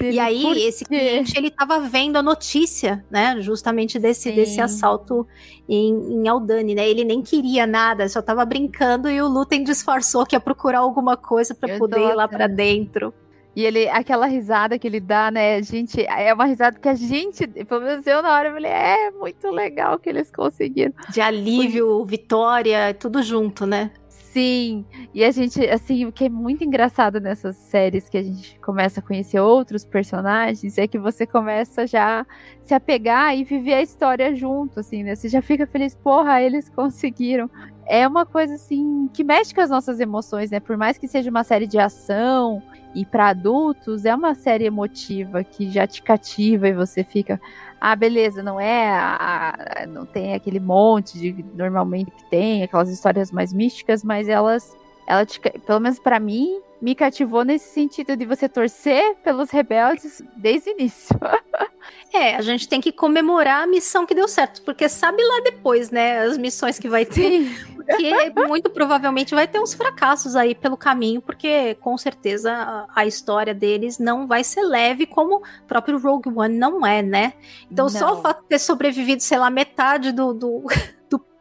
e 0.00 0.18
aí, 0.18 0.66
esse 0.66 0.84
cliente, 0.84 1.36
ele 1.36 1.50
tava 1.50 1.80
vendo 1.80 2.16
a 2.16 2.22
notícia, 2.22 3.04
né? 3.10 3.40
Justamente 3.40 3.98
desse, 3.98 4.32
desse 4.32 4.60
assalto 4.60 5.26
em, 5.68 5.92
em 6.14 6.28
Aldani, 6.28 6.74
né? 6.74 6.88
Ele 6.88 7.04
nem 7.04 7.22
queria 7.22 7.66
nada, 7.66 8.08
só 8.08 8.22
tava 8.22 8.44
brincando 8.44 9.10
e 9.10 9.20
o 9.20 9.28
Lutem 9.28 9.62
disfarçou 9.62 10.24
que 10.24 10.34
ia 10.34 10.40
procurar 10.40 10.78
alguma 10.78 11.16
coisa 11.16 11.54
para 11.54 11.78
poder 11.78 12.00
ir 12.00 12.14
lá 12.14 12.26
para 12.26 12.46
dentro. 12.46 13.12
E 13.54 13.66
ele, 13.66 13.86
aquela 13.90 14.24
risada 14.24 14.78
que 14.78 14.86
ele 14.86 14.98
dá, 14.98 15.30
né, 15.30 15.62
gente, 15.62 16.02
é 16.06 16.32
uma 16.32 16.46
risada 16.46 16.78
que 16.78 16.88
a 16.88 16.94
gente, 16.94 17.46
pelo 17.46 17.82
menos 17.82 18.06
eu 18.06 18.22
na 18.22 18.32
hora, 18.32 18.48
eu 18.48 18.54
falei, 18.54 18.70
é 18.70 19.10
muito 19.10 19.46
legal 19.50 19.98
que 19.98 20.08
eles 20.08 20.30
conseguiram. 20.30 20.94
De 21.10 21.20
alívio, 21.20 21.98
Foi... 21.98 22.06
vitória, 22.06 22.94
tudo 22.94 23.22
junto, 23.22 23.66
né? 23.66 23.90
Sim, 24.32 24.86
e 25.12 25.22
a 25.22 25.30
gente, 25.30 25.60
assim, 25.68 26.06
o 26.06 26.12
que 26.12 26.24
é 26.24 26.28
muito 26.30 26.64
engraçado 26.64 27.20
nessas 27.20 27.54
séries 27.54 28.08
que 28.08 28.16
a 28.16 28.22
gente 28.22 28.58
começa 28.60 29.00
a 29.00 29.02
conhecer 29.02 29.38
outros 29.38 29.84
personagens 29.84 30.78
é 30.78 30.86
que 30.86 30.98
você 30.98 31.26
começa 31.26 31.86
já 31.86 32.26
se 32.62 32.72
apegar 32.72 33.36
e 33.36 33.44
viver 33.44 33.74
a 33.74 33.82
história 33.82 34.34
junto, 34.34 34.80
assim, 34.80 35.02
né? 35.02 35.14
Você 35.14 35.28
já 35.28 35.42
fica 35.42 35.66
feliz, 35.66 35.94
porra, 35.94 36.40
eles 36.40 36.66
conseguiram. 36.74 37.50
É 37.84 38.08
uma 38.08 38.24
coisa, 38.24 38.54
assim, 38.54 39.10
que 39.12 39.22
mexe 39.22 39.54
com 39.54 39.60
as 39.60 39.68
nossas 39.68 40.00
emoções, 40.00 40.50
né? 40.50 40.60
Por 40.60 40.78
mais 40.78 40.96
que 40.96 41.06
seja 41.06 41.28
uma 41.28 41.44
série 41.44 41.66
de 41.66 41.78
ação, 41.78 42.62
e 42.94 43.04
para 43.04 43.28
adultos 43.28 44.06
é 44.06 44.14
uma 44.14 44.34
série 44.34 44.64
emotiva 44.64 45.44
que 45.44 45.70
já 45.70 45.86
te 45.86 46.02
cativa 46.02 46.68
e 46.68 46.72
você 46.72 47.04
fica, 47.04 47.40
ah, 47.84 47.96
beleza, 47.96 48.44
não 48.44 48.60
é, 48.60 48.90
a, 48.90 49.82
a, 49.82 49.86
não 49.88 50.06
tem 50.06 50.34
aquele 50.34 50.60
monte 50.60 51.18
de 51.18 51.44
normalmente 51.56 52.12
que 52.12 52.30
tem 52.30 52.62
aquelas 52.62 52.88
histórias 52.88 53.32
mais 53.32 53.52
místicas, 53.52 54.04
mas 54.04 54.28
elas, 54.28 54.76
ela 55.06 55.24
te, 55.26 55.40
pelo 55.40 55.80
menos 55.80 55.98
para 55.98 56.18
mim, 56.18 56.60
me 56.82 56.96
cativou 56.96 57.44
nesse 57.44 57.72
sentido 57.72 58.16
de 58.16 58.26
você 58.26 58.48
torcer 58.48 59.14
pelos 59.22 59.50
rebeldes 59.50 60.20
desde 60.36 60.70
o 60.70 60.72
início. 60.72 61.16
é, 62.12 62.34
a 62.34 62.42
gente 62.42 62.68
tem 62.68 62.80
que 62.80 62.90
comemorar 62.90 63.62
a 63.62 63.66
missão 63.68 64.04
que 64.04 64.16
deu 64.16 64.26
certo, 64.26 64.62
porque 64.62 64.88
sabe 64.88 65.22
lá 65.22 65.40
depois, 65.44 65.92
né, 65.92 66.18
as 66.18 66.36
missões 66.36 66.80
que 66.80 66.88
vai 66.88 67.06
ter. 67.06 67.48
Que 67.96 68.30
muito 68.46 68.70
provavelmente 68.70 69.34
vai 69.34 69.46
ter 69.46 69.60
uns 69.60 69.74
fracassos 69.74 70.36
aí 70.36 70.54
pelo 70.54 70.76
caminho, 70.76 71.20
porque 71.20 71.74
com 71.80 71.98
certeza 71.98 72.52
a, 72.52 72.86
a 72.94 73.06
história 73.06 73.52
deles 73.52 73.98
não 73.98 74.26
vai 74.26 74.44
ser 74.44 74.62
leve 74.62 75.04
como 75.04 75.38
o 75.38 75.42
próprio 75.66 75.98
Rogue 75.98 76.28
One 76.28 76.56
não 76.56 76.86
é, 76.86 77.02
né? 77.02 77.32
Então 77.70 77.86
não. 77.86 77.90
só 77.90 78.14
o 78.14 78.22
fato 78.22 78.42
de 78.42 78.48
ter 78.48 78.60
sobrevivido, 78.60 79.20
sei 79.20 79.36
lá, 79.38 79.50
metade 79.50 80.12
do, 80.12 80.32
do 80.32 80.64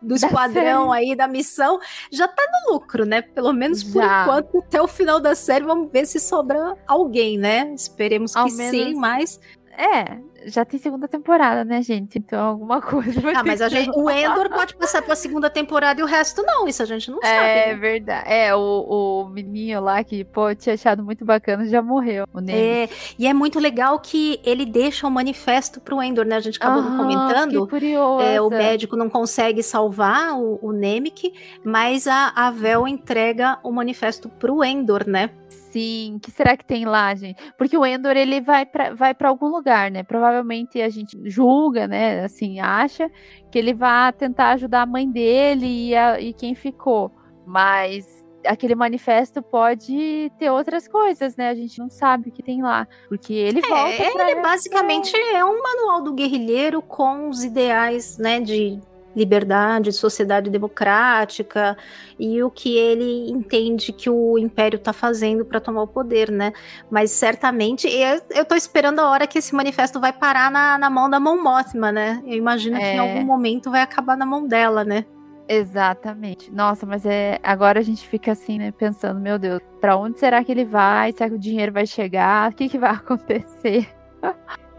do 0.02 0.16
esquadrão 0.16 0.92
aí, 0.92 1.16
da 1.16 1.28
missão, 1.28 1.80
já 2.12 2.28
tá 2.28 2.44
no 2.66 2.74
lucro, 2.74 3.06
né? 3.06 3.22
Pelo 3.22 3.54
menos 3.54 3.84
por 3.84 4.02
já. 4.02 4.24
enquanto, 4.24 4.58
até 4.60 4.82
o 4.82 4.88
final 4.88 5.20
da 5.20 5.36
série, 5.36 5.66
vamos 5.66 5.92
ver 5.92 6.06
se 6.06 6.20
sobra 6.20 6.76
alguém, 6.88 7.38
né? 7.38 7.72
Esperemos 7.74 8.36
Ao 8.36 8.46
que 8.46 8.54
menos... 8.54 8.72
sim, 8.72 8.96
mas. 8.96 9.40
É, 9.78 10.20
já 10.46 10.66
tem 10.66 10.80
segunda 10.80 11.08
temporada, 11.08 11.64
né, 11.64 11.82
gente? 11.82 12.18
Então 12.18 12.40
alguma 12.44 12.80
coisa 12.82 13.20
vai 13.20 13.36
Ah, 13.36 13.44
mas 13.44 13.62
a 13.62 13.70
gente, 13.70 13.90
o 13.98 14.10
Endor 14.10 14.50
pode 14.50 14.76
passar 14.76 15.02
pra 15.02 15.16
segunda 15.16 15.50
temporada 15.50 16.00
e 16.00 16.04
o 16.04 16.08
resto 16.08 16.44
não. 16.44 16.68
Isso 16.68 16.82
a 16.82 16.86
gente 16.86 17.10
não 17.10 17.20
é, 17.20 17.26
sabe. 17.26 17.50
É 17.50 17.68
né? 17.68 17.76
verdade. 17.76 18.30
É, 18.30 18.56
o, 18.56 18.60
o 18.60 19.30
menino 19.30 19.82
lá 19.82 20.04
que, 20.04 20.24
pô, 20.24 20.54
tinha 20.56 20.76
achado 20.76 21.04
muito 21.04 21.26
bacana 21.26 21.66
já 21.66 21.82
morreu. 21.82 22.26
O 22.34 22.40
é, 22.50 22.90
e 23.18 23.28
é 23.28 23.34
muito 23.34 23.60
legal 23.60 24.00
que 24.00 24.40
ele 24.44 24.66
deixa 24.66 25.08
um 25.08 25.12
manifesto 25.12 25.80
pro 25.80 26.02
Endor, 26.02 26.26
né? 26.26 26.36
A 26.36 26.40
gente 26.40 26.58
acabou 26.58 26.84
ah, 26.84 26.98
comentando. 26.98 27.66
Que 27.66 27.70
curioso. 27.70 28.22
É, 28.24 28.42
o 28.42 28.50
médico 28.50 28.96
não 28.96 29.10
consegue 29.10 29.64
salvar 29.64 30.34
o, 30.38 30.60
o 30.62 30.72
Nemec, 30.72 31.34
mas 31.64 32.08
a, 32.08 32.32
a 32.36 32.52
Vel 32.52 32.88
entrega 32.88 33.60
o 33.64 33.72
manifesto 33.72 34.30
pro 34.30 34.64
Endor, 34.64 35.08
né? 35.08 35.30
Sim, 35.72 36.20
que 36.22 36.30
será 36.30 36.58
que 36.58 36.66
tem 36.66 36.84
lá, 36.84 37.16
gente? 37.16 37.42
Porque 37.58 37.78
o 37.78 37.86
Endor 37.86 38.18
ele 38.18 38.42
vai 38.42 38.66
para 38.66 38.94
vai 38.94 39.16
algum 39.24 39.48
lugar, 39.48 39.90
né? 39.90 40.04
Provavelmente 40.04 40.82
a 40.82 40.90
gente 40.90 41.18
julga, 41.30 41.88
né? 41.88 42.26
Assim, 42.26 42.60
acha 42.60 43.10
que 43.50 43.58
ele 43.58 43.74
vai 43.74 44.12
tentar 44.12 44.52
ajudar 44.52 44.82
a 44.82 44.86
mãe 44.86 45.10
dele 45.10 45.90
e, 45.90 45.96
a, 45.96 46.20
e 46.20 46.34
quem 46.34 46.54
ficou. 46.54 47.10
Mas 47.46 48.06
aquele 48.46 48.76
manifesto 48.76 49.42
pode 49.42 50.30
ter 50.38 50.50
outras 50.50 50.90
coisas, 50.90 51.38
né? 51.38 51.50
A 51.50 51.56
gente 51.56 51.80
não 51.80 51.90
sabe 51.90 52.30
o 52.30 52.32
que 52.32 52.44
tem 52.44 52.62
lá, 52.62 52.86
porque 53.08 53.34
ele 53.34 53.60
é, 53.60 53.68
volta. 53.68 54.22
Ele 54.24 54.42
basicamente 54.42 55.16
é 55.16 55.46
um 55.46 55.62
manual 55.62 56.02
do 56.02 56.14
guerrilheiro 56.14 56.82
com 56.82 57.30
os 57.30 57.44
ideais, 57.44 58.18
né? 58.18 58.42
De 58.42 58.78
liberdade, 59.16 59.92
sociedade 59.92 60.50
democrática 60.50 61.78
e 62.20 62.42
o 62.44 62.50
que 62.50 62.78
ele 62.78 63.30
entende 63.30 63.92
que 63.92 64.10
o 64.10 64.38
império 64.38 64.78
está 64.78 64.94
fazendo 64.94 65.46
para 65.46 65.60
tomar 65.60 65.84
o 65.84 65.88
poder, 65.88 66.32
né? 66.32 66.54
Mas 66.90 67.12
certamente 67.12 67.88
eu, 68.32 68.46
tô 68.46 68.56
esperando 68.56 69.00
a 69.00 69.10
hora 69.10 69.28
que 69.28 69.40
esse 69.40 69.54
manifesto 69.54 70.00
vai 70.00 70.14
parar 70.14 70.50
na, 70.52 70.78
na 70.78 70.90
mão 70.90 71.10
da 71.10 71.20
mão 71.20 71.42
Mothma, 71.42 71.92
né? 71.92 72.22
Eu 72.26 72.38
imagino 72.38 72.78
é... 72.78 72.80
que 72.80 72.86
em 72.86 72.98
é. 72.98 73.00
algum 73.00 73.24
momento 73.24 73.70
vai 73.70 73.82
acabar 73.82 74.16
na 74.16 74.26
mão 74.26 74.48
dela, 74.48 74.84
né? 74.84 75.06
Exatamente. 75.48 76.50
Nossa, 76.50 76.86
mas 76.86 77.06
é 77.06 77.38
agora 77.44 77.80
a 77.80 77.84
gente 77.84 78.08
fica 78.08 78.32
assim, 78.32 78.58
né, 78.58 78.72
pensando, 78.72 79.20
meu 79.20 79.38
Deus, 79.38 79.60
para 79.82 79.98
onde 79.98 80.18
será 80.18 80.42
que 80.44 80.52
ele 80.52 80.64
vai? 80.64 81.12
Será 81.12 81.30
que 81.30 81.36
o 81.36 81.40
dinheiro 81.40 81.74
vai 81.74 81.86
chegar? 81.86 82.50
O 82.50 82.56
que, 82.56 82.70
que 82.70 82.78
vai 82.78 82.92
acontecer? 82.96 83.90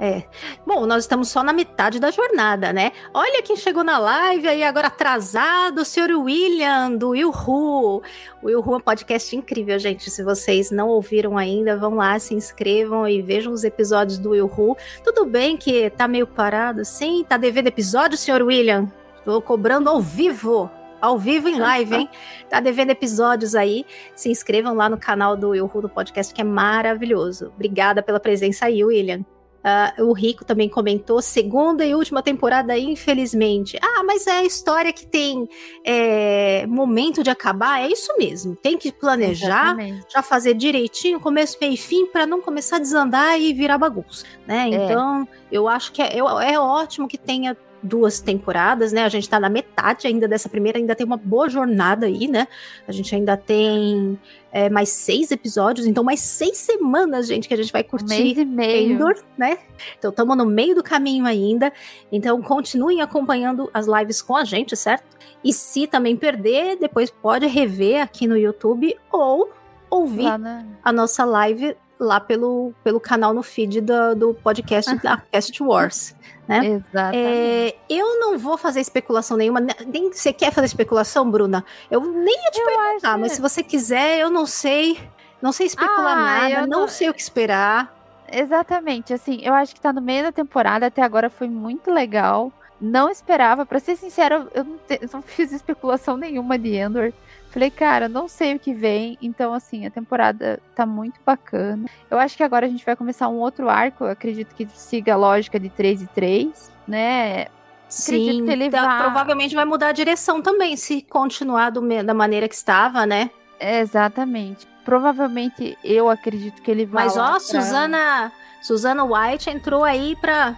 É. 0.05 0.25
Bom, 0.67 0.85
nós 0.85 1.05
estamos 1.05 1.29
só 1.29 1.45
na 1.45 1.53
metade 1.53 2.01
da 2.01 2.11
jornada, 2.11 2.73
né? 2.73 2.91
Olha 3.15 3.41
quem 3.41 3.55
chegou 3.55 3.85
na 3.85 4.01
live 4.01 4.49
aí 4.49 4.65
agora 4.65 4.89
atrasado, 4.89 5.83
o 5.83 5.85
senhor 5.85 6.11
William, 6.11 6.97
do 6.97 7.11
Will 7.11 7.31
Who. 7.31 8.03
O 8.43 8.47
Will 8.47 8.59
Who 8.59 8.75
é 8.75 8.77
um 8.79 8.81
podcast 8.81 9.37
incrível, 9.37 9.79
gente. 9.79 10.11
Se 10.11 10.25
vocês 10.25 10.73
não 10.73 10.89
ouviram 10.89 11.39
ainda, 11.39 11.77
vão 11.77 11.95
lá, 11.95 12.19
se 12.19 12.35
inscrevam 12.35 13.07
e 13.07 13.23
vejam 13.23 13.53
os 13.53 13.63
episódios 13.63 14.19
do 14.19 14.31
Will 14.31 14.51
Who. 14.53 14.77
Tudo 15.05 15.25
bem 15.25 15.57
que 15.57 15.89
tá 15.91 16.09
meio 16.09 16.27
parado, 16.27 16.85
sim? 16.85 17.25
Tá 17.29 17.37
devendo 17.37 17.69
episódio, 17.69 18.19
senhor 18.19 18.43
William? 18.43 18.91
Tô 19.25 19.41
cobrando 19.41 19.89
ao 19.89 20.01
vivo 20.01 20.69
ao 21.01 21.17
vivo 21.17 21.49
em 21.49 21.61
live, 21.61 21.95
hein? 21.95 22.09
Tá 22.51 22.59
devendo 22.59 22.91
episódios 22.91 23.55
aí. 23.55 23.87
Se 24.17 24.29
inscrevam 24.29 24.75
lá 24.75 24.89
no 24.89 24.99
canal 24.99 25.37
do 25.37 25.51
Will 25.51 25.69
do 25.69 25.89
podcast, 25.89 26.35
que 26.35 26.41
é 26.41 26.45
maravilhoso. 26.45 27.53
Obrigada 27.55 28.03
pela 28.03 28.19
presença 28.19 28.67
aí, 28.67 28.85
William. 28.85 29.25
Uh, 29.63 30.05
o 30.07 30.13
Rico 30.13 30.45
também 30.45 30.69
comentou, 30.69 31.23
segunda 31.23 31.85
e 31.85 31.95
última 31.95 32.23
temporada, 32.23 32.77
infelizmente. 32.77 33.79
Ah, 33.81 34.03
mas 34.05 34.27
é 34.27 34.39
a 34.39 34.45
história 34.45 34.93
que 34.93 35.07
tem 35.07 35.49
é, 35.85 36.67
momento 36.67 37.23
de 37.23 37.31
acabar, 37.31 37.81
é 37.81 37.89
isso 37.89 38.13
mesmo. 38.19 38.57
Tem 38.57 38.77
que 38.77 38.91
planejar, 38.91 39.75
Exatamente. 39.79 40.07
já 40.13 40.23
fazer 40.23 40.55
direitinho, 40.55 41.21
começo, 41.21 41.57
meio 41.61 41.75
e 41.75 41.77
fim, 41.77 42.07
para 42.07 42.27
não 42.27 42.41
começar 42.41 42.77
a 42.77 42.81
desandar 42.81 43.41
e 43.41 43.53
virar 43.53 43.79
bagunça, 43.79 44.27
né? 44.47 44.69
É. 44.69 44.75
Então, 44.75 45.27
eu 45.51 45.69
acho 45.69 45.93
que 45.93 46.03
é, 46.03 46.19
é 46.19 46.59
ótimo 46.59 47.07
que 47.07 47.17
tenha 47.17 47.57
duas 47.83 48.21
temporadas, 48.21 48.93
né? 48.93 49.05
A 49.05 49.09
gente 49.09 49.29
tá 49.29 49.41
na 49.41 49.49
metade 49.49 50.07
ainda 50.07 50.29
dessa 50.29 50.49
primeira, 50.49 50.79
ainda 50.79 50.95
tem 50.95 51.05
uma 51.05 51.17
boa 51.17 51.49
jornada 51.49 52.07
aí, 52.07 52.29
né? 52.29 52.47
A 52.87 52.93
gente 52.93 53.15
ainda 53.15 53.37
tem 53.37 54.19
é, 54.53 54.71
mais 54.71 54.91
seis 54.91 55.31
episódios, 55.31 55.87
então 55.87 56.05
mais 56.05 56.21
seis 56.21 56.59
semanas, 56.59 57.27
gente, 57.27 57.49
que 57.49 57.55
a 57.55 57.57
gente 57.57 57.73
vai 57.73 57.83
curtir. 57.83 58.15
Um 58.15 58.25
mês 58.25 58.39
e 58.39 58.45
meio. 58.45 58.93
Endor, 58.93 59.15
né? 59.37 59.59
Então 59.99 60.11
estamos 60.11 60.37
no 60.37 60.47
meio 60.47 60.75
do 60.75 60.83
caminho 60.83 61.27
ainda. 61.27 61.73
Então 62.11 62.41
continuem 62.41 63.01
acompanhando 63.01 63.69
as 63.75 63.87
lives 63.87 64.23
com 64.23 64.37
a 64.37 64.45
gente, 64.45 64.77
certo? 64.77 65.17
E 65.43 65.53
se 65.53 65.87
também 65.87 66.17
perder, 66.17 66.77
depois 66.77 67.11
pode 67.11 67.47
rever 67.47 68.01
aqui 68.01 68.27
no 68.27 68.37
YouTube 68.37 68.97
ou 69.11 69.51
ouvir 69.91 70.39
na... 70.39 70.65
a 70.83 70.93
nossa 70.93 71.25
live 71.25 71.77
lá 71.99 72.19
pelo, 72.19 72.73
pelo 72.83 72.99
canal 72.99 73.33
no 73.33 73.43
feed 73.43 73.81
do, 73.81 74.15
do 74.15 74.35
podcast 74.35 74.95
da 75.03 75.19
Cast 75.19 75.63
Wars. 75.63 76.15
Né? 76.47 76.67
Exatamente. 76.67 77.17
É, 77.17 77.77
eu 77.89 78.21
não 78.21 78.39
vou 78.39 78.59
fazer 78.59 78.81
especulação 78.81 79.37
nenhuma. 79.37 79.61
Nem 79.87 80.13
você 80.13 80.33
quer 80.33 80.53
fazer 80.53 80.67
especulação, 80.67 81.31
Bruna? 81.31 81.65
Eu 81.91 82.01
nem 82.01 82.35
ia 82.45 82.51
te 82.51 82.61
eu 82.61 82.67
perguntar, 82.67 83.17
mas 83.17 83.33
se 83.33 83.41
você 83.41 83.63
quiser, 83.63 84.19
eu 84.19 84.31
não 84.31 84.47
sei. 84.47 84.99
Não 85.41 85.51
sei 85.51 85.67
especular 85.67 86.17
ah, 86.17 86.23
nada, 86.23 86.67
não, 86.69 86.83
não 86.83 86.89
sei 86.89 87.09
o 87.11 87.15
que 87.15 87.21
esperar. 87.21 87.93
Exatamente, 88.31 89.13
assim, 89.13 89.41
eu 89.43 89.53
acho 89.53 89.75
que 89.75 89.81
tá 89.81 89.93
no 89.93 90.01
meio 90.01 90.23
da 90.23 90.33
temporada, 90.33 90.87
até 90.87 91.03
agora 91.03 91.29
foi 91.29 91.49
muito 91.49 91.91
legal. 91.91 92.53
Não 92.81 93.11
esperava, 93.11 93.67
para 93.67 93.79
ser 93.79 93.97
sincero, 93.97 94.49
eu 94.55 94.65
não, 94.65 94.79
te, 94.79 94.99
eu 95.03 95.09
não, 95.13 95.21
fiz 95.21 95.53
especulação 95.53 96.17
nenhuma 96.17 96.59
de 96.59 96.75
Endor. 96.75 97.13
Falei, 97.53 97.71
cara, 97.71 98.09
não 98.09 98.29
sei 98.29 98.55
o 98.55 98.59
que 98.59 98.73
vem. 98.73 99.19
Então, 99.21 99.53
assim, 99.53 99.85
a 99.85 99.91
temporada 99.91 100.59
tá 100.75 100.87
muito 100.87 101.21
bacana. 101.25 101.87
Eu 102.11 102.19
acho 102.19 102.35
que 102.35 102.43
agora 102.43 102.65
a 102.65 102.69
gente 102.69 102.85
vai 102.85 102.97
começar 102.97 103.29
um 103.29 103.37
outro 103.37 103.69
arco. 103.69 104.05
Eu 104.05 104.11
acredito 104.11 104.55
que 104.55 104.67
siga 104.75 105.13
a 105.13 105.17
lógica 105.19 105.61
de 105.61 105.69
3 105.69 106.01
e 106.01 106.07
3, 106.07 106.73
né? 106.89 107.47
Sim, 107.91 108.51
ele 108.51 108.65
então, 108.65 108.87
vai... 108.87 109.03
provavelmente 109.03 109.55
vai 109.55 109.67
mudar 109.67 109.89
a 109.89 109.93
direção 109.93 110.41
também, 110.41 110.79
se 110.79 111.03
continuar 111.03 111.69
do, 111.69 111.83
da 112.03 112.15
maneira 112.15 112.49
que 112.49 112.55
estava, 112.55 113.05
né? 113.05 113.31
Exatamente. 113.61 114.67
Provavelmente 114.83 115.77
eu 115.85 116.09
acredito 116.09 116.63
que 116.63 116.71
ele 116.71 116.87
vai. 116.87 117.05
Mas 117.05 117.19
ó, 117.19 117.33
pra... 117.33 117.41
Suzana, 117.41 118.33
Suzana 118.63 119.05
White 119.05 119.51
entrou 119.51 119.85
aí 119.85 120.17
pra 120.17 120.57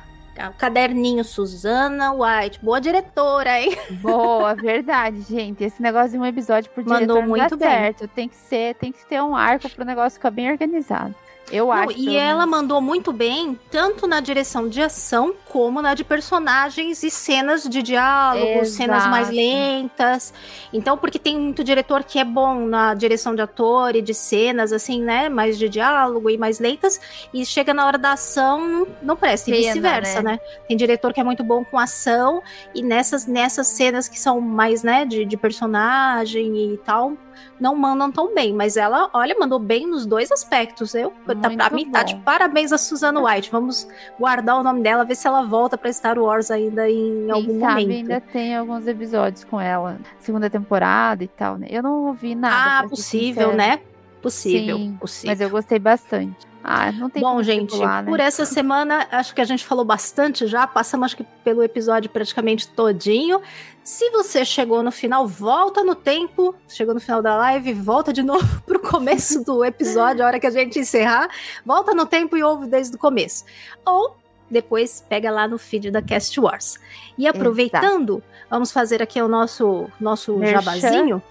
caderninho 0.59 1.25
Suzana 1.25 2.13
White, 2.13 2.61
boa 2.63 2.81
diretora, 2.81 3.61
hein? 3.61 3.77
Boa, 4.03 4.55
verdade, 4.55 5.23
gente. 5.23 5.63
Esse 5.65 5.81
negócio 5.81 6.13
de 6.13 6.19
um 6.19 6.27
episódio 6.27 6.71
por 6.71 6.85
Mandou 6.85 7.17
diretor 7.17 7.29
muito 7.29 7.59
certo. 7.59 8.09
Tem 8.09 8.29
que 8.29 8.37
ser, 8.37 8.75
tem 8.75 8.93
que 8.93 9.05
ter 9.07 9.23
um 9.23 9.35
arco 9.35 9.69
pro 9.71 9.85
negócio 9.85 10.19
ficar 10.19 10.31
bem 10.31 10.51
organizado. 10.51 11.15
Eu 11.51 11.67
Não, 11.67 11.73
acho. 11.73 11.99
E 11.99 12.17
ela 12.17 12.47
mandou 12.47 12.81
muito 12.81 13.13
bem, 13.13 13.59
tanto 13.71 14.07
na 14.07 14.21
direção 14.21 14.69
de 14.69 14.81
ação, 14.81 15.35
como 15.45 15.83
na 15.83 15.95
de 15.95 16.03
personagens 16.03 17.03
e 17.03 17.11
cenas 17.11 17.65
de 17.65 17.83
diálogo, 17.83 18.61
Exato. 18.61 18.67
cenas 18.67 19.07
mais 19.07 19.31
lentas. 19.31 20.33
Então, 20.73 20.97
porque 20.97 21.19
tem 21.19 21.39
muito 21.39 21.63
diretor 21.63 22.03
que 22.03 22.19
é 22.19 22.25
bom 22.25 22.67
na 22.67 22.95
direção 22.95 23.35
de 23.35 23.43
ator 23.43 23.95
e 23.95 24.03
de 24.03 24.15
cenas, 24.15 24.73
assim, 24.73 25.03
né? 25.03 25.29
Mais 25.29 25.59
de 25.59 25.69
diálogo 25.69 26.31
e 26.31 26.39
mais 26.39 26.59
lentas. 26.59 27.01
E 27.33 27.45
chega 27.45 27.75
na 27.75 27.87
hora 27.87 27.99
da 27.99 28.13
ação, 28.13 28.87
não 29.03 29.17
presta. 29.17 29.51
E 29.51 29.55
vice-versa, 29.55 30.23
né? 30.23 30.33
né? 30.33 30.39
Tem 30.67 30.77
diretor 30.77 31.13
que 31.13 31.21
é 31.21 31.25
muito 31.25 31.45
bom 31.45 31.65
com 31.65 31.79
ação. 31.79 32.43
E 32.75 32.83
nessas, 32.83 33.27
nessas 33.27 33.67
cenas 33.69 34.09
que 34.09 34.19
são 34.19 34.41
mais, 34.41 34.83
né, 34.83 35.05
de, 35.05 35.25
de 35.25 35.37
personagem 35.37 36.73
e 36.73 36.79
tal, 36.79 37.13
não 37.59 37.75
mandam 37.75 38.11
tão 38.11 38.35
bem, 38.35 38.53
mas 38.53 38.77
ela, 38.77 39.11
olha, 39.13 39.37
mandou 39.39 39.59
bem 39.59 39.87
nos 39.87 40.07
dois 40.07 40.31
aspectos. 40.31 40.95
Eu, 40.95 41.13
tá, 41.41 41.51
pra 41.51 41.71
mim, 41.71 41.91
tá 41.91 42.03
de 42.03 42.17
parabéns 42.17 42.73
a 42.73 42.79
Susana 42.79 43.21
White. 43.21 43.51
Vamos 43.51 43.87
guardar 44.19 44.59
o 44.59 44.63
nome 44.63 44.83
dela, 44.83 45.05
ver 45.05 45.15
se 45.15 45.27
ela 45.27 45.43
volta 45.43 45.77
pra 45.77 45.93
Star 45.93 46.19
Wars 46.19 46.51
ainda 46.51 46.89
em 46.89 47.27
Quem 47.27 47.31
algum 47.31 47.61
sabe 47.61 47.83
momento. 47.83 47.97
ainda 48.13 48.21
tem 48.21 48.57
alguns 48.57 48.87
episódios 48.87 49.45
com 49.45 49.61
ela, 49.61 49.99
segunda 50.19 50.49
temporada 50.49 51.25
e 51.25 51.29
tal, 51.29 51.57
né? 51.59 51.67
Eu 51.71 51.83
não 51.83 52.07
ouvi 52.07 52.35
nada. 52.35 52.87
Ah, 52.87 52.89
possível, 52.89 53.55
né? 53.55 53.81
Possível, 54.23 54.79
Sim, 54.79 54.97
possível. 54.99 55.31
Mas 55.31 55.41
eu 55.41 55.51
gostei 55.51 55.79
bastante. 55.79 56.54
Ah, 56.67 56.91
não 56.91 57.11
tem 57.11 57.23
Bom, 57.23 57.43
gente, 57.43 57.79
né? 57.79 58.05
por 58.05 58.19
essa 58.19 58.47
semana, 58.47 59.07
acho 59.11 59.35
que 59.35 59.41
a 59.43 59.45
gente 59.45 59.63
falou 59.63 59.85
bastante 59.85 60.47
já, 60.47 60.67
passamos 60.67 61.05
acho 61.05 61.19
que 61.19 61.25
pelo 61.45 61.63
episódio 61.63 62.09
praticamente 62.09 62.67
todinho. 62.69 63.43
Se 63.83 64.09
você 64.09 64.47
chegou 64.47 64.83
no 64.83 64.91
final, 64.91 65.29
volta 65.29 65.85
no 65.85 65.95
tempo, 65.95 66.55
chegou 66.67 66.95
no 66.95 67.01
final 67.01 67.21
da 67.21 67.37
live, 67.37 67.75
volta 67.75 68.15
de 68.15 68.23
novo 68.25 68.63
pro 68.63 68.81
começo 68.81 69.45
do 69.45 69.63
episódio, 69.63 70.25
a 70.25 70.27
hora 70.27 70.41
que 70.41 70.47
a 70.47 70.51
gente 70.51 70.79
encerrar, 70.79 71.29
volta 71.67 71.93
no 71.93 72.07
tempo 72.07 72.35
e 72.35 72.43
ouve 72.43 72.67
desde 72.67 72.97
o 72.97 72.99
começo. 72.99 73.45
Ou 73.85 74.17
depois 74.51 75.05
pega 75.07 75.31
lá 75.31 75.47
no 75.47 75.59
feed 75.59 75.91
da 75.91 76.01
Cast 76.01 76.41
Wars. 76.41 76.79
E 77.19 77.27
aproveitando, 77.27 78.23
Exato. 78.27 78.47
vamos 78.49 78.73
fazer 78.73 79.03
aqui 79.03 79.21
o 79.21 79.29
nosso 79.29 79.91
nosso 80.01 80.35
merchan. 80.39 80.63
jabazinho, 80.63 81.23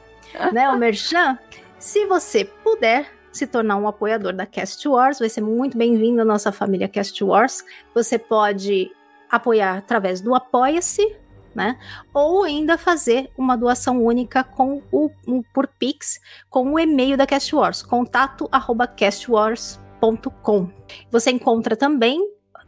né, 0.52 0.70
o 0.70 0.78
merchan. 0.78 1.40
Se 1.80 2.06
você 2.06 2.46
puder, 2.46 3.12
se 3.34 3.46
tornar 3.48 3.78
um 3.78 3.88
apoiador 3.88 4.32
da 4.32 4.46
Cast 4.46 4.88
Wars, 4.88 5.18
vai 5.18 5.28
ser 5.28 5.42
muito 5.42 5.76
bem-vindo 5.76 6.22
à 6.22 6.26
nossa 6.26 6.52
família 6.52 6.88
Cast 6.88 7.24
Wars. 7.24 7.66
Você 7.96 8.20
pode 8.20 8.92
apoiar 9.30 9.80
através 9.80 10.22
do 10.22 10.36
Apoia-se, 10.36 11.18
né? 11.56 11.80
Ou 12.14 12.44
ainda 12.44 12.78
fazer 12.78 13.32
uma 13.36 13.58
doação 13.58 14.04
única 14.04 14.44
com 14.44 14.84
o 14.92 15.10
um, 15.28 15.42
por 15.42 15.66
Pix 15.68 16.22
com 16.48 16.74
o 16.74 16.80
e-mail 16.80 17.18
da 17.18 17.26
Cast 17.26 17.56
Wars, 17.56 17.82
contato@castwars.com. 17.82 20.70
Você 21.12 21.32
encontra 21.32 21.76
também 21.76 22.20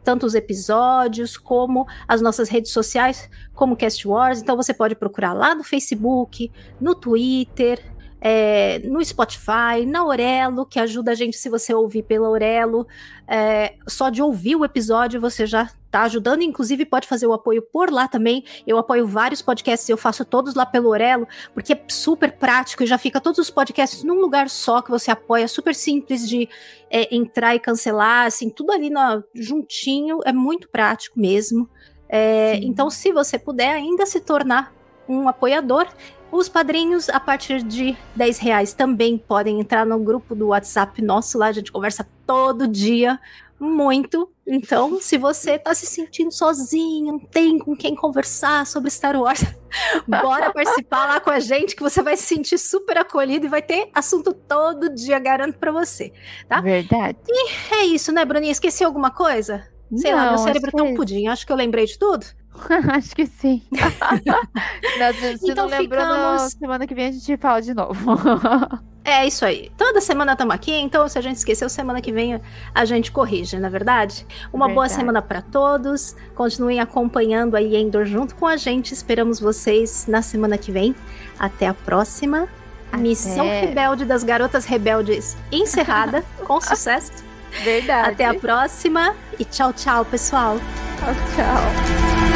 tanto 0.02 0.26
os 0.26 0.34
episódios 0.34 1.36
como 1.36 1.86
as 2.06 2.20
nossas 2.20 2.48
redes 2.48 2.72
sociais, 2.72 3.28
como 3.54 3.76
Cast 3.76 4.06
Wars. 4.06 4.40
Então 4.40 4.56
você 4.56 4.72
pode 4.74 4.94
procurar 4.94 5.32
lá 5.32 5.52
no 5.54 5.64
Facebook, 5.64 6.50
no 6.80 6.94
Twitter, 6.94 7.95
é, 8.20 8.80
no 8.80 9.04
Spotify, 9.04 9.84
na 9.86 10.04
Orelo, 10.04 10.64
que 10.64 10.80
ajuda 10.80 11.12
a 11.12 11.14
gente 11.14 11.36
se 11.36 11.48
você 11.48 11.74
ouvir 11.74 12.02
pela 12.02 12.28
Orelo. 12.28 12.86
É, 13.28 13.74
só 13.86 14.08
de 14.08 14.22
ouvir 14.22 14.56
o 14.56 14.64
episódio 14.64 15.20
você 15.20 15.46
já 15.46 15.70
está 15.84 16.02
ajudando, 16.02 16.42
inclusive 16.42 16.84
pode 16.84 17.06
fazer 17.06 17.26
o 17.26 17.32
apoio 17.32 17.62
por 17.62 17.90
lá 17.90 18.08
também. 18.08 18.44
Eu 18.66 18.78
apoio 18.78 19.06
vários 19.06 19.42
podcasts, 19.42 19.88
eu 19.88 19.96
faço 19.96 20.24
todos 20.24 20.54
lá 20.54 20.66
pelo 20.66 20.88
Orelo, 20.88 21.26
porque 21.54 21.72
é 21.72 21.82
super 21.88 22.32
prático 22.32 22.82
e 22.82 22.86
já 22.86 22.98
fica 22.98 23.20
todos 23.20 23.38
os 23.38 23.50
podcasts 23.50 24.02
num 24.02 24.20
lugar 24.20 24.48
só 24.48 24.82
que 24.82 24.90
você 24.90 25.10
apoia, 25.10 25.48
super 25.48 25.74
simples 25.74 26.28
de 26.28 26.48
é, 26.90 27.14
entrar 27.14 27.54
e 27.54 27.60
cancelar, 27.60 28.26
assim, 28.26 28.50
tudo 28.50 28.72
ali 28.72 28.90
na, 28.90 29.22
juntinho, 29.34 30.20
é 30.24 30.32
muito 30.32 30.68
prático 30.68 31.18
mesmo. 31.18 31.68
É, 32.08 32.56
então, 32.56 32.88
se 32.88 33.12
você 33.12 33.38
puder 33.38 33.72
ainda 33.72 34.06
se 34.06 34.20
tornar 34.20 34.72
um 35.08 35.28
apoiador, 35.28 35.86
os 36.30 36.48
padrinhos, 36.48 37.08
a 37.08 37.20
partir 37.20 37.62
de 37.62 37.96
10 38.14 38.38
reais, 38.38 38.72
também 38.72 39.16
podem 39.16 39.60
entrar 39.60 39.86
no 39.86 39.98
grupo 39.98 40.34
do 40.34 40.48
WhatsApp 40.48 41.00
nosso 41.02 41.38
lá, 41.38 41.46
a 41.46 41.52
gente 41.52 41.72
conversa 41.72 42.06
todo 42.26 42.66
dia, 42.66 43.18
muito. 43.58 44.30
Então, 44.46 45.00
se 45.00 45.16
você 45.16 45.58
tá 45.58 45.74
se 45.74 45.86
sentindo 45.86 46.30
sozinho, 46.30 47.12
não 47.12 47.18
tem 47.18 47.58
com 47.58 47.74
quem 47.74 47.94
conversar 47.94 48.66
sobre 48.66 48.90
Star 48.90 49.16
Wars, 49.16 49.42
bora 50.06 50.52
participar 50.52 51.06
lá 51.06 51.20
com 51.20 51.30
a 51.30 51.40
gente, 51.40 51.74
que 51.74 51.82
você 51.82 52.02
vai 52.02 52.16
se 52.16 52.24
sentir 52.24 52.58
super 52.58 52.98
acolhido 52.98 53.46
e 53.46 53.48
vai 53.48 53.62
ter 53.62 53.90
assunto 53.94 54.32
todo 54.32 54.94
dia, 54.94 55.18
garanto 55.18 55.58
para 55.58 55.72
você, 55.72 56.12
tá? 56.48 56.60
Verdade. 56.60 57.18
E 57.28 57.74
é 57.74 57.84
isso, 57.86 58.12
né, 58.12 58.24
Bruninha? 58.24 58.52
Esqueci 58.52 58.84
alguma 58.84 59.10
coisa? 59.10 59.66
Sei 59.94 60.10
não, 60.10 60.18
lá, 60.18 60.28
meu 60.30 60.38
cérebro 60.38 60.72
tá 60.72 60.82
um 60.82 60.94
pudim. 60.94 61.28
Acho 61.28 61.46
que 61.46 61.52
eu 61.52 61.56
lembrei 61.56 61.86
de 61.86 61.98
tudo. 61.98 62.26
Acho 62.92 63.14
que 63.14 63.26
sim. 63.26 63.62
se 65.38 65.50
então 65.50 65.68
não 65.68 65.78
lembrou, 65.78 66.00
ficamos... 66.00 66.52
semana 66.52 66.86
que 66.86 66.94
vem 66.94 67.08
a 67.08 67.12
gente 67.12 67.36
fala 67.36 67.60
de 67.60 67.74
novo. 67.74 68.12
é 69.04 69.26
isso 69.26 69.44
aí. 69.44 69.70
Toda 69.76 70.00
semana 70.00 70.32
estamos 70.32 70.54
aqui, 70.54 70.72
então 70.72 71.08
se 71.08 71.18
a 71.18 71.22
gente 71.22 71.36
esqueceu, 71.36 71.68
semana 71.68 72.00
que 72.00 72.12
vem 72.12 72.40
a 72.74 72.84
gente 72.84 73.12
corrige, 73.12 73.58
na 73.58 73.68
é 73.68 73.70
verdade? 73.70 74.26
Uma 74.52 74.66
verdade. 74.66 74.74
boa 74.74 74.88
semana 74.88 75.22
para 75.22 75.42
todos. 75.42 76.16
Continuem 76.34 76.80
acompanhando 76.80 77.56
aí 77.56 77.76
Endor 77.76 78.04
junto 78.04 78.34
com 78.34 78.46
a 78.46 78.56
gente. 78.56 78.92
Esperamos 78.92 79.40
vocês 79.40 80.06
na 80.06 80.22
semana 80.22 80.58
que 80.58 80.72
vem. 80.72 80.94
Até 81.38 81.66
a 81.66 81.74
próxima. 81.74 82.48
Até. 82.90 83.02
Missão 83.02 83.46
Rebelde 83.46 84.04
das 84.04 84.22
Garotas 84.22 84.64
Rebeldes 84.64 85.36
encerrada 85.50 86.24
com 86.44 86.60
sucesso. 86.60 87.26
Verdade. 87.62 88.10
Até 88.10 88.24
a 88.24 88.34
próxima 88.34 89.14
e 89.38 89.44
tchau, 89.44 89.72
tchau, 89.72 90.04
pessoal. 90.04 90.58
Tchau, 90.98 91.14
tchau. 91.34 92.35